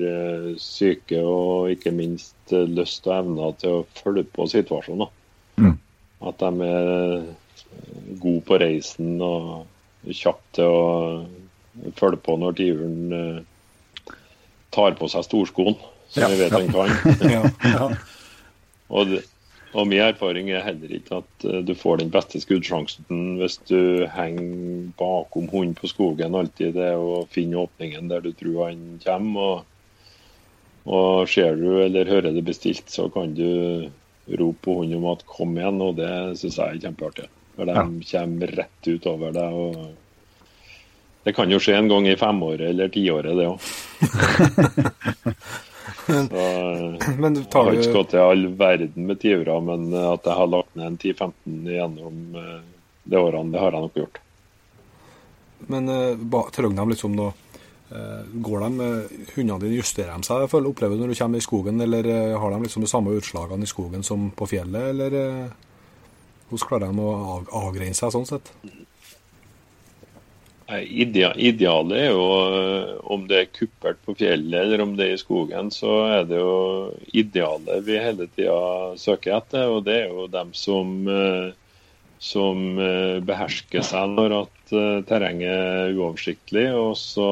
syke 0.62 1.18
og 1.18 1.74
ikke 1.74 1.92
minst 1.94 2.54
lyst 2.54 3.06
og 3.10 3.18
evner 3.18 3.58
til 3.58 3.80
å 3.80 3.84
følge 3.98 4.24
på 4.30 4.46
situasjonen. 4.54 5.10
Mm. 5.58 5.76
At 6.30 6.38
de 6.38 6.70
er 6.70 7.26
gode 8.22 8.42
på 8.46 8.58
reisen 8.62 9.16
og 9.24 9.66
kjappe 10.10 10.56
til 10.56 10.68
å 10.68 11.92
følge 11.98 12.20
på 12.24 12.36
når 12.40 12.56
tiuren 12.58 13.16
eh, 13.16 14.14
tar 14.74 14.96
på 14.98 15.08
seg 15.12 15.26
storskoen, 15.26 15.76
som 16.12 16.24
Ja, 16.24 16.32
vi 16.32 16.40
vet 16.42 16.56
han 16.56 16.72
kan. 16.72 16.96
Ja, 17.34 17.44
ja. 17.76 17.88
Og, 18.92 19.14
og 19.72 19.88
min 19.88 20.02
erfaring 20.04 20.50
er 20.52 20.64
heller 20.66 20.92
ikke 20.92 21.22
at 21.22 21.46
eh, 21.48 21.60
du 21.64 21.74
får 21.78 22.02
den 22.02 22.12
beste 22.12 22.42
skuddsjansen 22.42 23.38
hvis 23.40 23.58
du 23.70 24.04
henger 24.12 24.88
bakom 25.00 25.48
hunden 25.52 25.76
på 25.78 25.90
skogen. 25.92 26.36
Alltid 26.36 26.76
det 26.76 26.92
er 26.92 27.00
å 27.00 27.24
finne 27.32 27.62
åpningen 27.64 28.10
der 28.12 28.24
du 28.24 28.32
tror 28.36 28.66
han 28.68 28.84
kommer. 29.04 29.40
Og, 29.48 29.68
og 30.92 31.30
ser 31.30 31.56
du 31.60 31.78
eller 31.84 32.10
hører 32.10 32.34
det 32.34 32.44
bestilt, 32.44 32.90
så 32.90 33.08
kan 33.12 33.36
du 33.38 33.88
rope 34.38 34.60
på 34.64 34.80
hunden 34.80 35.00
om 35.00 35.12
at 35.12 35.24
'kom 35.26 35.56
igjen', 35.56 35.82
og 35.82 35.96
det 35.96 36.38
syns 36.38 36.58
jeg 36.58 36.68
er 36.68 36.82
kjempeartig. 36.86 37.30
For 37.56 37.64
de 37.68 37.72
Ja. 37.76 37.82
kommer 37.84 38.46
rett 38.56 38.88
utover 38.88 39.32
deg. 39.32 39.52
og 39.52 39.94
Det 41.24 41.34
kan 41.36 41.50
jo 41.50 41.58
skje 41.62 41.76
en 41.78 41.88
gang 41.88 42.06
i 42.08 42.16
femåret 42.16 42.60
eller 42.70 42.88
tiåret, 42.88 43.36
det 43.36 43.46
òg. 43.46 43.60
Men 46.08 47.36
Jeg 47.36 47.50
tar 47.50 47.64
har 47.68 47.76
ikke 47.78 47.92
gått 47.94 48.10
til 48.14 48.22
all 48.24 48.46
verden 48.58 49.06
med 49.06 49.20
tiurer, 49.22 49.60
men 49.64 49.92
eh, 49.94 50.08
at 50.12 50.24
jeg 50.26 50.34
har 50.38 50.50
lagt 50.50 50.74
ned 50.78 50.86
en 50.86 50.98
10-15 50.98 51.70
gjennom 51.76 52.36
eh, 52.40 52.58
de 53.04 53.16
årene, 53.20 53.52
det 53.54 53.60
har 53.62 53.76
jeg 53.76 53.84
nok 53.86 54.00
gjort. 54.00 54.18
Men 55.70 55.88
eh, 55.88 56.42
trenger 56.56 56.80
de 56.82 56.88
liksom 56.90 57.14
noe 57.16 57.32
eh, 57.94 58.22
Går 58.42 58.64
de 58.66 58.88
Hundene 59.36 59.60
dine 59.62 59.78
justerer 59.78 60.16
de 60.18 60.26
seg? 60.26 60.42
Jeg 60.46 60.50
føler, 60.56 60.72
opplever 60.72 60.96
du 60.98 61.04
når 61.04 61.14
du 61.14 61.18
kommer 61.22 61.38
i 61.42 61.46
skogen, 61.46 61.80
eller 61.86 62.10
har 62.38 62.50
de 62.56 62.62
liksom 62.66 62.82
de 62.86 62.90
samme 62.90 63.14
utslagene 63.18 63.62
i 63.68 63.70
skogen 63.70 64.02
som 64.06 64.30
på 64.34 64.48
fjellet, 64.50 64.90
eller 64.94 65.10
hvordan 66.52 66.68
klarer 66.68 66.92
de 66.92 67.00
å 67.02 67.12
av, 67.16 67.52
avgrense 67.64 68.04
seg 68.04 68.12
sånn 68.14 68.28
sett? 68.28 68.52
Idealet 70.72 71.98
er 71.98 72.12
jo 72.14 72.26
eh, 72.56 72.92
om 73.12 73.26
det 73.28 73.38
er 73.38 73.50
kuppert 73.52 73.98
på 74.06 74.14
fjellet 74.16 74.62
eller 74.62 74.80
om 74.84 74.94
det 74.96 75.08
er 75.08 75.16
i 75.16 75.20
skogen, 75.20 75.72
så 75.74 75.98
er 76.06 76.28
det 76.28 76.38
jo 76.40 76.92
idealet 77.12 77.82
vi 77.84 77.98
hele 78.00 78.28
tida 78.32 78.94
søker 79.00 79.36
etter. 79.40 79.68
Og 79.68 79.82
det 79.88 79.98
er 80.04 80.14
jo 80.14 80.28
dem 80.32 80.54
som, 80.56 80.94
eh, 81.10 81.50
som 82.22 82.78
eh, 82.80 83.18
behersker 83.26 83.84
seg 83.84 84.14
når 84.16 84.38
at 84.44 84.72
terrenget 85.04 85.52
er 85.52 85.98
uoversiktlig, 85.98 86.70
og 86.72 86.94
så 86.96 87.28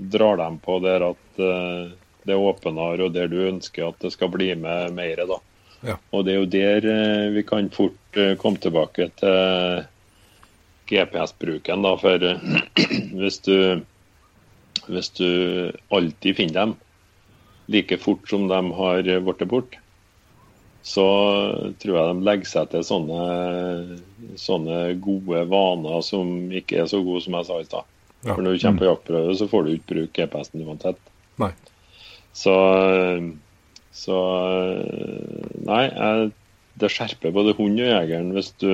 drar 0.00 0.38
de 0.40 0.46
på 0.64 0.78
der 0.80 1.02
at 1.10 1.24
det 1.36 2.32
er 2.32 2.40
åpnere, 2.40 3.04
og 3.04 3.12
der 3.12 3.28
du 3.28 3.42
ønsker 3.44 3.90
at 3.90 3.98
det 4.00 4.14
skal 4.14 4.30
bli 4.32 4.54
med 4.56 4.94
mer. 4.96 5.20
da. 5.28 5.36
Ja. 5.84 5.98
Og 6.16 6.24
det 6.24 6.32
er 6.32 6.40
jo 6.40 6.48
der 6.54 6.88
vi 7.34 7.44
kan 7.44 7.68
fort 7.74 7.98
komme 8.40 8.60
tilbake 8.62 9.10
til 9.20 9.84
GPS-bruken, 10.86 11.82
da, 11.82 11.92
for 12.00 12.26
eh, 12.30 12.48
hvis 13.20 13.42
du 13.46 13.56
hvis 14.86 15.08
du 15.18 15.72
alltid 15.88 16.36
finner 16.36 16.54
dem 16.60 16.74
like 17.66 17.98
fort 17.98 18.28
som 18.30 18.46
de 18.48 18.58
har 18.78 19.02
blitt 19.02 19.48
bort, 19.50 19.78
så 20.86 21.06
tror 21.82 21.96
jeg 21.98 22.10
de 22.12 22.26
legger 22.28 22.46
seg 22.46 22.68
til 22.70 22.84
sånne, 22.86 23.22
sånne 24.38 24.76
gode 25.02 25.42
vaner 25.50 26.04
som 26.06 26.52
ikke 26.54 26.84
er 26.84 26.90
så 26.90 27.00
gode 27.02 27.24
som 27.24 27.34
jeg 27.34 27.48
sa 27.48 27.58
i 27.58 27.66
stad. 27.66 27.88
Ja. 28.22 28.36
For 28.36 28.42
når 28.44 28.54
du 28.54 28.62
kommer 28.62 28.84
på 28.84 28.90
jaktprøve, 28.92 29.34
så 29.38 29.48
får 29.50 29.66
du 29.66 29.72
ikke 29.74 29.94
bruke 29.94 30.28
GPS-en 30.28 30.62
uansett. 30.62 31.00
Nei. 31.42 31.50
Så, 32.36 32.54
så 33.96 34.20
Nei, 35.66 35.82
jeg, 35.90 36.30
det 36.76 36.90
skjerper 36.92 37.32
både 37.34 37.54
hund 37.56 37.80
og 37.80 37.88
jegeren 37.88 38.32
hvis 38.36 38.52
du 38.60 38.70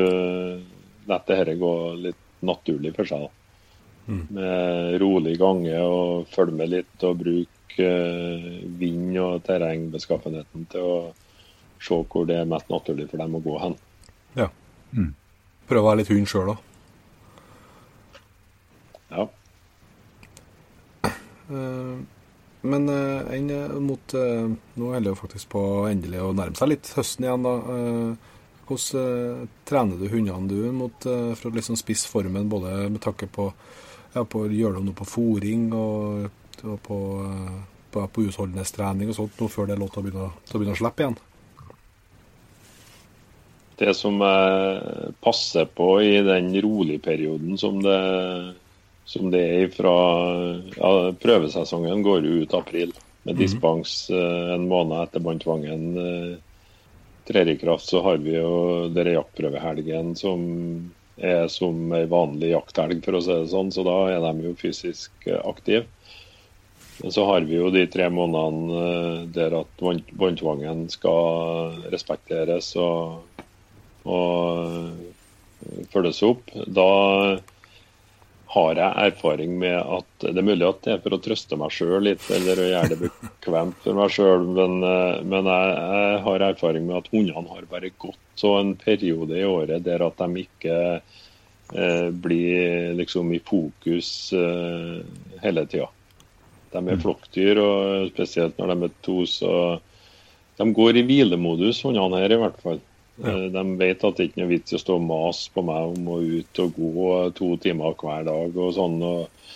lar 1.08 1.22
dette 1.26 1.56
gå 1.58 1.72
litt 2.02 2.20
naturlig 2.42 2.94
for 2.96 3.08
seg. 3.08 3.28
Mm. 4.10 4.22
Med 4.34 4.96
rolig 5.02 5.36
gange 5.38 5.76
og 5.86 6.30
følge 6.32 6.58
med 6.58 6.72
litt 6.72 7.04
og 7.06 7.20
bruke 7.20 7.86
eh, 7.86 8.48
vind- 8.80 9.20
og 9.22 9.44
terrengbeskaffenheten 9.46 10.66
til 10.72 10.88
å 10.88 10.96
se 11.82 11.98
hvor 12.10 12.26
det 12.26 12.40
er 12.40 12.50
mest 12.50 12.70
naturlig 12.70 13.08
for 13.10 13.22
dem 13.22 13.38
å 13.38 13.42
gå 13.42 13.54
hen. 13.62 13.78
Ja. 14.38 14.48
Prøve 15.70 15.84
å 15.84 15.88
være 15.90 16.02
litt 16.02 16.10
hund 16.12 16.30
sjøl 16.30 16.52
òg. 16.54 16.68
Ja. 19.12 19.28
Eh, 21.52 21.96
Men 22.62 22.88
eh, 22.88 23.34
enn 23.36 23.50
eh, 23.50 23.78
mot 23.82 24.14
eh, 24.14 24.50
Nå 24.78 24.90
holder 24.92 25.08
det 25.08 25.14
jo 25.14 25.18
faktisk 25.18 25.50
på 25.54 25.62
endelig 25.90 26.20
å 26.22 26.30
nærme 26.36 26.58
seg 26.58 26.70
litt 26.70 26.92
høsten 26.96 27.26
igjen, 27.26 27.48
da. 27.48 27.54
Hvordan 28.62 29.48
trener 29.68 29.98
du 29.98 30.06
hundene 30.08 30.48
du 30.48 30.70
mot, 30.72 31.04
for 31.04 31.48
å 31.50 31.52
liksom 31.52 31.76
spisse 31.76 32.08
formen, 32.08 32.46
både 32.48 32.86
med 32.94 33.02
tanke 33.04 33.26
på, 33.28 33.48
ja, 34.14 34.22
på 34.22 34.44
Gjør 34.54 34.78
du 34.78 34.86
noe 34.86 34.96
på 34.96 35.08
fòring 35.10 35.66
og, 35.76 36.30
og 36.62 36.78
på, 36.86 37.00
på, 37.92 38.06
på 38.14 38.24
utholdenhetstrening 38.30 39.10
og 39.10 39.18
sånt, 39.18 39.34
nå 39.42 39.50
før 39.50 39.68
det 39.68 39.74
er 39.74 39.82
lov 39.82 39.90
til 39.92 40.00
å 40.00 40.06
begynne, 40.06 40.30
å 40.30 40.62
begynne 40.62 40.76
å 40.78 40.80
slippe 40.80 41.04
igjen? 41.04 41.18
Det 43.82 43.92
som 43.98 44.22
jeg 44.22 45.12
passer 45.26 45.68
på 45.74 45.90
i 46.06 46.14
den 46.24 46.54
rolige 46.62 47.02
perioden 47.10 47.58
som 47.60 47.82
det, 47.82 48.00
som 49.04 49.30
det 49.32 49.42
er 49.42 49.72
fra 49.74 49.94
ja, 50.76 50.92
Prøvesesongen 51.22 52.04
går 52.06 52.26
jo 52.26 52.42
ut 52.44 52.54
april. 52.54 52.94
Med 53.22 53.38
dispens 53.38 54.10
eh, 54.10 54.54
en 54.54 54.66
måned 54.70 54.98
etter 55.04 55.22
båndtvangen 55.22 55.84
eh, 56.02 56.32
trer 57.28 57.50
i 57.52 57.58
kraft, 57.58 57.86
så 57.86 58.02
har 58.02 58.18
vi 58.22 58.34
jo 58.34 58.88
denne 58.90 59.14
jaktprøvehelgen 59.14 60.16
som 60.18 60.42
er 61.22 61.46
som 61.52 61.92
ei 61.94 62.06
vanlig 62.10 62.50
jakthelg, 62.50 63.02
for 63.04 63.18
å 63.18 63.20
si 63.22 63.34
det 63.36 63.50
sånn. 63.52 63.70
Så 63.70 63.84
da 63.86 63.98
er 64.10 64.24
de 64.24 64.48
jo 64.48 64.56
fysisk 64.58 65.28
eh, 65.28 65.38
aktive. 65.38 65.84
Men 67.02 67.14
så 67.14 67.24
har 67.26 67.46
vi 67.46 67.56
jo 67.56 67.70
de 67.74 67.86
tre 67.90 68.08
månedene 68.10 68.82
eh, 68.82 69.22
der 69.34 69.54
at 69.60 69.70
bånd- 69.80 70.10
båndtvangen 70.18 70.88
skal 70.92 71.78
respekteres 71.94 72.72
og, 72.80 73.22
og 74.02 74.66
eh, 74.66 75.86
følges 75.94 76.22
opp. 76.26 76.50
Da 76.66 76.90
har 78.52 78.76
jeg 78.76 79.06
erfaring 79.06 79.54
med 79.60 79.78
at 79.80 80.24
Det 80.26 80.36
er 80.36 80.44
mulig 80.44 80.66
at 80.66 80.82
det 80.84 80.92
er 80.92 81.00
for 81.04 81.16
å 81.16 81.20
trøste 81.24 81.56
meg 81.56 81.72
sjøl 81.72 82.04
litt, 82.04 82.24
eller 82.36 82.60
å 82.60 82.66
gjøre 82.68 82.90
det 82.90 82.98
bekvemt 83.00 83.78
for 83.84 83.96
meg 83.96 84.12
sjøl, 84.12 84.44
men, 84.58 84.76
eh, 84.84 85.22
men 85.24 85.48
jeg, 85.48 85.72
jeg 85.96 86.20
har 86.26 86.44
erfaring 86.50 86.84
med 86.88 86.98
at 87.00 87.08
hundene 87.14 87.48
har 87.48 87.70
bare 87.70 87.92
gått 87.96 88.20
så 88.38 88.58
en 88.58 88.74
periode 88.76 89.38
i 89.38 89.48
året 89.48 89.84
der 89.86 90.04
at 90.04 90.20
de 90.20 90.44
ikke 90.44 90.76
eh, 91.00 92.08
blir 92.26 92.92
liksom 93.00 93.32
i 93.32 93.40
fokus 93.40 94.12
eh, 94.36 95.00
hele 95.42 95.66
tida. 95.72 95.88
De 96.72 96.84
er 96.88 97.00
flokkdyr, 97.00 97.60
og 97.60 98.12
spesielt 98.12 98.60
når 98.60 98.72
de 98.72 98.88
er 98.88 98.94
to, 99.04 99.18
så 99.28 99.54
De 100.60 100.68
går 100.76 101.00
i 101.00 101.02
hvilemodus, 101.08 101.80
hundene 101.86 102.20
her 102.20 102.36
i 102.36 102.40
hvert 102.40 102.58
fall. 102.60 102.80
Eh, 103.20 103.44
De 103.52 103.64
vet 103.78 104.04
at 104.04 104.16
det 104.16 104.28
ikke 104.28 104.40
er 104.40 104.44
noe 104.44 104.52
vits 104.54 104.72
i 104.72 104.78
å 104.78 104.82
stå 104.82 104.96
og 104.96 105.04
mase 105.06 105.52
på 105.52 105.64
meg 105.66 105.92
om 105.92 106.08
å 106.14 106.20
ut 106.22 106.62
og 106.64 106.78
gå 106.78 107.10
to 107.38 107.50
timer 107.62 107.96
hver 108.00 108.24
dag 108.28 108.56
og 108.56 108.72
sånn. 108.76 108.96
Og, 109.04 109.50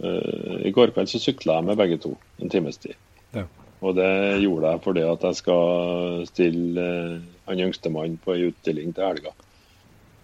uh, 0.00 0.56
I 0.64 0.72
går 0.74 0.94
kveld 0.94 1.12
så 1.12 1.20
sykla 1.22 1.58
jeg 1.58 1.68
med 1.68 1.80
begge 1.80 2.00
to 2.02 2.14
en 2.40 2.52
times 2.52 2.80
tid. 2.80 2.96
Ja. 3.36 3.44
Og 3.84 3.98
det 3.98 4.10
gjorde 4.40 4.72
jeg 4.72 4.84
fordi 4.86 5.04
at 5.04 5.26
jeg 5.28 5.40
skal 5.42 6.24
stille 6.30 6.88
uh, 6.88 7.18
han 7.50 7.60
yngstemann 7.66 8.16
på 8.24 8.36
ei 8.36 8.48
utstilling 8.48 8.96
til 8.96 9.08
helga. 9.10 9.34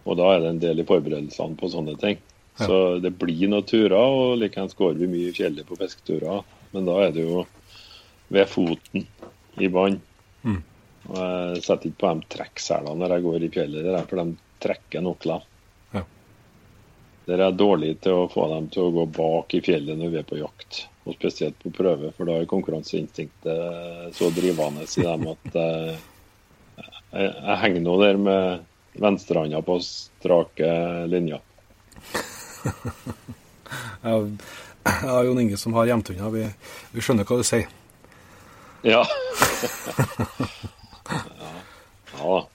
Og 0.09 0.17
da 0.17 0.33
er 0.33 0.43
det 0.43 0.55
en 0.55 0.63
del 0.63 0.81
i 0.81 0.89
forberedelsene 0.89 1.61
på 1.61 1.69
sånne 1.71 1.99
ting. 2.01 2.17
Ja. 2.57 2.67
Så 2.67 2.77
det 3.05 3.13
blir 3.21 3.49
noen 3.53 3.67
turer, 3.69 4.01
og 4.01 4.39
likeens 4.41 4.77
går 4.77 4.97
vi 4.99 5.09
mye 5.11 5.29
i 5.31 5.37
fjellet 5.37 5.69
på 5.69 5.77
fisketurer. 5.81 6.41
Men 6.73 6.89
da 6.89 6.97
er 7.05 7.13
det 7.15 7.27
jo 7.27 7.45
ved 8.33 8.49
foten 8.49 9.05
i 9.61 9.69
vann. 9.69 10.01
Mm. 10.47 10.63
Og 11.11 11.19
jeg 11.19 11.63
setter 11.65 11.91
ikke 11.91 12.03
på 12.05 12.13
de 12.15 12.29
trekkselene 12.37 12.99
når 13.01 13.17
jeg 13.17 13.25
går 13.25 13.45
i 13.45 13.51
fjellet, 13.57 13.89
der, 13.89 14.07
for 14.07 14.21
de 14.21 14.27
trekker 14.63 15.03
nokler. 15.03 15.47
Ja. 15.97 16.05
Der 17.27 17.43
er 17.47 17.57
dårlig 17.57 17.97
til 18.05 18.23
å 18.23 18.31
få 18.31 18.47
dem 18.53 18.71
til 18.71 18.87
å 18.87 18.95
gå 18.95 19.07
bak 19.19 19.57
i 19.59 19.63
fjellet 19.65 19.99
når 19.99 20.15
vi 20.15 20.21
er 20.21 20.29
på 20.29 20.39
jakt. 20.39 20.85
Og 21.09 21.17
spesielt 21.17 21.59
på 21.59 21.73
prøve, 21.75 22.13
for 22.15 22.29
da 22.29 22.39
er 22.39 22.51
konkurranseinstinktet 22.51 24.15
så 24.15 24.31
drivende 24.37 24.87
i 24.87 25.07
dem 25.09 25.29
at 25.33 25.47
jeg, 25.59 27.27
jeg 27.27 27.61
henger 27.65 27.87
nå 27.87 27.99
der 28.05 28.21
med 28.21 28.67
venstrehånda 29.01 29.63
på 29.67 29.81
strake 29.83 30.73
linjer. 31.11 31.43
Og 34.07 34.31
Jon 35.27 35.41
Inge 35.43 35.59
som 35.59 35.75
har 35.75 35.91
hjemtunder, 35.91 36.31
vi, 36.35 36.47
vi 36.95 37.05
skjønner 37.05 37.27
hva 37.27 37.41
du 37.41 37.47
sier. 37.47 37.67
Ja. 38.87 39.03
ja. 39.03 40.77
ja. 42.21 42.47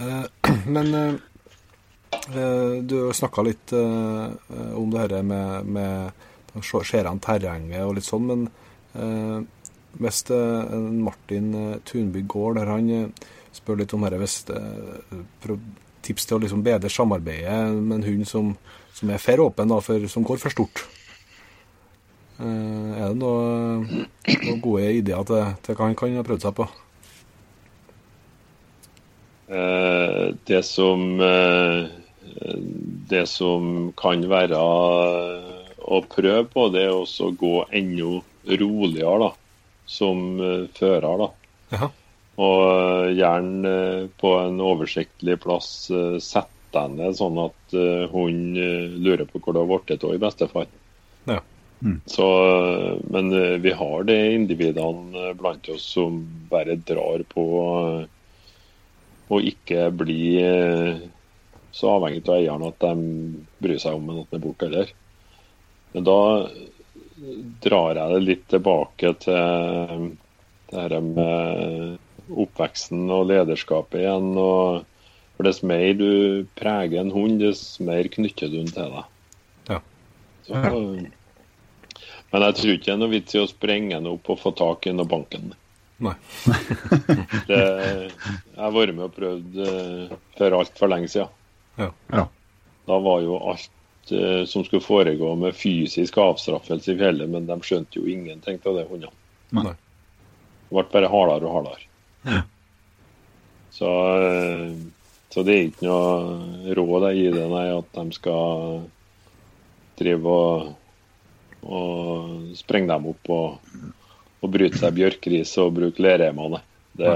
Eh, 0.00 0.24
Men 0.66 0.94
eh, 0.94 1.14
eh, 2.36 2.82
du 2.82 3.12
snakka 3.12 3.42
litt 3.42 3.72
om 3.72 4.90
det 4.90 5.00
her 5.04 5.22
med, 5.22 5.66
med 5.66 6.64
skjærende 6.64 7.22
terrenget 7.24 7.84
og 7.86 7.94
litt 7.96 8.06
sånn, 8.08 8.26
men 8.26 9.44
hvis 10.02 10.24
Martin 10.98 11.52
Tunby 11.86 12.24
går 12.26 12.56
der 12.58 12.72
han 12.72 12.88
spør 13.54 13.78
litt 13.78 13.94
om 13.94 14.02
dette, 14.02 14.18
hvis 14.18 15.60
tips 16.02 16.26
til 16.26 16.38
å 16.38 16.42
liksom 16.42 16.64
bedre 16.66 16.90
samarbeidet 16.90 17.70
med 17.76 18.00
en 18.00 18.06
hund 18.08 18.26
som, 18.26 18.50
som 18.96 19.14
er 19.14 19.22
for 19.22 19.46
åpen, 19.46 19.70
da, 19.70 19.78
for, 19.84 20.10
som 20.10 20.26
går 20.26 20.42
for 20.42 20.56
stort. 20.56 20.82
Er 22.42 23.12
det 23.12 23.16
noe, 23.20 24.04
noen 24.26 24.62
gode 24.64 24.90
ideer 24.98 25.26
til, 25.28 25.54
til 25.62 25.78
hva 25.78 25.86
han 25.86 25.98
kan 26.02 26.18
ha 26.18 26.26
prøvd 26.26 26.48
seg 26.48 26.58
på? 26.58 26.66
Eh, 29.50 30.34
det 30.44 30.62
som 30.62 31.20
eh, 31.20 31.84
Det 33.10 33.26
som 33.26 33.92
kan 33.98 34.22
være 34.30 34.58
å 35.80 35.98
prøve 36.06 36.44
på, 36.52 36.68
det 36.70 36.84
er 36.86 36.94
også 36.94 37.30
å 37.30 37.36
gå 37.38 37.54
enda 37.74 38.20
roligere 38.60 39.16
da, 39.24 39.30
som 39.90 40.22
eh, 40.38 40.68
fører. 40.76 41.24
da. 41.24 41.28
Aha. 41.74 41.88
Og 42.40 43.10
gjerne 43.18 43.72
på 44.22 44.30
en 44.38 44.62
oversiktlig 44.64 45.36
plass 45.42 45.90
sette 45.90 46.70
deg 46.70 46.94
ned, 46.94 47.16
sånn 47.18 47.36
at 47.42 47.74
hun 48.14 48.54
lurer 48.54 49.26
på 49.26 49.42
hvor 49.42 49.56
det 49.56 49.64
har 49.64 49.82
blitt 49.82 50.06
av, 50.06 50.14
i 50.14 50.22
beste 50.22 50.46
fall. 50.48 50.70
Ja. 51.26 51.40
Så, 52.06 52.28
eh, 52.46 52.94
men 53.10 53.34
vi 53.60 53.74
har 53.74 54.06
de 54.06 54.16
individene 54.36 55.34
blant 55.34 55.68
oss 55.74 55.90
som 55.96 56.22
bare 56.48 56.78
drar 56.78 57.26
på 57.34 57.44
og 59.30 59.46
ikke 59.46 59.88
bli 59.94 60.22
eh, 60.42 61.02
så 61.70 61.92
avhengig 61.94 62.24
av 62.26 62.36
eieren 62.36 62.66
at 62.66 62.82
de 62.82 62.94
bryr 63.62 63.78
seg 63.78 63.96
om 63.96 64.10
den 64.10 64.24
er 64.26 64.42
borte 64.42 64.66
heller. 64.66 64.90
Men 65.94 66.06
da 66.06 66.20
drar 67.62 67.98
jeg 67.98 68.14
det 68.14 68.20
litt 68.24 68.46
tilbake 68.50 69.12
til 69.22 70.06
det 70.70 70.76
her 70.78 70.96
med 71.04 71.98
oppveksten 72.30 73.10
og 73.10 73.28
lederskapet 73.30 74.02
igjen. 74.02 74.32
og 74.38 74.86
for 75.36 75.48
Dess 75.48 75.62
mer 75.64 75.94
du 75.96 76.44
preger 76.58 77.00
en 77.00 77.14
hund, 77.14 77.40
dess 77.40 77.80
mer 77.80 78.08
knytter 78.12 78.50
du 78.52 78.58
den 78.60 78.70
til 78.74 78.92
deg. 78.92 79.06
Ja. 79.70 79.80
Så, 80.46 80.60
men 82.30 82.44
jeg 82.46 82.56
tror 82.58 82.74
ikke 82.74 82.86
det 82.86 82.94
er 82.94 83.00
noe 83.00 83.14
vits 83.14 83.36
i 83.36 83.40
å 83.42 83.48
sprenge 83.50 83.96
den 83.96 84.10
opp 84.10 84.28
og 84.30 84.40
få 84.42 84.52
tak 84.58 84.86
i 84.86 84.92
den 84.92 85.02
og 85.02 85.10
banke 85.10 85.40
den. 85.40 85.54
Nei. 86.00 86.14
Det, 87.48 87.58
jeg 87.60 88.56
har 88.56 88.72
vært 88.72 88.94
med 88.96 89.04
og 89.04 89.16
prøvd 89.16 89.58
uh, 89.60 90.14
for 90.38 90.56
altfor 90.56 90.88
lenge 90.92 91.10
siden. 91.12 91.28
Ja. 91.76 91.90
Ja. 92.12 92.24
Da 92.88 92.98
var 93.04 93.20
jo 93.24 93.36
alt 93.52 94.12
uh, 94.14 94.46
som 94.48 94.64
skulle 94.64 94.84
foregå 94.84 95.34
med 95.40 95.58
fysisk 95.58 96.16
avstraffelse 96.22 96.94
i 96.94 97.00
fjellet, 97.00 97.28
men 97.28 97.48
de 97.50 97.58
skjønte 97.66 98.00
jo 98.00 98.08
ingenting 98.08 98.62
av 98.64 98.80
det, 98.80 98.86
hundene. 98.88 99.12
Nei. 99.56 99.74
Det 100.70 100.78
ble 100.78 100.86
bare 100.94 101.12
hardere 101.12 101.50
og 101.50 101.58
hardere. 101.58 102.42
Så, 103.76 103.92
uh, 103.92 104.72
så 105.28 105.44
det 105.44 105.58
er 105.58 105.68
ikke 105.68 105.88
noe 105.90 106.74
råd 106.80 107.10
jeg 107.10 107.20
gir 107.20 107.38
det, 107.42 107.46
nei, 107.52 107.68
at 107.76 107.96
de 108.00 108.16
skal 108.16 108.84
drive 110.00 110.36
og, 110.48 110.68
og 111.68 112.52
sprenge 112.56 112.88
dem 112.88 113.12
opp 113.12 113.34
og, 113.36 113.74
og 114.40 114.50
bryte 114.54 114.78
seg 114.80 114.94
bjørkris 114.96 115.52
og 115.62 115.74
bruke 115.76 116.02
leremene. 116.02 116.60
Det, 116.96 117.10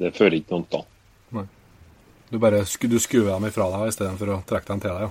det 0.00 0.12
fører 0.16 0.38
ikke 0.38 0.54
noe 0.56 0.68
til. 0.72 0.84
Du 2.32 2.38
bare 2.40 2.62
du 2.64 2.98
skuer 3.02 3.26
dem 3.34 3.44
ifra 3.50 3.66
deg 3.74 3.90
istedenfor 3.92 4.30
å 4.32 4.42
trekke 4.48 4.70
dem 4.70 4.80
til 4.80 4.94
deg. 4.94 5.02
Ja. 5.04 5.10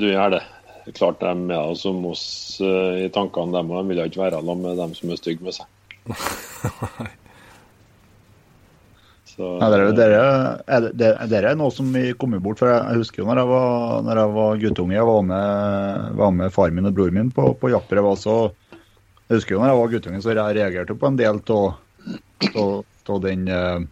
Du 0.00 0.06
gjør 0.08 0.32
det. 0.34 0.42
Det 0.88 0.94
Klart 0.96 1.20
de 1.20 1.28
er 1.28 1.52
ja, 1.52 1.62
som 1.76 2.00
oss 2.08 2.24
eh, 2.64 3.04
i 3.04 3.08
tankene, 3.12 3.52
dem, 3.54 3.70
og 3.70 3.82
de 3.84 3.92
vil 3.92 4.00
ikke 4.08 4.22
være 4.24 4.40
sammen 4.40 4.64
med 4.64 4.78
dem 4.80 4.94
som 4.96 5.12
er 5.12 5.20
stygge 5.20 5.44
med 5.44 5.54
seg. 5.54 5.66
Så, 9.28 9.48
Ja, 9.60 9.68
dere, 9.70 9.90
dere, 9.94 10.22
er, 10.66 10.80
det- 10.88 10.94
det- 10.98 11.28
dere 11.30 11.50
er 11.52 11.58
noe 11.60 11.70
som 11.70 11.92
vi 11.92 12.12
kommer 12.18 12.40
bort 12.42 12.58
for 12.58 12.66
Jeg 12.72 12.96
husker 12.98 13.22
jo 13.22 13.26
når 13.28 13.36
jeg 13.42 13.46
var, 13.52 14.02
når 14.02 14.16
jeg 14.22 14.32
var 14.34 14.56
guttunge, 14.64 14.94
jeg 14.96 15.06
var 15.06 15.22
med, 15.22 16.16
var 16.18 16.30
med 16.32 16.52
far 16.52 16.70
min 16.74 16.86
og 16.90 16.94
bror 16.96 17.10
min 17.14 17.30
på, 17.30 17.52
på 17.54 17.68
var 18.02 18.16
også. 18.16 18.50
Jeg 19.28 19.42
husker 19.42 19.54
jo 19.54 19.60
når 19.60 19.68
jeg 19.68 19.78
var 19.78 19.90
guttunge, 19.92 20.18
så 20.24 20.32
jeg 20.32 20.56
reagerte 20.56 20.94
på 20.96 21.08
en 21.10 21.16
del 21.20 21.38
av 21.52 23.20
den 23.24 23.42
eh, 23.52 23.82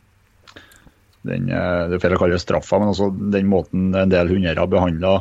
den, 1.26 1.50
eh, 1.50 1.82
Det 1.90 1.98
er 1.98 2.00
feil 2.00 2.16
å 2.16 2.20
kalle 2.22 2.38
det 2.38 2.44
straffa, 2.44 2.78
men 2.80 2.92
også 2.94 3.10
den 3.34 3.50
måten 3.50 3.90
en 3.92 4.12
del 4.14 4.32
hundeeiere 4.32 4.64
behandla 4.72 5.18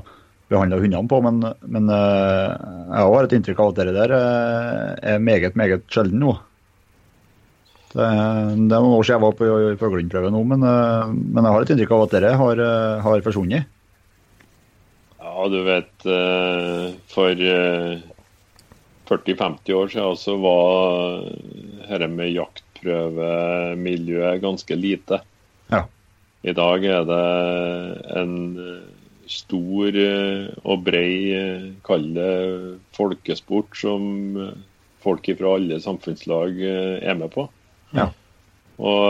hundene 0.54 1.04
på. 1.12 1.20
Men, 1.26 1.44
men 1.68 1.92
eh, 1.92 2.56
jeg 2.94 3.12
har 3.12 3.28
et 3.28 3.38
inntrykk 3.40 3.60
av 3.60 3.74
at 3.74 3.82
det 3.82 3.98
der 3.98 4.16
er 4.16 5.20
meget, 5.20 5.60
meget 5.60 5.84
sjelden 5.92 6.24
nå. 6.24 6.38
Det, 7.92 8.08
det 8.08 8.08
er 8.08 8.72
noen 8.72 8.96
år 8.96 9.04
siden 9.04 9.18
jeg 9.18 9.26
var 9.26 9.36
på 9.36 9.52
fuglehundprøve 9.84 10.32
nå, 10.32 10.48
men, 10.48 10.64
men 10.64 11.44
jeg 11.44 11.58
har 11.58 11.68
et 11.68 11.76
inntrykk 11.76 11.96
av 11.96 12.08
at 12.08 12.16
dere 12.16 12.36
har, 12.40 12.66
har 13.04 13.28
forsvunnet. 13.28 13.72
Ja, 15.20 15.48
du 15.52 15.60
vet 15.68 16.12
For 17.12 17.46
40-50 19.10 19.74
år 19.78 19.88
siden 19.94 20.18
så 20.20 20.34
var 20.42 21.24
dette 21.86 22.08
med 22.12 22.34
jaktprøvemiljøet 22.36 24.42
ganske 24.44 24.76
lite. 24.78 25.18
Ja. 25.72 25.82
I 26.46 26.54
dag 26.58 26.86
er 26.86 27.04
det 27.10 27.26
en 28.20 28.36
stor 29.30 29.92
og 30.62 30.84
brei, 30.86 31.34
kall 31.86 32.14
det 32.14 32.36
folkesport, 32.98 33.78
som 33.78 34.02
folk 35.06 35.26
fra 35.40 35.56
alle 35.58 35.80
samfunnslag 35.82 36.52
er 36.62 37.16
med 37.18 37.30
på. 37.34 37.50
Ja. 37.98 38.08
Og 38.78 39.10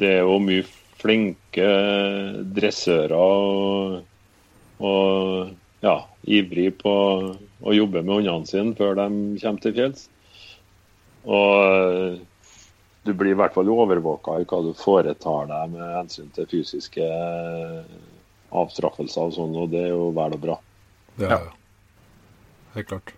det 0.00 0.10
er 0.18 0.24
jo 0.26 0.38
mye 0.42 0.64
flinke 1.00 1.68
dressører 2.56 3.14
og, 3.16 4.02
og 4.84 5.50
ja, 5.84 5.96
ivrig 6.28 6.74
på 6.80 6.94
å 7.60 7.76
jobbe 7.76 8.02
med 8.02 8.20
hundene 8.20 8.48
sine 8.48 8.74
før 8.78 8.96
de 8.98 9.06
kommer 9.42 9.64
til 9.64 9.76
fjells. 9.76 10.08
Og 11.28 12.20
du 13.04 13.12
blir 13.16 13.34
i 13.34 13.38
hvert 13.38 13.56
fall 13.56 13.70
overvåka 13.72 14.38
i 14.40 14.48
hva 14.48 14.60
du 14.64 14.72
foretar 14.76 15.48
deg 15.50 15.72
med 15.74 15.94
hensyn 15.98 16.32
til 16.36 16.48
fysiske 16.50 17.06
avstraffelser 18.50 19.30
og 19.30 19.36
sånn, 19.36 19.56
og 19.56 19.72
det 19.72 19.86
er 19.86 19.94
jo 19.94 20.10
vel 20.16 20.36
og 20.36 20.42
bra. 20.42 20.58
Ja, 21.20 21.38
ja. 21.38 21.40
Helt 22.74 22.90
klart. 22.90 23.14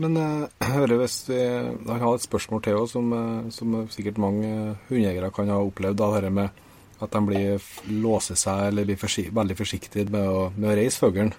Men 0.00 0.16
eh, 0.16 0.44
jeg 0.62 0.72
hører 0.72 1.00
hvis 1.02 1.18
vi 1.28 1.38
Jeg 1.38 2.00
har 2.00 2.14
et 2.14 2.24
spørsmål 2.24 2.62
til 2.64 2.78
også, 2.80 2.98
som, 2.98 3.12
eh, 3.16 3.50
som 3.54 3.78
sikkert 3.92 4.20
mange 4.22 4.52
hundeeiere 4.88 5.32
kan 5.34 5.52
ha 5.52 5.60
opplevd. 5.62 5.98
da, 6.00 6.20
det 6.20 6.32
med 6.32 6.61
At 7.02 7.14
de 7.14 7.22
blir 7.26 7.70
låser 7.90 8.38
seg 8.38 8.68
eller 8.68 8.86
blir 8.86 9.00
forsi 9.00 9.26
veldig 9.34 9.56
forsiktige 9.58 10.06
med 10.12 10.28
å, 10.28 10.44
med 10.54 10.70
å 10.70 10.76
reise 10.78 11.02
fuglen. 11.02 11.32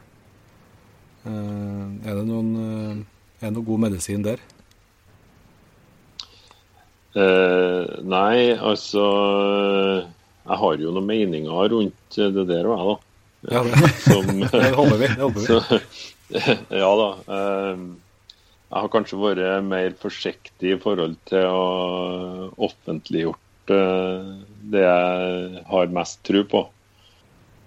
Eh, 1.24 1.86
er, 2.03 2.18
det 2.18 2.26
noen, 2.28 3.05
er 3.39 3.47
det 3.47 3.55
noe 3.55 3.68
god 3.70 3.86
medisin 3.86 4.26
der? 4.26 4.43
Eh, 7.14 7.84
nei, 8.09 8.55
altså 8.57 9.03
Jeg 10.47 10.57
har 10.57 10.80
jo 10.82 10.93
noen 10.95 11.05
meninger 11.05 11.68
rundt 11.76 12.18
det 12.18 12.45
der 12.49 12.66
òg, 12.66 12.80
jeg, 12.80 12.88
da. 12.89 12.95
Ja, 13.53 13.61
det, 13.68 13.91
Som, 14.01 14.32
det 14.53 14.72
håper 14.74 14.97
vi. 14.97 15.11
Det 15.11 15.22
håper 15.22 15.39
vi. 15.39 15.45
så, 15.45 15.59
ja 16.84 16.89
da. 16.97 17.09
Eh, 17.38 17.84
jeg 18.74 18.82
har 18.82 18.89
kanskje 18.89 19.22
vært 19.22 19.68
mer 19.68 19.93
forsiktig 20.01 20.72
i 20.74 20.80
forhold 20.82 21.20
til 21.30 21.45
å 21.45 21.66
offentliggjort 22.66 23.74
eh, 23.76 24.32
det 24.72 24.84
jeg 24.86 25.64
har 25.70 25.95
mest 25.95 26.22
tro 26.28 26.43
på. 26.49 26.64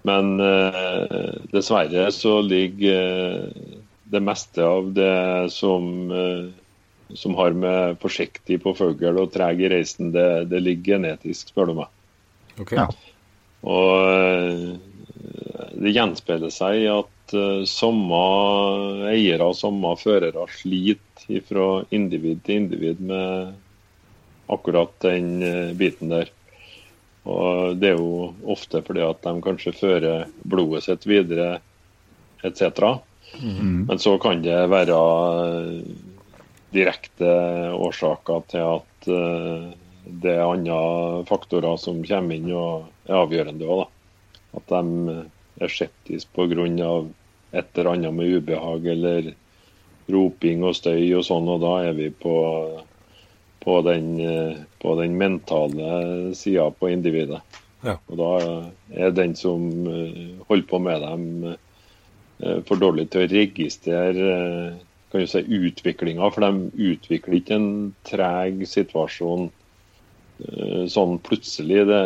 Men 0.07 0.37
eh, 0.39 1.35
dessverre 1.51 2.07
så 2.15 2.39
ligger 2.45 3.01
eh, 3.01 3.75
det 4.07 4.21
meste 4.23 4.63
av 4.63 4.93
det 4.95 5.51
som, 5.51 5.89
eh, 6.11 7.15
som 7.17 7.35
har 7.35 7.57
med 7.57 7.99
forsiktig 8.03 8.61
på 8.63 8.73
fugl 8.77 9.19
og 9.19 9.33
treg 9.33 9.61
i 9.61 9.71
reisen, 9.73 10.13
det, 10.15 10.47
det 10.53 10.63
ligger 10.63 10.95
genetisk, 10.95 11.51
spør 11.51 11.71
du 11.71 11.77
meg. 11.81 11.91
Okay. 12.57 12.79
Ja. 12.79 12.87
Og 13.67 14.07
eh, 14.13 14.77
det 15.77 15.93
gjenspeiler 15.93 16.53
seg 16.53 16.83
i 16.85 16.87
at 16.91 17.35
eh, 17.35 17.65
samme 17.69 18.21
eiere 19.11 19.49
og 19.49 19.57
samme 19.59 19.93
førere 19.99 20.47
sliter 20.55 21.43
fra 21.47 21.67
individ 21.91 22.43
til 22.45 22.63
individ 22.63 23.01
med 23.03 23.55
akkurat 24.53 24.93
den 25.03 25.41
eh, 25.43 25.75
biten 25.77 26.13
der. 26.13 26.31
Og 27.27 27.77
Det 27.77 27.91
er 27.91 27.99
jo 27.99 28.31
ofte 28.47 28.81
fordi 28.85 29.03
at 29.03 29.23
de 29.25 29.33
kanskje 29.43 29.75
fører 29.75 30.27
blodet 30.47 30.85
sitt 30.87 31.07
videre 31.09 31.57
etc. 32.47 33.01
Men 33.41 33.99
så 33.99 34.15
kan 34.21 34.41
det 34.41 34.59
være 34.71 34.97
eh, 34.97 35.81
direkte 36.73 37.31
årsaker 37.75 38.45
til 38.51 38.63
at 38.77 39.09
eh, 39.11 39.67
det 40.07 40.33
er 40.37 40.45
andre 40.47 41.25
faktorer 41.27 41.75
som 41.81 41.99
kommer 42.07 42.37
inn 42.37 42.47
og 42.55 42.87
er 43.09 43.19
avgjørende 43.19 43.67
òg. 43.67 43.87
At 44.55 44.71
de 44.71 45.17
er 45.59 45.73
skeptiske 45.73 46.31
pga. 46.33 47.07
et 47.51 47.77
eller 47.77 47.91
annet 47.91 48.13
med 48.13 48.37
ubehag 48.37 48.85
eller 48.85 49.33
roping 50.11 50.63
og 50.63 50.75
støy 50.75 51.13
og 51.15 51.23
sånn, 51.27 51.47
og 51.47 51.61
da 51.63 51.73
er 51.87 51.93
vi 51.97 52.09
på, 52.11 52.35
på, 53.63 53.81
den, 53.87 54.19
eh, 54.19 54.59
på 54.87 54.95
den 55.01 55.17
mentale 55.19 56.35
sida 56.35 56.69
på 56.71 56.89
individet. 56.89 57.41
Ja. 57.83 57.97
Og 58.07 58.19
da 58.19 58.31
er 58.95 59.15
den 59.15 59.35
som 59.35 59.67
eh, 59.91 60.35
holder 60.47 60.67
på 60.69 60.79
med 60.81 61.03
dem, 61.03 61.25
eh, 62.39 62.59
for 62.67 62.79
dårlig 62.79 63.09
til 63.11 63.25
å 63.25 63.31
registrere 63.31 64.31
eh, 64.37 64.79
kan 65.11 65.23
du 65.23 65.29
si, 65.29 65.43
utviklinga, 65.43 66.31
for 66.31 66.43
de 66.43 66.89
utvikler 66.93 67.39
ikke 67.39 67.55
en 67.59 67.71
treg 68.07 68.65
situasjon 68.67 69.49
sånn 70.91 71.15
plutselig. 71.25 71.79
Det, 71.89 72.01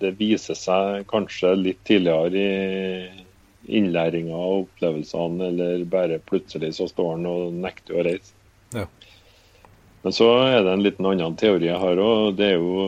det 0.00 0.08
viser 0.18 0.56
seg 0.58 1.04
kanskje 1.06 1.52
litt 1.60 1.84
tidligere 1.86 2.40
i 2.40 3.76
innlæringa 3.78 4.34
og 4.34 4.64
opplevelsene, 4.64 5.52
eller 5.52 5.84
bare 5.92 6.18
plutselig 6.26 6.72
så 6.78 6.88
står 6.90 7.12
han 7.12 7.28
og 7.30 7.60
nekter 7.60 8.00
å 8.00 8.06
reise. 8.08 8.32
Ja. 8.74 8.88
Men 10.06 10.14
så 10.14 10.26
er 10.38 10.60
det 10.62 10.70
en 10.70 10.82
liten 10.84 11.06
annen 11.10 11.32
teori 11.34 11.66
jeg 11.66 11.82
har 11.82 11.98
òg. 11.98 12.36
Det 12.38 12.52
er 12.52 12.60
jo 12.62 12.82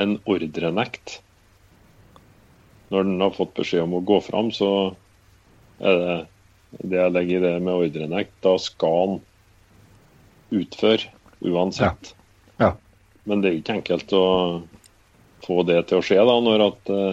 en 0.00 0.14
ordrenekt. 0.24 1.18
Når 2.88 3.04
den 3.04 3.20
har 3.20 3.34
fått 3.36 3.52
beskjed 3.58 3.84
om 3.84 3.98
å 3.98 4.00
gå 4.08 4.16
fram, 4.24 4.48
så 4.56 4.70
er 5.76 6.00
det 6.00 6.14
det 6.88 7.02
jeg 7.02 7.14
legger 7.18 7.36
i 7.36 7.42
det 7.44 7.52
med 7.66 7.74
ordrenekt. 7.74 8.32
Da 8.40 8.54
skal 8.64 8.96
han 9.02 9.20
utføre 10.56 11.12
uansett. 11.44 12.14
Ja. 12.56 12.72
Men 13.28 13.44
det 13.44 13.52
er 13.52 13.60
ikke 13.60 13.76
enkelt 13.82 14.16
å 14.16 14.26
få 15.44 15.60
det 15.68 15.82
til 15.90 16.00
å 16.00 16.06
skje 16.08 16.24
da, 16.32 16.40
når 16.48 16.64
at 16.70 16.80
det 16.88 17.04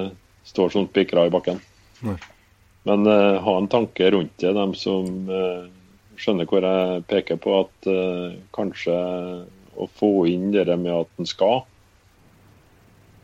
står 0.47 0.77
som 0.77 0.87
spikra 0.87 1.27
i 1.27 1.35
bakken. 1.35 1.59
Nei. 2.07 2.15
Men 2.87 3.03
uh, 3.03 3.35
ha 3.43 3.59
en 3.59 3.67
tanke 3.67 4.15
rundt 4.15 4.39
det, 4.39 4.55
dem 4.55 4.79
som 4.79 5.27
eh, 5.27 5.67
skjønner 6.19 6.47
hvor 6.49 6.65
jeg 6.65 7.05
peker 7.09 7.39
på 7.41 7.59
at 7.63 7.89
uh, 7.89 8.35
kanskje 8.55 8.95
å 9.75 9.87
få 9.99 10.11
inn 10.31 10.51
det 10.53 10.67
med 10.79 10.93
at 10.93 11.21
en 11.21 11.29
skal 11.29 11.63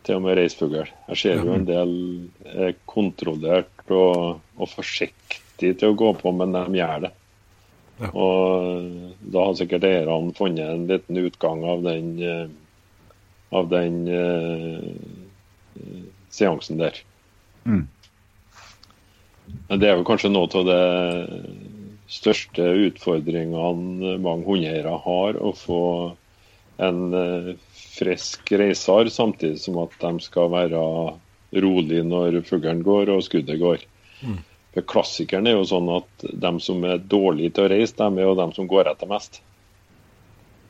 til 0.05 0.17
og 0.17 0.25
med 0.25 0.37
reisfugl. 0.39 0.83
Jeg 1.11 1.19
ser 1.21 1.43
jo 1.45 1.55
en 1.55 1.67
del 1.67 1.91
er 2.49 2.73
kontrollert 2.89 3.91
og, 3.93 4.41
og 4.57 4.71
forsiktig 4.71 5.75
til 5.77 5.91
å 5.91 5.97
gå 5.97 6.11
på, 6.17 6.33
men 6.33 6.55
de 6.55 6.79
gjør 6.79 7.05
det. 7.05 7.11
Ja. 8.01 8.09
Og 8.17 9.27
da 9.33 9.45
har 9.45 9.57
sikkert 9.59 9.85
eierne 9.85 10.33
funnet 10.37 10.73
en 10.73 10.87
liten 10.89 11.21
utgang 11.21 11.61
av 11.69 11.83
den, 11.85 12.15
eh, 12.25 12.47
av 13.53 13.69
den 13.69 13.99
uh, 14.09 14.87
seansen 16.33 16.81
der. 16.81 16.97
Mm. 17.65 17.85
Men 19.67 19.83
det 19.83 19.91
er 19.91 19.99
jo 19.99 20.07
kanskje 20.07 20.31
noe 20.33 20.49
av 20.49 20.65
det 20.65 20.81
største 22.11 22.65
utfordringene 22.89 24.17
mange 24.21 24.47
hundeeiere 24.47 24.97
har, 25.05 25.37
å 25.39 25.53
få 25.55 25.83
en 26.81 27.01
eh, 27.15 27.51
frisk 27.97 28.51
reiser 28.57 29.11
samtidig 29.13 29.61
som 29.61 29.79
at 29.83 29.95
de 30.01 30.11
skal 30.23 30.51
være 30.51 30.81
rolig 31.61 32.01
når 32.07 32.41
fuglen 32.47 32.81
går 32.85 33.11
og 33.13 33.23
skuddet 33.25 33.59
går. 33.61 33.83
For 34.71 34.87
Klassikeren 34.87 35.49
er 35.51 35.57
jo 35.57 35.67
sånn 35.67 35.89
at 35.91 36.25
de 36.31 36.51
som 36.63 36.83
er 36.87 37.01
dårlige 37.11 37.57
til 37.57 37.67
å 37.67 37.71
reise, 37.73 37.97
de 37.99 38.07
er 38.07 38.27
jo 38.29 38.35
de 38.39 38.47
som 38.55 38.69
går 38.71 38.91
etter 38.93 39.09
mest. 39.11 39.41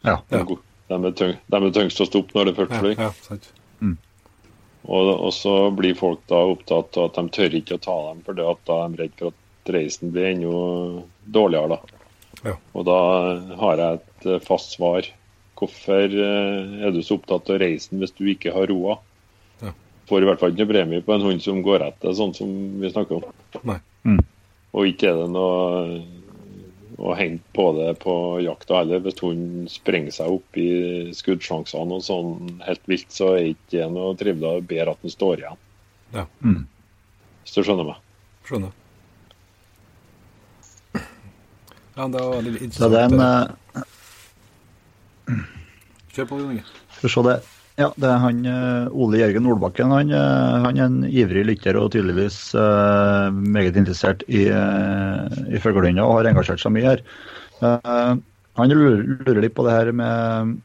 Ja. 0.01 0.17
Ja. 0.33 0.41
de, 0.41 0.95
er, 0.97 1.11
tyng, 1.13 1.35
de 1.45 1.59
er 1.59 1.75
tyngst 1.75 2.01
å 2.01 2.07
stoppe 2.09 2.33
når 2.37 2.49
det 2.49 2.55
først 2.57 2.73
Ja, 2.73 2.79
flyr. 2.81 2.95
ja, 2.97 3.37
mm. 3.85 3.97
Og, 4.89 5.11
og 5.13 5.29
så 5.37 5.53
blir 5.77 5.93
folk 5.99 6.23
da 6.31 6.41
opptatt 6.49 6.97
av 6.97 7.11
at 7.11 7.19
de 7.19 7.35
tør 7.37 7.57
ikke 7.59 7.77
å 7.77 7.83
ta 7.85 7.97
dem, 8.09 8.23
for 8.25 8.39
da 8.39 8.49
er 8.49 8.95
de 8.95 9.03
redd 9.03 9.13
for 9.19 9.29
at 9.29 9.40
reisen 9.69 10.11
blir 10.13 10.31
enda 10.31 11.03
dårligere. 11.25 11.77
da. 11.77 12.01
Ja. 12.43 12.55
Og 12.73 12.85
da 12.87 12.99
har 13.61 13.81
jeg 13.81 13.99
et 13.99 14.27
eh, 14.29 14.43
fast 14.45 14.77
svar. 14.77 15.07
Hvorfor 15.59 16.09
eh, 16.09 16.77
er 16.81 16.93
du 16.93 17.01
så 17.05 17.19
opptatt 17.19 17.51
av 17.53 17.61
reisen 17.61 18.01
hvis 18.01 18.15
du 18.17 18.25
ikke 18.31 18.53
har 18.55 18.71
roa? 18.71 18.97
Ja. 19.61 19.75
Får 20.09 20.23
i 20.23 20.29
hvert 20.29 20.41
fall 20.41 20.55
ikke 20.55 20.65
noe 20.65 20.73
premie 20.73 21.05
på 21.05 21.15
en 21.15 21.27
hund 21.27 21.43
som 21.45 21.61
går 21.65 21.85
etter, 21.91 22.15
sånn 22.17 22.33
som 22.37 22.49
vi 22.81 22.89
snakker 22.93 23.21
om. 23.21 23.61
Nei. 23.69 23.79
Og 24.71 24.87
ikke 24.87 25.11
er 25.11 25.19
det 25.19 25.29
noe 25.33 26.01
å 27.01 27.15
hente 27.17 27.43
på 27.55 27.65
det 27.77 27.93
på 28.01 28.13
jakta 28.45 28.81
heller. 28.81 29.01
Hvis 29.03 29.21
hunden 29.23 29.69
sprenger 29.71 30.15
seg 30.15 30.35
opp 30.37 30.59
i 30.59 30.69
skuddsjansene 31.17 31.97
og 31.97 32.05
sånn 32.05 32.61
helt 32.65 32.83
vilt, 32.89 33.09
så 33.13 33.33
er 33.35 33.51
ikke 33.53 33.77
det 33.77 33.89
noe 33.93 34.13
trivelig. 34.19 34.67
Bedre 34.69 34.95
at 34.95 35.05
den 35.05 35.13
står 35.13 35.43
igjen. 35.43 35.63
Ja. 36.15 36.27
Mm. 36.45 36.63
Hvis 37.41 37.57
du 37.57 37.63
skjønner 37.65 37.89
meg. 37.91 38.05
Skjønner. 38.47 38.77
Ja, 42.01 42.07
det 42.09 42.17
var 42.17 42.31
veldig 42.39 42.51
interessant. 42.65 42.93
det 42.93 42.99
er 42.99 43.05
en 43.13 43.19
eh, 43.21 43.83
Kjør 46.15 46.25
på, 46.31 46.37
Jon 46.39 46.53
Inge. 46.55 46.63
Skal 46.95 47.05
vi 47.05 47.11
se 47.13 47.21
det. 47.27 47.35
Ja, 47.77 47.89
det 47.93 48.07
er 48.09 48.23
han 48.23 48.39
eh, 48.49 48.87
Ole 48.89 49.19
Jørgen 49.19 49.45
Nordbakken. 49.45 49.93
Han, 49.93 50.09
eh, 50.09 50.55
han 50.65 50.79
er 50.79 50.87
en 50.87 51.03
ivrig 51.05 51.43
lytter 51.45 51.77
og 51.77 51.91
tydeligvis 51.93 52.39
uh, 52.57 53.29
meget 53.29 53.77
interessert 53.77 54.25
i, 54.25 54.47
uh, 54.49 55.29
i 55.45 55.61
fuglehunder 55.61 56.01
og 56.01 56.17
har 56.17 56.31
engasjert 56.31 56.63
seg 56.63 56.73
mye 56.73 56.87
her. 56.89 57.03
Uh, 57.61 58.17
han 58.57 58.73
lurer, 58.73 59.05
lurer 59.21 59.45
litt 59.45 59.55
på 59.55 59.65
det 59.67 59.75
her 59.75 59.91
med, 59.93 60.57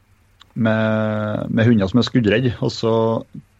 med, 0.57 1.53
med 1.53 1.69
hunder 1.69 1.91
som 1.91 2.01
er 2.01 2.07
skuddredde. 2.07 2.55
Altså, 2.65 2.91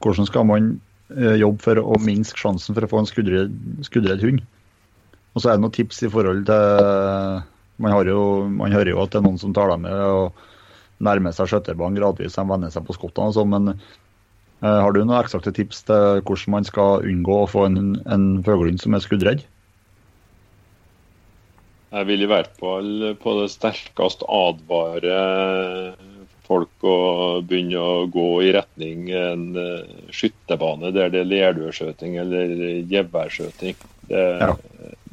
hvordan 0.02 0.28
skal 0.28 0.50
man 0.50 0.74
jobbe 1.14 1.62
for 1.64 1.80
å 1.80 2.02
minske 2.04 2.42
sjansen 2.42 2.76
for 2.76 2.84
å 2.84 2.90
få 2.92 3.04
en 3.04 3.08
skuddredd, 3.08 3.54
skuddredd 3.86 4.26
hund? 4.26 4.42
Og 5.38 5.40
så 5.40 5.54
er 5.54 5.56
det 5.56 5.64
noen 5.64 5.78
tips 5.78 6.02
i 6.04 6.10
forhold 6.12 6.42
til 6.50 7.46
Man, 7.78 7.94
har 7.94 8.10
jo, 8.10 8.22
man 8.50 8.74
hører 8.74 8.94
jo 8.94 9.02
at 9.04 9.14
det 9.14 9.22
er 9.22 9.28
noen 9.28 9.42
som 9.42 9.54
tar 9.56 9.70
dem 9.74 9.86
med 9.86 9.94
og 9.94 10.44
nærmer 11.04 11.36
seg 11.36 11.52
skjøterbanen 11.52 12.00
gradvis, 12.00 12.38
de 12.38 12.46
venner 12.50 12.74
seg 12.74 12.88
på 12.88 12.96
skottene 12.98 13.36
sånn. 13.36 13.54
Men 13.54 13.74
eh, 13.76 14.80
har 14.82 14.96
du 14.96 15.04
noen 15.04 15.20
eksakte 15.20 15.54
tips 15.54 15.84
til 15.90 16.24
hvordan 16.24 16.56
man 16.58 16.68
skal 16.68 17.06
unngå 17.06 17.44
å 17.44 17.52
få 17.52 17.68
en, 17.70 18.00
en 18.10 18.28
fuglehund 18.48 18.82
som 18.82 18.98
er 18.98 19.06
skuddredd? 19.06 19.46
Jeg 21.88 22.08
vil 22.10 22.26
i 22.26 22.28
hvert 22.30 22.52
fall 22.60 23.14
på 23.22 23.34
det 23.38 23.48
sterkeste 23.54 24.28
advare 24.28 25.20
folk 26.48 26.84
å 26.88 26.98
begynne 27.48 27.80
å 27.80 28.08
gå 28.12 28.28
i 28.48 28.52
retning 28.56 29.10
en 29.16 29.48
uh, 29.56 29.84
skyttebane 30.16 30.94
der 30.96 31.12
det 31.14 31.24
er 31.24 31.32
lerdøskjøting 31.32 32.18
eller 32.24 32.54
geværskjøting. 32.92 33.80
Det, 34.08 34.26
Ja. 34.40 34.54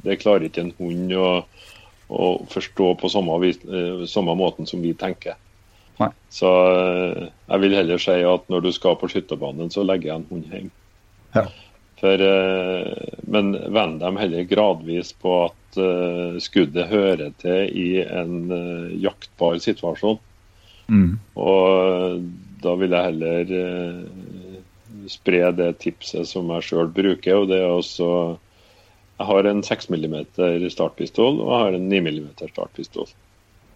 det 0.07 0.21
klarer 0.23 0.47
ikke 0.47 0.67
en 0.67 0.75
hund 0.79 1.15
å, 1.19 1.31
å 2.09 2.47
forstå 2.51 2.95
på 3.01 3.09
samme, 3.09 3.39
vis, 3.43 3.59
eh, 3.65 4.07
samme 4.07 4.35
måten 4.35 4.67
som 4.67 4.83
vi 4.83 4.95
tenker. 4.95 5.35
Nei. 6.01 6.11
Så 6.33 6.51
eh, 6.71 7.29
jeg 7.49 7.59
vil 7.65 7.77
heller 7.79 7.99
si 8.03 8.19
at 8.29 8.49
når 8.53 8.61
du 8.67 8.73
skal 8.75 8.99
på 9.01 9.09
skytterbanen, 9.13 9.71
så 9.73 9.81
legger 9.87 10.11
jeg 10.11 10.19
en 10.21 10.31
hund 10.31 10.45
hjem. 10.53 10.71
Ja. 11.35 11.47
For, 12.01 12.17
eh, 12.21 13.19
men 13.31 13.47
venn 13.75 13.99
dem 14.03 14.17
heller 14.21 14.43
gradvis 14.49 15.11
på 15.17 15.31
at 15.49 15.61
skuddet 16.39 16.87
hører 16.87 17.33
til 17.43 17.71
i 17.75 17.99
en 18.05 18.47
jaktbar 19.03 19.59
situasjon. 19.59 20.21
Mm. 20.87 21.19
Og 21.35 22.23
da 22.63 22.75
vil 22.79 22.95
jeg 22.95 23.09
heller 23.09 23.45
spre 25.11 25.51
det 25.59 25.73
tipset 25.83 26.31
som 26.31 26.53
jeg 26.55 26.67
sjøl 26.69 26.89
bruker. 26.95 27.35
og 27.41 27.49
det 27.51 27.59
er 27.59 27.73
også 27.73 28.09
Jeg 29.19 29.27
har 29.31 29.47
en 29.47 29.63
6 29.63 29.91
mm 29.95 30.17
startpistol 30.75 31.39
og 31.43 31.53
jeg 31.53 31.61
har 31.63 31.77
en 31.77 31.89
9 31.91 32.01
mm 32.09 32.29
startpistol. 32.51 33.11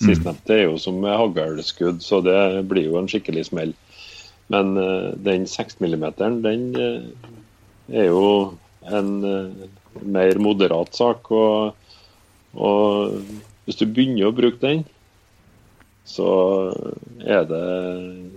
Sistnevnte 0.03 0.55
er 0.55 0.65
jo 0.69 0.79
som 0.79 1.03
haglskudd, 1.03 2.03
så 2.03 2.21
det 2.23 2.39
blir 2.71 2.87
jo 2.87 2.99
en 3.01 3.09
skikkelig 3.11 3.49
smell. 3.49 3.75
Men 4.53 4.77
uh, 4.79 5.11
den 5.15 5.47
6 5.47 5.81
mm 5.83 6.07
den 6.19 6.63
uh, 6.79 7.03
er 7.91 8.09
jo 8.11 8.55
en 8.87 9.11
uh, 9.25 9.67
mer 10.03 10.39
moderat 10.43 10.95
sak. 10.95 11.31
Og, 11.31 11.75
og 12.55 13.19
hvis 13.67 13.81
du 13.81 13.87
begynner 13.87 14.31
å 14.31 14.37
bruke 14.37 14.63
den, 14.63 14.87
så 16.09 16.31
er 17.21 17.45
det 17.51 17.65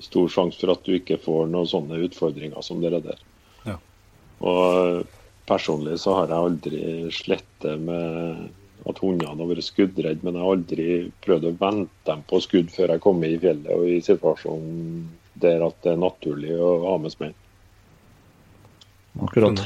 stor 0.04 0.28
sjanse 0.34 0.60
for 0.60 0.74
at 0.74 0.84
du 0.84 0.98
ikke 0.98 1.22
får 1.24 1.46
noen 1.54 1.70
sånne 1.72 2.02
utfordringer 2.04 2.66
som 2.66 2.82
dere 2.84 3.00
der. 3.06 3.22
Ja. 3.64 3.78
Og 4.44 5.06
personlig 5.52 6.00
så 6.00 6.16
har 6.18 6.32
jeg 6.32 6.48
aldri 6.48 6.82
slettet 7.14 7.84
med 7.84 8.50
at 8.90 9.02
hundene 9.04 9.36
har 9.38 9.50
vært 9.52 9.68
skuddredde, 9.68 10.24
men 10.26 10.38
jeg 10.38 10.46
har 10.46 10.56
aldri 10.56 10.88
prøvd 11.22 11.50
å 11.52 11.58
vente 11.60 12.08
dem 12.10 12.24
på 12.30 12.40
skudd 12.42 12.72
før 12.74 12.96
jeg 12.96 13.04
kommer 13.04 13.30
i 13.30 13.40
fjellet 13.42 13.70
og 13.76 13.86
i 13.86 14.00
situasjonen 14.06 15.04
der 15.42 15.62
at 15.66 15.78
det 15.84 15.94
er 15.94 16.02
naturlig 16.02 16.56
å 16.58 16.72
ha 16.88 16.96
med 17.02 17.14
smell. 17.14 17.36
Akkurat. 19.22 19.62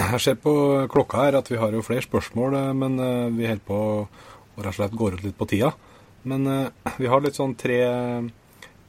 Jeg 0.00 0.20
ser 0.24 0.36
på 0.40 0.52
klokka 0.90 1.24
her 1.24 1.38
at 1.40 1.48
vi 1.50 1.58
har 1.60 1.74
jo 1.74 1.84
flere 1.84 2.04
spørsmål, 2.04 2.56
eh, 2.58 2.72
men 2.76 2.98
eh, 3.04 3.30
vi 3.36 3.48
holder 3.48 3.64
på 3.66 3.78
å 3.78 4.60
rett 4.60 4.72
og 4.72 4.76
slett 4.76 4.98
går 4.98 5.18
ut 5.18 5.24
litt 5.26 5.38
på 5.38 5.48
tida. 5.50 5.72
Men 6.28 6.46
eh, 6.50 6.94
vi 7.00 7.08
har 7.10 7.22
litt 7.24 7.38
sånn 7.38 7.56
tre, 7.58 7.80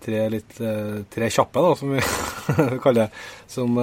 tre, 0.03 0.21
litt, 0.33 0.55
tre 1.11 1.31
kjappe, 1.31 1.63
da, 1.63 1.73
som 1.79 1.95
vi 1.95 2.03
kaller 2.83 3.05
det. 3.05 3.09
Som, 3.51 3.79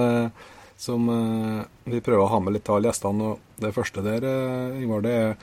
som 0.79 1.09
eh, 1.11 1.61
vi 1.91 1.99
prøver 2.03 2.23
å 2.23 2.31
ha 2.31 2.39
med 2.43 2.55
litt 2.55 2.69
av 2.71 2.83
gjestene. 2.85 3.33
Og 3.33 3.61
det 3.63 3.75
første 3.75 4.03
der, 4.05 4.25
eh, 4.25 4.79
Ingvar, 4.79 5.03
det 5.03 5.15
er 5.19 5.37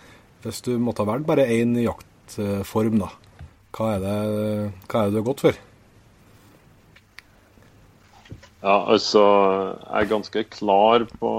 hvis 0.46 0.62
du 0.62 0.76
måtte 0.78 1.02
ha 1.02 1.10
valgt 1.10 1.26
bare 1.28 1.48
én 1.50 1.74
jaktform, 1.82 3.00
da. 3.02 3.10
Hva 3.76 3.96
er, 3.96 4.04
det, 4.04 4.18
hva 4.88 5.00
er 5.00 5.08
det 5.08 5.12
du 5.12 5.18
har 5.20 5.26
gått 5.26 5.42
for? 5.44 5.56
Ja, 8.66 8.76
altså 8.94 9.22
Jeg 9.22 9.98
er 10.00 10.08
ganske 10.10 10.42
klar 10.50 11.04
på 11.20 11.32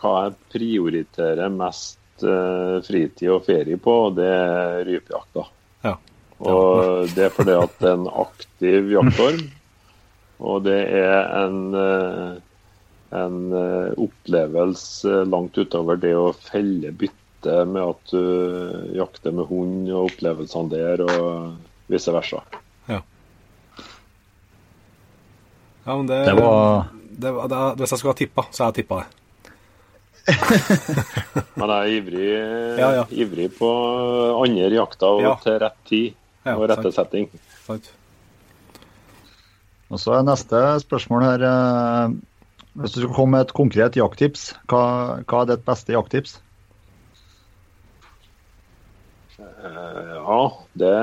hva 0.00 0.14
jeg 0.24 0.38
prioriterer 0.54 1.52
mest 1.52 2.24
eh, 2.24 2.78
fritid 2.86 3.34
og 3.34 3.44
ferie 3.46 3.78
på, 3.82 3.98
og 4.08 4.16
det 4.16 4.30
er 4.32 4.80
rypejakta. 4.88 5.44
Ja. 5.84 5.94
Og 6.38 7.12
det 7.14 7.28
er 7.28 7.34
fordi 7.34 7.54
at 7.58 7.78
det 7.82 7.92
er 7.92 8.00
en 8.00 8.10
aktiv 8.24 8.92
jaktform. 8.96 9.46
Og 10.48 10.62
det 10.64 10.80
er 10.94 11.30
en, 11.42 11.60
eh, 11.74 12.38
en 13.10 13.36
eh, 13.56 13.92
opplevelse 13.96 15.22
langt 15.30 15.56
utover 15.58 15.96
det 16.02 16.14
å 16.18 16.32
felle 16.36 16.90
bytte 16.92 17.62
med 17.70 17.82
at 17.82 18.10
du 18.12 18.94
jakter 18.98 19.32
med 19.32 19.46
hund 19.48 19.88
og 19.94 20.10
opplevelsene 20.10 20.68
der, 20.72 21.00
og 21.06 21.54
vice 21.88 22.12
versa. 22.12 22.42
Ja, 22.90 22.98
ja 25.84 25.96
men 25.96 26.06
det, 26.10 26.18
Det 26.26 26.34
var 26.34 26.84
det, 27.10 27.30
var- 27.32 27.48
det, 27.48 27.60
Hvis 27.80 27.90
jeg 27.94 27.98
skulle 27.98 28.12
ha 28.12 28.18
tippa, 28.18 28.44
så 28.50 28.64
har 28.64 28.72
jeg 28.72 28.82
tippa 28.84 28.98
det. 29.02 29.14
Men 31.58 31.70
jeg 31.72 31.78
er 31.78 31.92
ivrig, 31.96 32.32
Ja, 32.78 32.88
ja. 32.98 33.04
ivrig 33.10 33.46
på 33.56 33.68
andre 34.44 34.68
jakter 34.74 35.06
og 35.14 35.22
Ja. 35.24 35.34
til 35.40 35.56
rett 35.62 35.78
tid 35.88 36.14
Ja, 36.44 36.56
og 36.58 36.68
rette 36.68 36.92
setting. 36.92 37.30
Sant? 37.64 37.88
Og 39.88 39.98
så 39.98 40.18
er 40.18 40.22
neste 40.28 40.60
spørsmål 40.84 41.22
her 41.24 41.44
eh, 41.48 42.10
Hvis 42.78 42.92
du 42.94 43.00
skulle 43.00 43.16
komme 43.16 43.34
med 43.34 43.48
et 43.48 43.56
konkret 43.56 43.96
jakttips, 43.98 44.52
hva, 44.70 44.82
hva 45.26 45.42
er 45.42 45.48
ditt 45.50 45.64
beste 45.66 45.94
jakttips? 45.96 46.36
Eh, 49.38 50.14
Ja, 50.28 50.42
det 50.78 50.94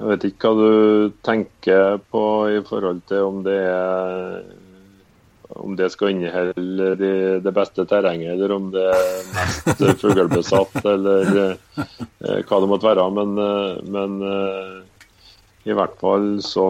Jeg 0.00 0.08
vet 0.08 0.26
ikke 0.28 0.50
hva 0.50 0.66
du 0.66 1.14
tenker 1.24 2.00
på 2.12 2.24
i 2.52 2.60
forhold 2.66 3.00
til 3.08 3.28
om 3.30 3.40
det 3.46 3.60
er 3.68 4.42
om 5.60 5.74
det 5.76 5.88
skal 5.92 6.12
inneholde 6.14 6.92
det, 7.42 7.52
beste 7.52 7.82
terrenget, 7.90 8.36
eller 8.36 8.52
om 8.54 8.68
det 8.70 8.84
er 8.86 9.16
mest 9.34 9.82
fuglebesatt, 10.02 10.76
eller 10.86 11.32
eh, 11.50 12.38
hva 12.46 12.60
det 12.62 12.68
måtte 12.70 12.86
være. 12.86 13.08
Men, 13.16 13.34
eh, 13.44 13.80
men 13.90 14.20
i 15.66 15.74
hvert 15.76 15.98
fall 16.00 16.28
så 16.44 16.68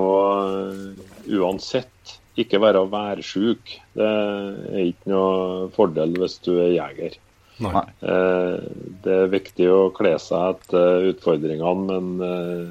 uansett 1.29 2.20
ikke 2.39 2.61
være 2.63 2.85
værsjuk. 2.91 3.75
Det 3.97 4.07
er 4.07 4.85
ikke 4.85 5.11
noe 5.11 5.69
fordel 5.75 6.15
hvis 6.21 6.39
du 6.45 6.53
er 6.59 6.77
jeger. 6.77 7.17
Nei. 7.61 7.83
Eh, 8.01 8.61
Det 9.05 9.17
er 9.17 9.33
viktig 9.33 9.67
å 9.73 9.91
kle 9.97 10.15
seg 10.23 10.55
etter 10.57 11.11
utfordringene, 11.11 11.91
men 11.91 12.07
eh, 12.25 12.71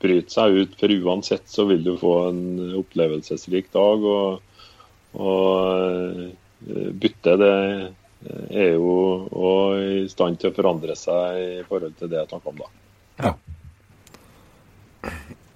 bryte 0.00 0.32
seg 0.32 0.60
ut. 0.60 0.78
For 0.80 0.94
uansett 0.94 1.48
så 1.50 1.66
vil 1.68 1.84
du 1.84 1.96
få 2.00 2.14
en 2.30 2.44
opplevelsesrik 2.80 3.72
dag. 3.74 4.04
Og, 4.04 4.40
og 5.20 5.44
eh, 6.70 6.88
bytte 7.00 7.36
det 7.40 7.54
er 8.24 8.70
jo 8.78 8.92
også 9.28 9.80
i 9.84 10.04
stand 10.08 10.40
til 10.40 10.48
å 10.48 10.56
forandre 10.56 10.96
seg 10.96 11.40
i 11.42 11.64
forhold 11.68 11.98
til 11.98 12.08
det 12.08 12.22
jeg 12.22 12.30
snakka 12.30 12.54
om 12.54 12.62
da. 12.62 12.70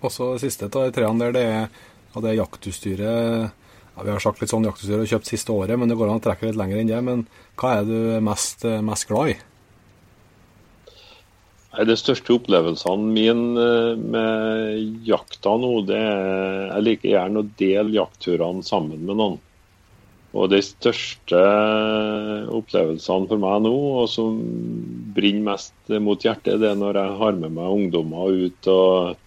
Og 0.05 0.13
så 0.15 0.35
det 0.35 0.43
siste 0.45 0.69
av 0.69 0.91
de 0.91 0.93
treene 0.95 1.25
der, 1.25 1.33
det 1.35 1.45
er, 1.49 1.71
ja, 2.15 2.23
det 2.25 2.39
jaktutstyret 2.39 3.51
ja, 3.99 4.05
Vi 4.05 4.11
har 4.15 4.23
sagt 4.23 4.41
litt 4.41 4.53
sånn 4.53 4.67
jaktutstyr 4.69 5.03
og 5.03 5.11
kjøpt 5.11 5.29
siste 5.29 5.53
året, 5.55 5.79
men 5.79 5.91
det 5.91 5.99
går 5.99 6.11
an 6.11 6.21
å 6.21 6.25
trekke 6.25 6.49
litt 6.49 6.59
lenger 6.59 6.81
enn 6.81 6.91
det. 6.91 7.01
Men 7.05 7.25
hva 7.59 7.79
er 7.81 7.89
du 7.89 7.99
mest, 8.25 8.65
mest 8.87 9.09
glad 9.11 9.35
i? 9.35 9.39
Nei, 11.75 11.85
De 11.87 11.97
største 11.99 12.35
opplevelsene 12.35 13.13
mine 13.15 13.65
eh, 13.65 13.99
med 13.99 15.05
jakta 15.07 15.57
nå, 15.61 15.75
det 15.89 15.99
er 15.99 16.73
Jeg 16.73 16.87
liker 16.87 17.13
gjerne 17.13 17.43
å 17.43 17.51
dele 17.61 17.99
jaktturene 17.99 18.65
sammen 18.67 19.05
med 19.05 19.21
noen. 19.21 19.39
Og 20.39 20.51
de 20.53 20.59
største 20.61 21.39
opplevelsene 22.53 23.31
for 23.31 23.41
meg 23.41 23.63
nå, 23.65 23.73
og 24.03 24.11
som 24.13 24.37
brenner 25.17 25.55
mest 25.55 25.95
mot 26.05 26.21
hjertet, 26.21 26.61
det 26.61 26.69
er 26.73 26.79
når 26.79 27.01
jeg 27.01 27.17
har 27.23 27.39
med 27.39 27.55
meg 27.57 27.77
ungdommer 27.79 28.37
ut 28.45 28.69
og, 28.71 29.23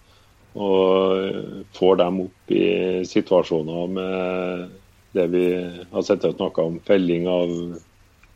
og 0.52 1.68
får 1.76 1.98
dem 2.02 2.20
opp 2.26 2.52
i 2.52 2.66
situasjoner 3.08 3.92
med 3.96 4.72
det 5.16 5.26
vi 5.32 5.46
har 5.92 6.04
sett 6.06 6.24
og 6.28 6.36
snakka 6.36 6.66
om, 6.68 6.80
felling 6.88 7.28
av 7.28 7.52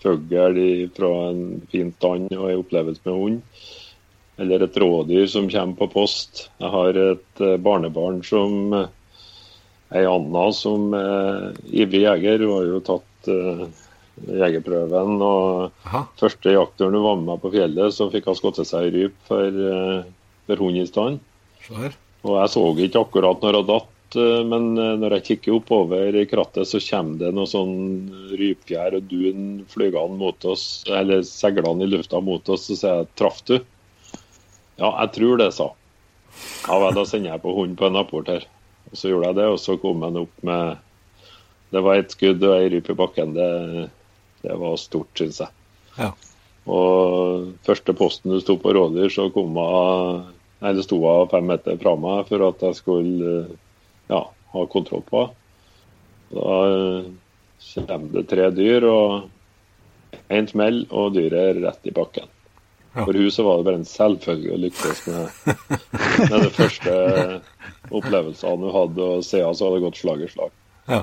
fugl 0.03 0.61
fra 0.97 1.13
en 1.31 1.43
fin 1.73 1.93
tann 2.01 2.29
og 2.31 2.51
en 2.51 2.63
opplevelse 2.63 3.05
med 3.05 3.21
hund 3.21 3.43
eller 4.37 4.67
et 4.67 4.77
rådyr 4.77 5.27
som 5.33 5.49
kommer 5.49 5.79
på 5.79 5.89
post. 5.95 6.47
Jeg 6.61 6.73
har 6.73 6.99
et 7.01 7.41
eh, 7.41 7.57
barnebarn 7.57 8.21
som 8.27 8.75
eh, 8.77 8.91
ei 9.97 10.05
Anna 10.11 10.47
som 10.53 10.95
er 10.99 11.55
ivrig 11.71 12.03
jeger. 12.05 12.45
Hun 12.45 12.53
har 12.53 12.67
jo 12.69 12.81
tatt 12.85 13.31
eh, 13.33 13.63
jegerprøven. 14.43 15.23
og 15.23 15.87
Aha. 15.87 16.05
Første 16.21 16.57
jaktturen 16.57 16.99
hun 16.99 17.07
var 17.07 17.21
med 17.21 17.31
meg 17.33 17.45
på 17.45 17.53
fjellet, 17.55 17.95
så 17.97 18.11
fikk 18.13 18.29
hun 18.31 18.39
skutt 18.39 18.61
seg 18.65 18.89
i 18.89 18.95
ryp 18.97 19.17
for, 19.29 19.63
eh, 19.77 20.03
for 20.49 20.67
hund 20.67 20.83
i 20.83 20.89
stand. 20.91 21.23
Og 22.27 22.41
jeg 22.41 22.53
så 22.53 22.65
ikke 22.87 23.05
akkurat 23.05 23.45
når 23.45 23.59
jeg 23.59 23.69
datt, 23.71 24.19
eh, 24.19 24.43
men 24.51 24.69
eh, 24.83 24.95
når 24.99 25.17
jeg 25.17 25.27
kikker 25.31 25.57
oppover 25.61 26.19
i 26.19 26.27
krattet, 26.29 26.69
så 26.69 26.83
kommer 26.83 27.21
det 27.23 27.33
noe 27.37 27.51
sånn 27.51 27.77
rypfjær 28.41 28.99
og 28.99 29.09
dun 29.11 29.47
flygende 29.71 30.19
mot 30.21 30.49
oss, 30.51 30.67
eller 30.91 31.23
seglende 31.27 31.87
i 31.87 31.93
lufta 31.93 32.21
mot 32.25 32.53
oss, 32.53 32.67
så 32.69 32.79
sier 32.79 33.03
jeg 33.03 33.11
'traff 33.15 33.43
du'? 33.47 33.61
Ja, 34.77 34.91
jeg 35.01 35.13
tror 35.15 35.39
det, 35.41 35.53
sa. 35.57 35.71
Ja 36.67 36.79
vel, 36.83 36.97
da 36.99 37.05
sender 37.09 37.33
jeg 37.33 37.43
på 37.45 37.55
hunden 37.57 37.79
på 37.81 37.89
en 37.89 37.97
apport 37.97 38.29
her. 38.29 38.45
Og 38.91 38.99
så 38.99 39.11
gjorde 39.11 39.31
jeg 39.31 39.39
det, 39.39 39.47
og 39.55 39.61
så 39.61 39.77
kom 39.81 40.03
han 40.05 40.21
opp 40.21 40.43
med 40.47 40.83
Det 41.73 41.83
var 41.83 41.99
ett 41.99 42.13
skudd 42.15 42.45
og 42.47 42.61
ei 42.61 42.69
rype 42.71 42.93
i 42.95 42.99
bakken. 42.99 43.33
Det, 43.35 43.89
det 44.45 44.55
var 44.61 44.77
stort, 44.79 45.11
syns 45.19 45.41
jeg. 45.43 45.51
Ja. 45.99 46.13
Og 46.71 47.49
første 47.67 47.95
posten 47.97 48.31
du 48.31 48.39
sto 48.43 48.55
på 48.59 48.75
rådyr, 48.75 49.11
så 49.11 49.27
kom 49.35 49.57
hun 49.59 50.29
Det 50.75 50.83
sto 50.87 50.99
hun 51.03 51.29
fem 51.31 51.47
meter 51.47 51.79
fra 51.79 51.95
meg 52.01 52.27
for 52.31 52.43
at 52.49 52.63
jeg 52.65 52.79
skulle 52.81 53.35
ja, 54.11 54.23
ha 54.53 54.67
kontroll 54.73 55.05
på 55.07 55.27
henne. 55.27 55.43
Da 56.27 57.83
kommer 57.87 58.09
det 58.17 58.25
tre 58.31 58.49
dyr, 58.51 58.85
og 58.89 60.25
én 60.33 60.49
smell, 60.51 60.83
og 60.91 61.15
dyret 61.15 61.53
er 61.53 61.61
rett 61.63 61.87
i 61.87 61.95
bakken. 61.95 62.27
Ja. 62.97 63.05
For 63.05 63.13
hun 63.13 63.31
så 63.31 63.45
var 63.45 63.61
det 63.61 63.67
bare 63.69 63.81
en 63.83 63.89
selvfølge 63.89 64.55
å 64.55 64.61
lykkes 64.65 65.03
med, 65.11 65.25
med 66.31 66.37
de 66.47 66.51
første 66.57 66.95
opplevelsene 67.93 68.57
hun 68.57 68.75
hadde, 68.75 69.07
og 69.07 69.27
siden 69.27 69.55
så 69.55 69.69
hadde 69.69 69.79
det 69.79 69.87
gått 69.87 70.01
slag 70.01 70.25
i 70.25 70.31
slag. 70.33 70.55
Ja. 70.89 71.03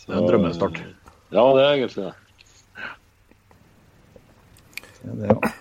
Det 0.00 0.14
er 0.14 0.20
en 0.22 0.28
drømmestart. 0.30 0.78
Ja, 1.30 1.44
det 1.54 1.64
er 1.64 1.72
egentlig 1.74 2.06
det. 2.06 2.14
Ja, 5.00 5.16
det, 5.18 5.34
ja. 5.34 5.52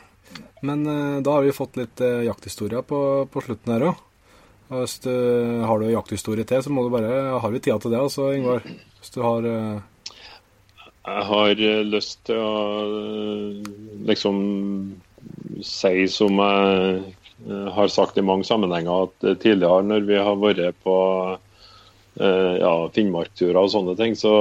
Men 0.66 0.86
eh, 0.88 1.22
da 1.26 1.38
har 1.38 1.45
vi 1.45 1.55
fått 1.55 1.80
litt 1.80 2.01
eh, 2.03 2.26
jakthistorier 2.28 2.84
på, 2.88 3.01
på 3.32 3.43
slutten 3.45 3.76
her 3.76 3.89
òg. 3.91 4.05
Hvis 4.70 4.99
du 5.01 5.14
har 5.66 5.80
du 5.82 5.88
jakthistorie 5.89 6.45
til, 6.45 6.62
så 6.62 6.70
må 6.70 6.84
du 6.86 6.91
bare 6.93 7.39
Har 7.41 7.49
vi 7.49 7.57
tida 7.57 7.80
til 7.82 7.89
det, 7.89 8.03
altså, 8.05 8.28
Ingvar? 8.38 8.62
Hvis 8.99 9.14
du 9.16 9.22
har 9.26 9.47
eh, 9.49 10.12
Jeg 11.07 11.24
har 11.32 11.64
eh, 11.70 11.86
lyst 11.89 12.20
til 12.30 12.38
å 12.38 12.51
eh, 12.86 13.72
liksom 14.12 14.41
si 15.66 16.07
som 16.12 16.38
jeg 16.38 16.99
eh, 17.49 17.70
har 17.76 17.89
sagt 17.91 18.20
i 18.20 18.26
mange 18.26 18.45
sammenhenger, 18.47 19.10
at 19.10 19.26
eh, 19.26 19.38
tidligere 19.41 19.88
når 19.89 20.05
vi 20.07 20.20
har 20.22 20.38
vært 20.39 20.78
på 20.86 20.97
eh, 22.20 22.53
ja, 22.62 22.74
Finnmarkturer 22.93 23.64
og 23.64 23.74
sånne 23.74 23.97
ting, 23.99 24.14
så 24.20 24.34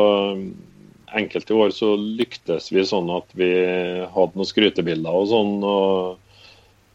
enkelte 1.16 1.54
år 1.54 1.70
så 1.74 1.94
lyktes 1.96 2.72
vi 2.72 2.84
sånn 2.86 3.08
at 3.14 3.30
vi 3.38 3.50
hadde 4.12 4.38
noen 4.38 4.48
skrytebilder 4.48 5.20
og 5.22 5.28
sånn. 5.32 5.54
og 5.64 6.24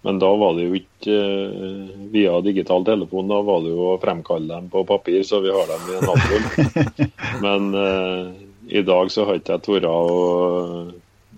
men 0.06 0.20
da 0.20 0.34
var 0.36 0.58
det 0.58 0.66
jo 0.66 0.76
ikke 0.76 1.14
eh, 1.16 1.92
via 2.12 2.34
digital 2.44 2.84
telefon, 2.84 3.30
da 3.32 3.38
var 3.40 3.62
det 3.64 3.70
jo 3.72 3.86
å 3.94 4.00
fremkalle 4.02 4.50
dem 4.52 4.66
på 4.72 4.82
papir, 4.84 5.22
så 5.24 5.40
vi 5.40 5.54
har 5.56 5.70
dem 5.70 5.86
i 5.88 5.96
en 5.96 6.10
album. 6.12 6.50
Men 7.46 7.70
eh, 7.80 8.26
i 8.68 8.84
dag 8.84 9.14
så 9.14 9.24
har 9.30 9.40
ikke 9.40 9.56
jeg 9.56 9.64
tort 9.64 9.88
å, 9.88 10.02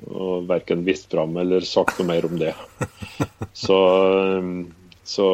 å 0.10 0.32
verken 0.50 0.82
vist 0.88 1.14
fram 1.14 1.38
eller 1.38 1.62
sagt 1.62 2.02
noe 2.02 2.10
mer 2.10 2.26
om 2.26 2.42
det. 2.42 2.56
Så, 3.66 3.78
eh, 4.34 4.50
så 5.06 5.26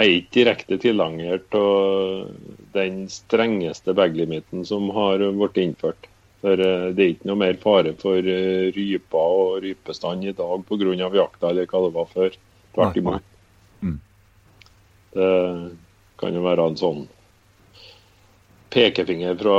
jeg 0.00 0.10
er 0.10 0.20
ikke 0.20 0.34
direkte 0.36 0.78
tilhenger 0.80 1.42
av 1.56 2.30
den 2.74 3.02
strengeste 3.12 3.94
bag-limiten 3.96 4.64
som 4.64 4.88
har 4.96 5.22
blitt 5.36 5.60
innført. 5.60 6.08
For 6.40 6.56
eh, 6.56 6.86
det 6.96 7.04
er 7.04 7.12
ikke 7.14 7.28
noe 7.28 7.40
mer 7.42 7.58
fare 7.60 7.92
for 8.00 8.24
eh, 8.24 8.70
ryper 8.72 9.34
og 9.40 9.58
rypestand 9.64 10.24
i 10.24 10.32
dag 10.36 10.64
pga. 10.68 10.94
jakta 10.96 11.50
eller 11.50 11.68
hva 11.68 11.82
det 11.84 11.92
var 11.98 12.08
før. 12.14 12.38
Tvert 12.74 12.96
imot. 12.96 13.26
Mm. 13.82 13.98
Det 15.12 15.30
kan 16.20 16.34
jo 16.34 16.44
være 16.44 16.66
en 16.70 16.80
sånn 16.80 17.06
pekefinger 18.70 19.36
fra 19.36 19.56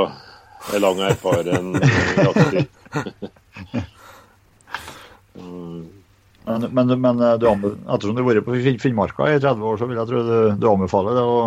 en 0.72 0.82
lang 0.82 1.02
erfaren 1.04 1.74
jakter. 2.26 2.66
Mm, 5.38 5.86
Men, 6.44 6.66
men, 6.74 6.94
men 7.00 7.20
eh, 7.22 7.36
du, 7.38 7.46
ettersom 7.46 8.16
du 8.16 8.22
har 8.22 8.32
vært 8.32 8.46
på 8.48 8.58
Finnmarka 8.82 9.28
i 9.30 9.38
30 9.38 9.62
år, 9.68 9.78
så 9.78 9.88
vil 9.90 10.00
jeg 10.00 10.10
tro 10.10 10.24
du, 10.26 10.36
du 10.58 10.66
anbefaler 10.70 11.18
det 11.18 11.22
å, 11.22 11.38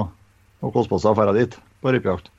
å 0.63 0.71
koste 0.71 0.93
på 0.93 1.01
seg 1.03 1.11
å 1.15 1.27
dra 1.27 1.35
dit 1.35 1.57
på 1.83 1.93
rypejakt. 1.95 2.31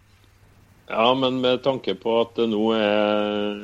Ja, 0.89 1.11
men 1.19 1.41
med 1.43 1.65
tanke 1.67 1.97
på 1.99 2.21
at 2.23 2.37
det 2.39 2.47
nå 2.53 2.71
er 2.79 3.63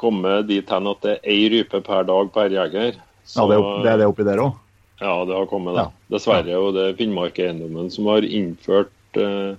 kommet 0.00 0.48
dit 0.48 0.70
hen 0.72 0.88
at 0.88 1.02
det 1.04 1.16
er 1.18 1.32
ei 1.32 1.50
rype 1.52 1.82
per 1.84 2.06
dag 2.08 2.30
per 2.32 2.52
jeger 2.52 2.96
Ja, 2.96 3.44
det 3.48 3.56
er, 3.56 3.66
det 3.84 3.92
er 3.92 4.00
det 4.00 4.08
oppi 4.08 4.26
der 4.26 4.40
òg? 4.40 4.56
Ja, 5.00 5.24
det 5.28 5.36
har 5.36 5.48
kommet, 5.50 5.76
det. 5.76 5.84
Ja. 5.84 5.92
Dessverre. 6.14 6.56
Og 6.56 6.72
det 6.76 6.84
er 6.86 6.96
Finnmark-eiendommen 6.96 7.90
som 7.92 8.08
har 8.08 8.24
innført 8.24 9.20
eh, 9.20 9.56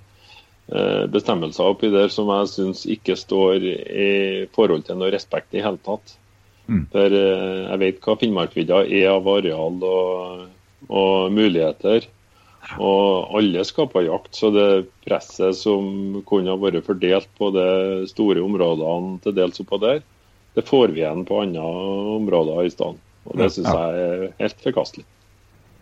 eh, 0.74 1.04
bestemmelser 1.14 1.70
oppi 1.70 1.92
der 1.94 2.10
som 2.10 2.30
jeg 2.34 2.50
syns 2.50 2.82
ikke 2.90 3.14
står 3.18 3.62
i 3.62 4.08
forhold 4.56 4.88
til 4.88 4.98
noe 4.98 5.12
respekt 5.14 5.54
i 5.54 5.62
hele 5.62 5.78
tatt. 5.86 6.16
Mm. 6.68 6.84
For 6.92 7.16
eh, 7.16 7.64
jeg 7.64 7.80
vet 7.82 8.04
hva 8.04 8.16
Finnmarksvidda 8.20 8.84
er 8.84 9.08
av 9.14 9.28
areal 9.32 9.80
og, 9.88 10.46
og 10.88 11.32
muligheter. 11.32 12.06
Og 12.76 13.32
alle 13.38 13.64
skal 13.64 13.88
på 13.88 14.02
jakt, 14.04 14.34
så 14.36 14.50
det 14.52 14.68
presset 15.06 15.56
som 15.56 16.18
kunne 16.28 16.52
ha 16.52 16.60
vært 16.60 16.84
fordelt 16.84 17.28
på 17.40 17.48
de 17.54 17.68
store 18.10 18.42
områdene 18.44 19.16
til 19.24 19.36
dels 19.38 19.62
oppå 19.62 19.78
der, 19.80 20.02
det 20.58 20.66
får 20.68 20.92
vi 20.92 21.00
igjen 21.00 21.24
på 21.24 21.40
andre 21.40 21.64
områder 22.18 22.66
i 22.66 22.72
stedet. 22.74 23.00
Og 23.28 23.36
det 23.40 23.48
syns 23.54 23.68
jeg 23.68 24.04
er 24.04 24.26
helt 24.40 24.64
forkastelig. 24.64 25.06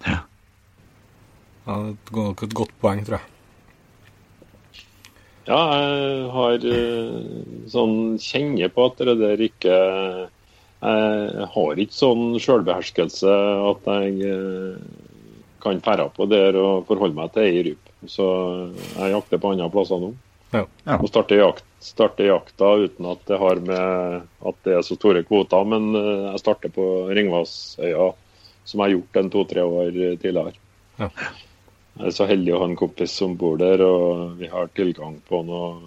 ja, 0.06 0.20
Det 1.66 1.74
er 1.74 2.20
nok 2.20 2.42
et 2.46 2.54
godt 2.54 2.74
poeng, 2.82 3.02
tror 3.06 3.18
jeg. 3.18 3.32
Ja, 5.46 5.58
jeg 5.78 6.30
har 6.34 6.64
eh, 6.74 7.18
sånn 7.70 8.16
kjenner 8.18 8.70
på 8.74 8.88
at 8.90 9.02
det 9.06 9.14
der 9.20 9.42
ikke 9.46 9.76
Jeg 10.86 11.48
har 11.54 11.80
ikke 11.82 11.96
sånn 11.96 12.36
sjølbeherskelse 12.42 13.32
at 13.70 13.88
jeg 13.90 14.28
eh, 14.30 14.76
kan 15.64 15.80
ferde 15.82 16.06
på 16.14 16.28
der 16.30 16.58
og 16.60 16.86
forholde 16.86 17.18
meg 17.18 17.32
til 17.34 17.48
ei 17.48 17.64
rype. 17.66 17.94
Så 18.06 18.26
jeg 18.94 19.14
jakter 19.14 19.40
på 19.42 19.54
andre 19.54 19.70
plasser 19.72 19.98
nå. 20.02 20.12
Ja. 20.52 20.62
Ja. 20.86 20.98
Og 21.00 21.08
starter, 21.10 21.40
jakt, 21.40 21.64
starter 21.82 22.28
jakta 22.28 22.68
uten 22.84 23.08
at 23.10 23.24
det 23.26 23.40
har 23.40 23.58
med 23.66 24.28
at 24.46 24.60
det 24.68 24.76
er 24.76 24.86
så 24.86 24.94
store 24.98 25.24
kvoter. 25.26 25.66
Men 25.66 25.90
eh, 25.98 26.28
jeg 26.30 26.44
starter 26.44 26.74
på 26.76 26.86
Ringvassøya, 27.10 28.12
som 28.66 28.78
jeg 28.80 28.86
har 28.86 28.94
gjort 28.96 29.20
en 29.22 29.34
to-tre 29.34 29.66
år 29.66 29.90
tidligere. 30.22 30.54
Ja. 31.00 31.10
Jeg 31.96 32.10
er 32.10 32.14
så 32.14 32.26
heldig 32.28 32.52
å 32.52 32.60
ha 32.60 32.70
en 32.70 32.78
kompis 32.78 33.14
som 33.16 33.34
bor 33.40 33.56
der, 33.58 33.80
og 33.82 34.36
vi 34.38 34.50
har 34.52 34.68
tilgang 34.76 35.16
på 35.26 35.40
noe 35.48 35.78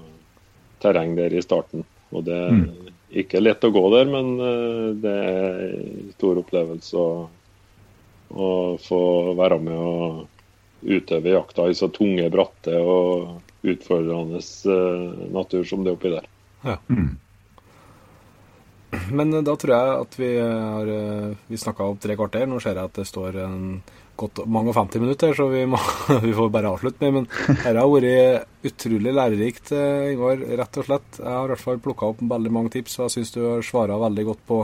terreng 0.81 1.13
der 1.17 1.35
i 1.37 1.43
starten. 1.45 1.85
Og 2.09 2.25
det 2.25 2.39
Mm. 2.49 2.95
Ikke 3.09 3.41
lett 3.41 3.63
å 3.65 3.71
gå 3.73 3.83
der, 3.93 4.09
men 4.09 4.33
eh, 4.37 4.87
det 5.01 5.13
er 5.13 5.63
en 5.79 6.11
stor 6.13 6.41
opplevelse 6.43 6.97
å, 6.99 7.13
å 8.29 8.49
få 8.81 9.01
være 9.39 9.59
med 9.65 9.79
og 9.79 10.27
utøve 10.85 11.33
jakta 11.33 11.67
i 11.69 11.77
så 11.77 11.89
tunge, 11.93 12.29
bratte 12.31 12.75
og 12.77 13.65
utfordrende 13.67 14.39
eh, 14.41 15.25
natur 15.33 15.65
som 15.67 15.83
det 15.83 15.93
er 15.93 15.97
oppi 15.97 16.13
der. 16.13 16.29
Mm. 16.87 17.17
Men 19.15 19.33
eh, 19.33 19.45
da 19.47 19.57
tror 19.57 19.75
jeg 19.75 19.95
at 19.95 20.19
vi 20.19 20.29
har 20.41 20.93
Vi 21.47 21.57
snakka 21.57 21.87
om 21.87 21.97
tre 22.01 22.15
kvarter. 22.19 22.45
Nå 22.49 22.59
ser 22.61 22.77
jeg 22.77 22.91
at 22.91 23.01
det 23.01 23.07
står 23.09 23.41
en 23.45 23.59
godt 24.19 24.41
mange 24.51 24.71
og 24.71 24.77
50 24.77 25.03
minutter, 25.03 25.33
så 25.37 25.47
vi, 25.51 25.63
må, 25.69 25.79
vi 26.25 26.33
får 26.35 26.51
bare 26.53 26.73
avslutte 26.73 27.03
med. 27.03 27.15
Men 27.15 27.27
dette 27.29 27.75
har 27.77 27.91
vært 27.93 28.69
utrolig 28.69 29.13
lærerikt, 29.15 29.73
eh, 29.75 30.11
Ingvar. 30.13 30.43
Rett 30.61 30.79
og 30.81 30.87
slett. 30.89 31.19
Jeg 31.21 31.29
har 31.29 31.47
i 31.47 31.53
hvert 31.53 31.63
fall 31.63 31.83
plukka 31.83 32.11
opp 32.11 32.23
veldig 32.33 32.53
mange 32.53 32.73
tips, 32.75 32.99
og 32.99 33.07
jeg 33.07 33.17
syns 33.17 33.35
du 33.35 33.41
har 33.45 33.65
svara 33.65 33.99
veldig 34.01 34.27
godt 34.31 34.45
på, 34.49 34.59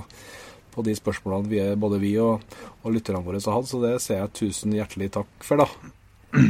på 0.76 0.86
de 0.88 0.96
spørsmålene 0.98 1.52
vi, 1.52 1.64
både 1.80 2.02
vi 2.04 2.14
og, 2.22 2.56
og 2.84 2.96
lytterne 2.96 3.24
våre 3.26 3.42
har 3.44 3.60
hatt. 3.60 3.72
Så 3.72 3.82
det 3.84 3.98
sier 4.04 4.24
jeg 4.24 4.36
tusen 4.42 4.76
hjertelig 4.76 5.12
takk 5.18 5.48
for, 5.48 5.64
da. 5.64 6.46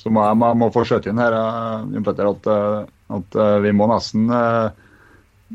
Så 0.00 0.08
må 0.08 0.24
jeg 0.24 0.36
må, 0.40 0.54
må 0.56 0.70
få 0.72 0.86
skjøte 0.88 1.12
inn 1.12 1.20
her, 1.20 1.36
eh, 1.36 1.98
Petter, 2.06 2.30
at, 2.32 2.52
eh, 2.54 2.94
at 3.20 3.42
vi 3.66 3.74
må 3.74 3.90
nesten 3.90 4.30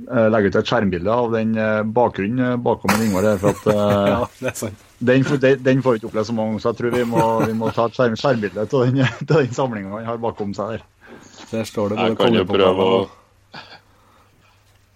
legge 0.06 0.50
ut 0.52 0.58
et 0.60 0.68
skjermbilde 0.68 1.08
av 1.08 1.30
den 1.32 1.54
bakgrunnen 1.96 2.60
bakom 2.60 3.00
Ingvar 3.00 3.32
her. 3.32 3.40
For 3.40 3.56
at 3.56 3.72
Ja, 4.12 4.20
det 4.42 4.52
er 4.52 4.60
sant. 4.66 4.85
Den, 5.00 5.24
får- 5.28 5.42
den, 5.44 5.64
den 5.64 5.82
får 5.84 5.92
vi 5.92 6.00
ikke 6.00 6.08
oppleve 6.12 6.26
så 6.26 6.34
mange, 6.34 6.50
ganger, 6.56 6.62
så 6.64 6.70
jeg 6.72 6.78
tror 6.80 6.96
vi 6.96 7.04
må, 7.10 7.24
vi 7.46 7.54
må 7.54 7.72
ta 7.76 7.86
et 7.90 7.98
skjerm, 7.98 8.16
skjermbilde 8.20 8.62
av 8.64 8.70
den, 8.72 9.02
til 9.28 9.36
den 9.36 9.54
samlinga 9.54 9.90
han 9.98 10.06
har 10.06 10.18
bakom 10.24 10.54
seg 10.56 10.76
der. 10.78 10.86
Der 11.52 11.64
står 11.68 11.90
det 11.94 11.98
Jeg 12.00 12.16
både 12.16 12.24
kan 12.24 12.34
jo 12.40 12.46
prøve 12.50 12.70
å 12.72 12.76
kongepokaler 12.76 13.06
og 13.06 13.10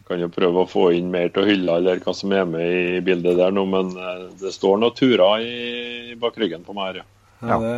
kan 0.10 0.22
jo 0.24 0.30
prøve 0.34 0.64
å 0.64 0.70
få 0.70 0.84
inn 0.98 1.12
mer 1.14 1.28
til 1.34 1.46
hylla 1.46 1.76
eller 1.78 2.00
hva 2.02 2.14
som 2.18 2.32
er 2.34 2.48
med 2.50 2.70
i 2.98 3.02
bildet 3.06 3.36
der 3.38 3.52
nå, 3.54 3.66
men 3.70 3.92
eh, 3.94 4.24
det 4.42 4.54
står 4.56 4.80
noen 4.82 4.96
turer 4.98 5.44
i 5.46 6.16
bak 6.18 6.38
ryggen 6.42 6.64
på 6.66 6.74
meg 6.74 6.88
her, 6.96 7.04
ja. 7.04 7.50
ja, 7.52 7.60
det, 7.62 7.74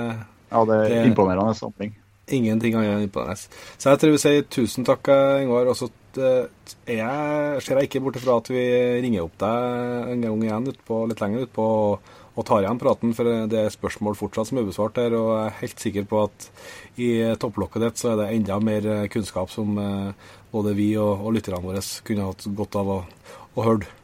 Ja, 0.52 0.62
det 0.68 0.78
er 0.78 0.90
Det- 0.94 1.02
imponerende 1.10 1.56
samling. 1.56 1.92
Ingenting 2.32 2.76
annet 2.80 2.94
enn 2.96 3.04
imponerende. 3.10 3.50
Så 3.78 3.90
jeg 3.92 4.00
tror 4.00 4.12
vi 4.14 4.20
sier 4.24 4.44
tusen 4.48 4.86
takk, 4.88 5.08
eh, 5.12 5.42
Ingvar. 5.44 5.68
Og 5.68 5.76
så 5.76 5.90
eh, 6.20 6.48
jeg, 6.90 7.62
ser 7.64 7.80
jeg 7.80 7.88
ikke 7.88 8.02
bort 8.04 8.18
fra 8.22 8.40
at 8.42 8.50
vi 8.52 8.64
ringer 9.04 9.24
opp 9.26 9.38
deg 9.42 10.10
en 10.14 10.26
gang 10.26 10.44
igjen 10.46 10.68
utpå, 10.74 11.06
litt 11.10 11.22
lenger 11.24 11.46
utpå 11.46 11.68
og, 11.68 12.12
og 12.36 12.46
tar 12.48 12.66
igjen 12.66 12.80
praten, 12.82 13.14
for 13.16 13.30
det 13.52 13.60
er 13.60 13.74
spørsmål 13.74 14.18
fortsatt 14.20 14.50
som 14.50 14.60
er 14.60 14.68
ubesvart 14.68 14.98
der. 15.00 15.16
Og 15.18 15.32
jeg 15.34 15.48
er 15.48 15.58
helt 15.62 15.84
sikker 15.86 16.08
på 16.10 16.22
at 16.26 16.48
i 17.02 17.10
topplokket 17.42 17.86
ditt 17.86 18.02
så 18.02 18.14
er 18.14 18.22
det 18.22 18.30
enda 18.36 18.60
mer 18.64 18.88
eh, 18.88 19.08
kunnskap 19.12 19.52
som 19.54 19.80
eh, 19.80 20.30
både 20.52 20.76
vi 20.78 20.92
og, 21.00 21.26
og 21.26 21.36
lytterne 21.38 21.64
våre 21.64 21.84
kunne 22.08 22.30
hatt 22.30 22.48
godt 22.60 22.80
av 22.82 22.94
å, 22.96 23.00
å 23.56 23.68
høre. 23.68 23.98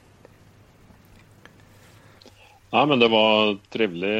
Nei, 2.75 2.83
men 2.83 2.99
det 2.99 3.07
var 3.13 3.55
trivelig 3.71 4.17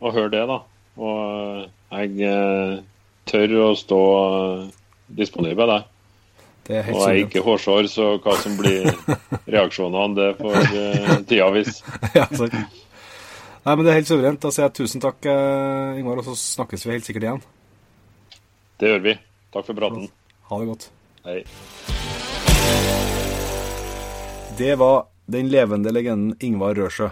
å 0.00 0.12
høre 0.14 0.32
det, 0.32 0.46
da. 0.48 0.62
Og 0.98 1.68
jeg 1.92 2.80
tør 3.28 3.54
å 3.60 3.68
stå 3.76 4.00
disponibel, 5.20 5.76
jeg. 5.76 5.97
Det 6.68 6.76
er 6.76 6.82
jeg 6.82 6.92
er 6.92 6.98
suverent. 7.00 7.30
ikke 7.32 7.42
hårsår, 7.46 7.86
så 7.88 8.06
hva 8.20 8.34
som 8.42 8.56
blir 8.58 8.90
reaksjonene, 9.54 10.14
det 10.18 10.26
får 10.36 10.58
eh, 10.76 11.14
tida 11.30 11.46
vise. 11.54 11.80
ja. 12.18 12.26
Nei, 12.28 13.72
men 13.74 13.84
det 13.86 13.92
er 13.94 13.98
helt 14.02 14.10
suverent. 14.10 14.42
Da 14.44 14.52
sier 14.52 14.66
jeg 14.68 14.76
tusen 14.82 15.00
takk, 15.00 15.24
eh, 15.32 15.96
Ingvar, 16.02 16.20
og 16.20 16.28
så 16.28 16.36
snakkes 16.36 16.84
vi 16.86 16.92
helt 16.98 17.08
sikkert 17.08 17.24
igjen. 17.28 17.42
Det 18.78 18.92
gjør 18.92 19.00
vi. 19.08 19.16
Takk 19.56 19.64
for 19.70 19.80
praten. 19.80 20.06
Ha 20.50 20.60
det 20.60 20.68
godt. 20.74 20.90
Hei. 21.24 21.40
Det 24.58 24.74
var 24.78 25.06
den 25.30 25.48
levende 25.52 25.92
legenden 25.92 26.36
Ingvar 26.44 26.74
Rørsjø. 26.78 27.08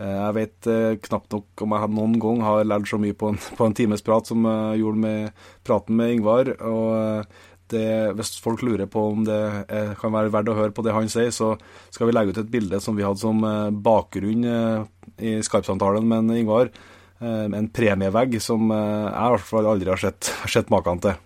Eh, 0.00 0.18
Jeg 0.26 0.34
vet 0.36 0.68
knapt 1.08 1.32
nok 1.32 1.62
om 1.64 1.74
jeg 1.76 1.90
noen 1.96 2.18
gang 2.22 2.40
har 2.44 2.64
lært 2.66 2.88
så 2.90 2.98
mye 3.00 3.14
på 3.16 3.32
en, 3.32 3.38
på 3.56 3.66
en 3.68 3.74
times 3.76 4.02
prat 4.04 4.26
som 4.28 4.44
jeg 4.48 4.80
gjorde 4.82 5.02
med 5.04 5.44
praten 5.66 5.96
med 5.98 6.14
Ingvar. 6.16 6.52
Og 6.60 7.26
det, 7.72 7.86
hvis 8.18 8.34
folk 8.44 8.62
lurer 8.66 8.86
på 8.90 9.02
om 9.14 9.24
det 9.26 9.38
er, 9.66 9.92
kan 10.00 10.12
være 10.14 10.30
verdt 10.34 10.52
å 10.52 10.56
høre 10.58 10.74
på 10.76 10.84
det 10.86 10.94
han 10.96 11.08
sier, 11.12 11.32
så 11.34 11.54
skal 11.92 12.08
vi 12.10 12.14
legge 12.14 12.34
ut 12.36 12.40
et 12.44 12.52
bilde 12.52 12.80
som 12.84 12.96
vi 12.98 13.04
hadde 13.06 13.22
som 13.22 13.42
eh, 13.48 13.70
bakgrunn 13.72 14.46
eh, 14.48 14.84
i 15.22 15.34
Skype-samtalen 15.44 16.06
med 16.08 16.30
Ingvar. 16.38 16.70
Eh, 17.18 17.44
En 17.58 17.68
premievegg 17.74 18.38
som 18.44 18.70
eh, 18.70 19.08
jeg 19.08 19.26
i 19.26 19.34
hvert 19.36 19.48
fall 19.50 19.68
aldri 19.72 19.92
har 19.92 20.00
sett, 20.04 20.30
sett 20.54 20.72
maken 20.72 21.02
til. 21.08 21.18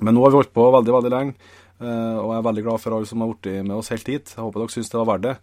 Men 0.00 0.12
nå 0.16 0.24
har 0.26 0.34
vi 0.34 0.40
holdt 0.42 0.52
på 0.56 0.66
veldig, 0.74 0.92
veldig 0.98 1.14
lenge, 1.14 1.36
eh, 1.80 2.16
og 2.18 2.32
jeg 2.34 2.40
er 2.42 2.48
veldig 2.50 2.66
glad 2.66 2.82
for 2.82 2.96
alle 2.98 3.08
som 3.08 3.22
har 3.24 3.32
blitt 3.32 3.62
med 3.64 3.78
oss 3.78 3.92
helt 3.94 4.10
hit. 4.12 4.34
Jeg 4.36 4.42
håper 4.44 4.64
dere 4.64 4.74
syns 4.76 4.92
det 4.92 5.00
var 5.02 5.10
verdt 5.14 5.26
det. 5.30 5.36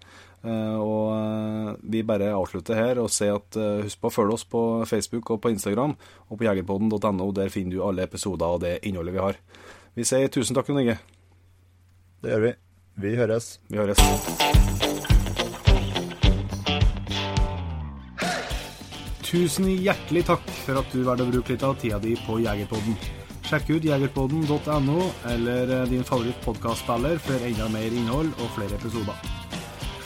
Eh, 0.43 0.75
Og 0.83 1.05
eh, 1.15 1.67
vi 1.93 2.01
bare 2.03 2.33
avslutter 2.35 2.75
her 2.75 2.99
og 2.99 3.07
sier 3.15 3.37
at 3.39 3.55
eh, 3.57 3.85
husk 3.85 4.01
på 4.03 4.09
å 4.11 4.13
følge 4.13 4.35
oss 4.35 4.43
på 4.51 4.61
Facebook 4.89 5.31
og 5.31 5.39
på 5.45 5.53
Instagram, 5.53 5.93
og 6.27 6.37
på 6.41 6.45
jegerpodden.no. 6.49 7.29
Der 7.37 7.49
finner 7.53 7.77
du 7.77 7.85
alle 7.87 8.03
episoder 8.05 8.57
og 8.57 8.59
det 8.65 8.73
innholdet 8.83 9.15
vi 9.15 9.23
har. 9.23 9.39
Vi 9.93 10.05
sier 10.09 10.29
tusen 10.33 10.57
takk, 10.57 10.69
Jon 10.71 10.79
Inge. 10.81 10.95
Det 12.23 12.31
gjør 12.31 12.45
vi. 12.47 12.53
Vi 13.03 13.11
høres. 13.17 13.49
Vi 13.69 13.77
høres. 13.77 13.99
Tusen 19.27 19.69
hjertelig 19.69 20.25
takk 20.29 20.49
for 20.63 20.81
at 20.81 20.89
du 20.93 21.03
valgte 21.05 21.27
å 21.27 21.31
bruke 21.33 21.53
litt 21.53 21.65
av 21.65 21.77
tida 21.81 22.01
di 22.01 22.15
på 22.25 22.39
Jegerpodden. 22.41 22.97
Sjekk 23.43 23.69
ut 23.75 23.85
jegerpodden.no 23.85 24.99
eller 25.29 25.73
din 25.91 26.01
favoritt 26.01 26.41
favorittpodkastspiller 26.41 27.21
for 27.21 27.49
enda 27.49 27.69
mer 27.69 27.93
innhold 27.93 28.33
og 28.39 28.53
flere 28.57 28.77
episoder. 28.79 29.42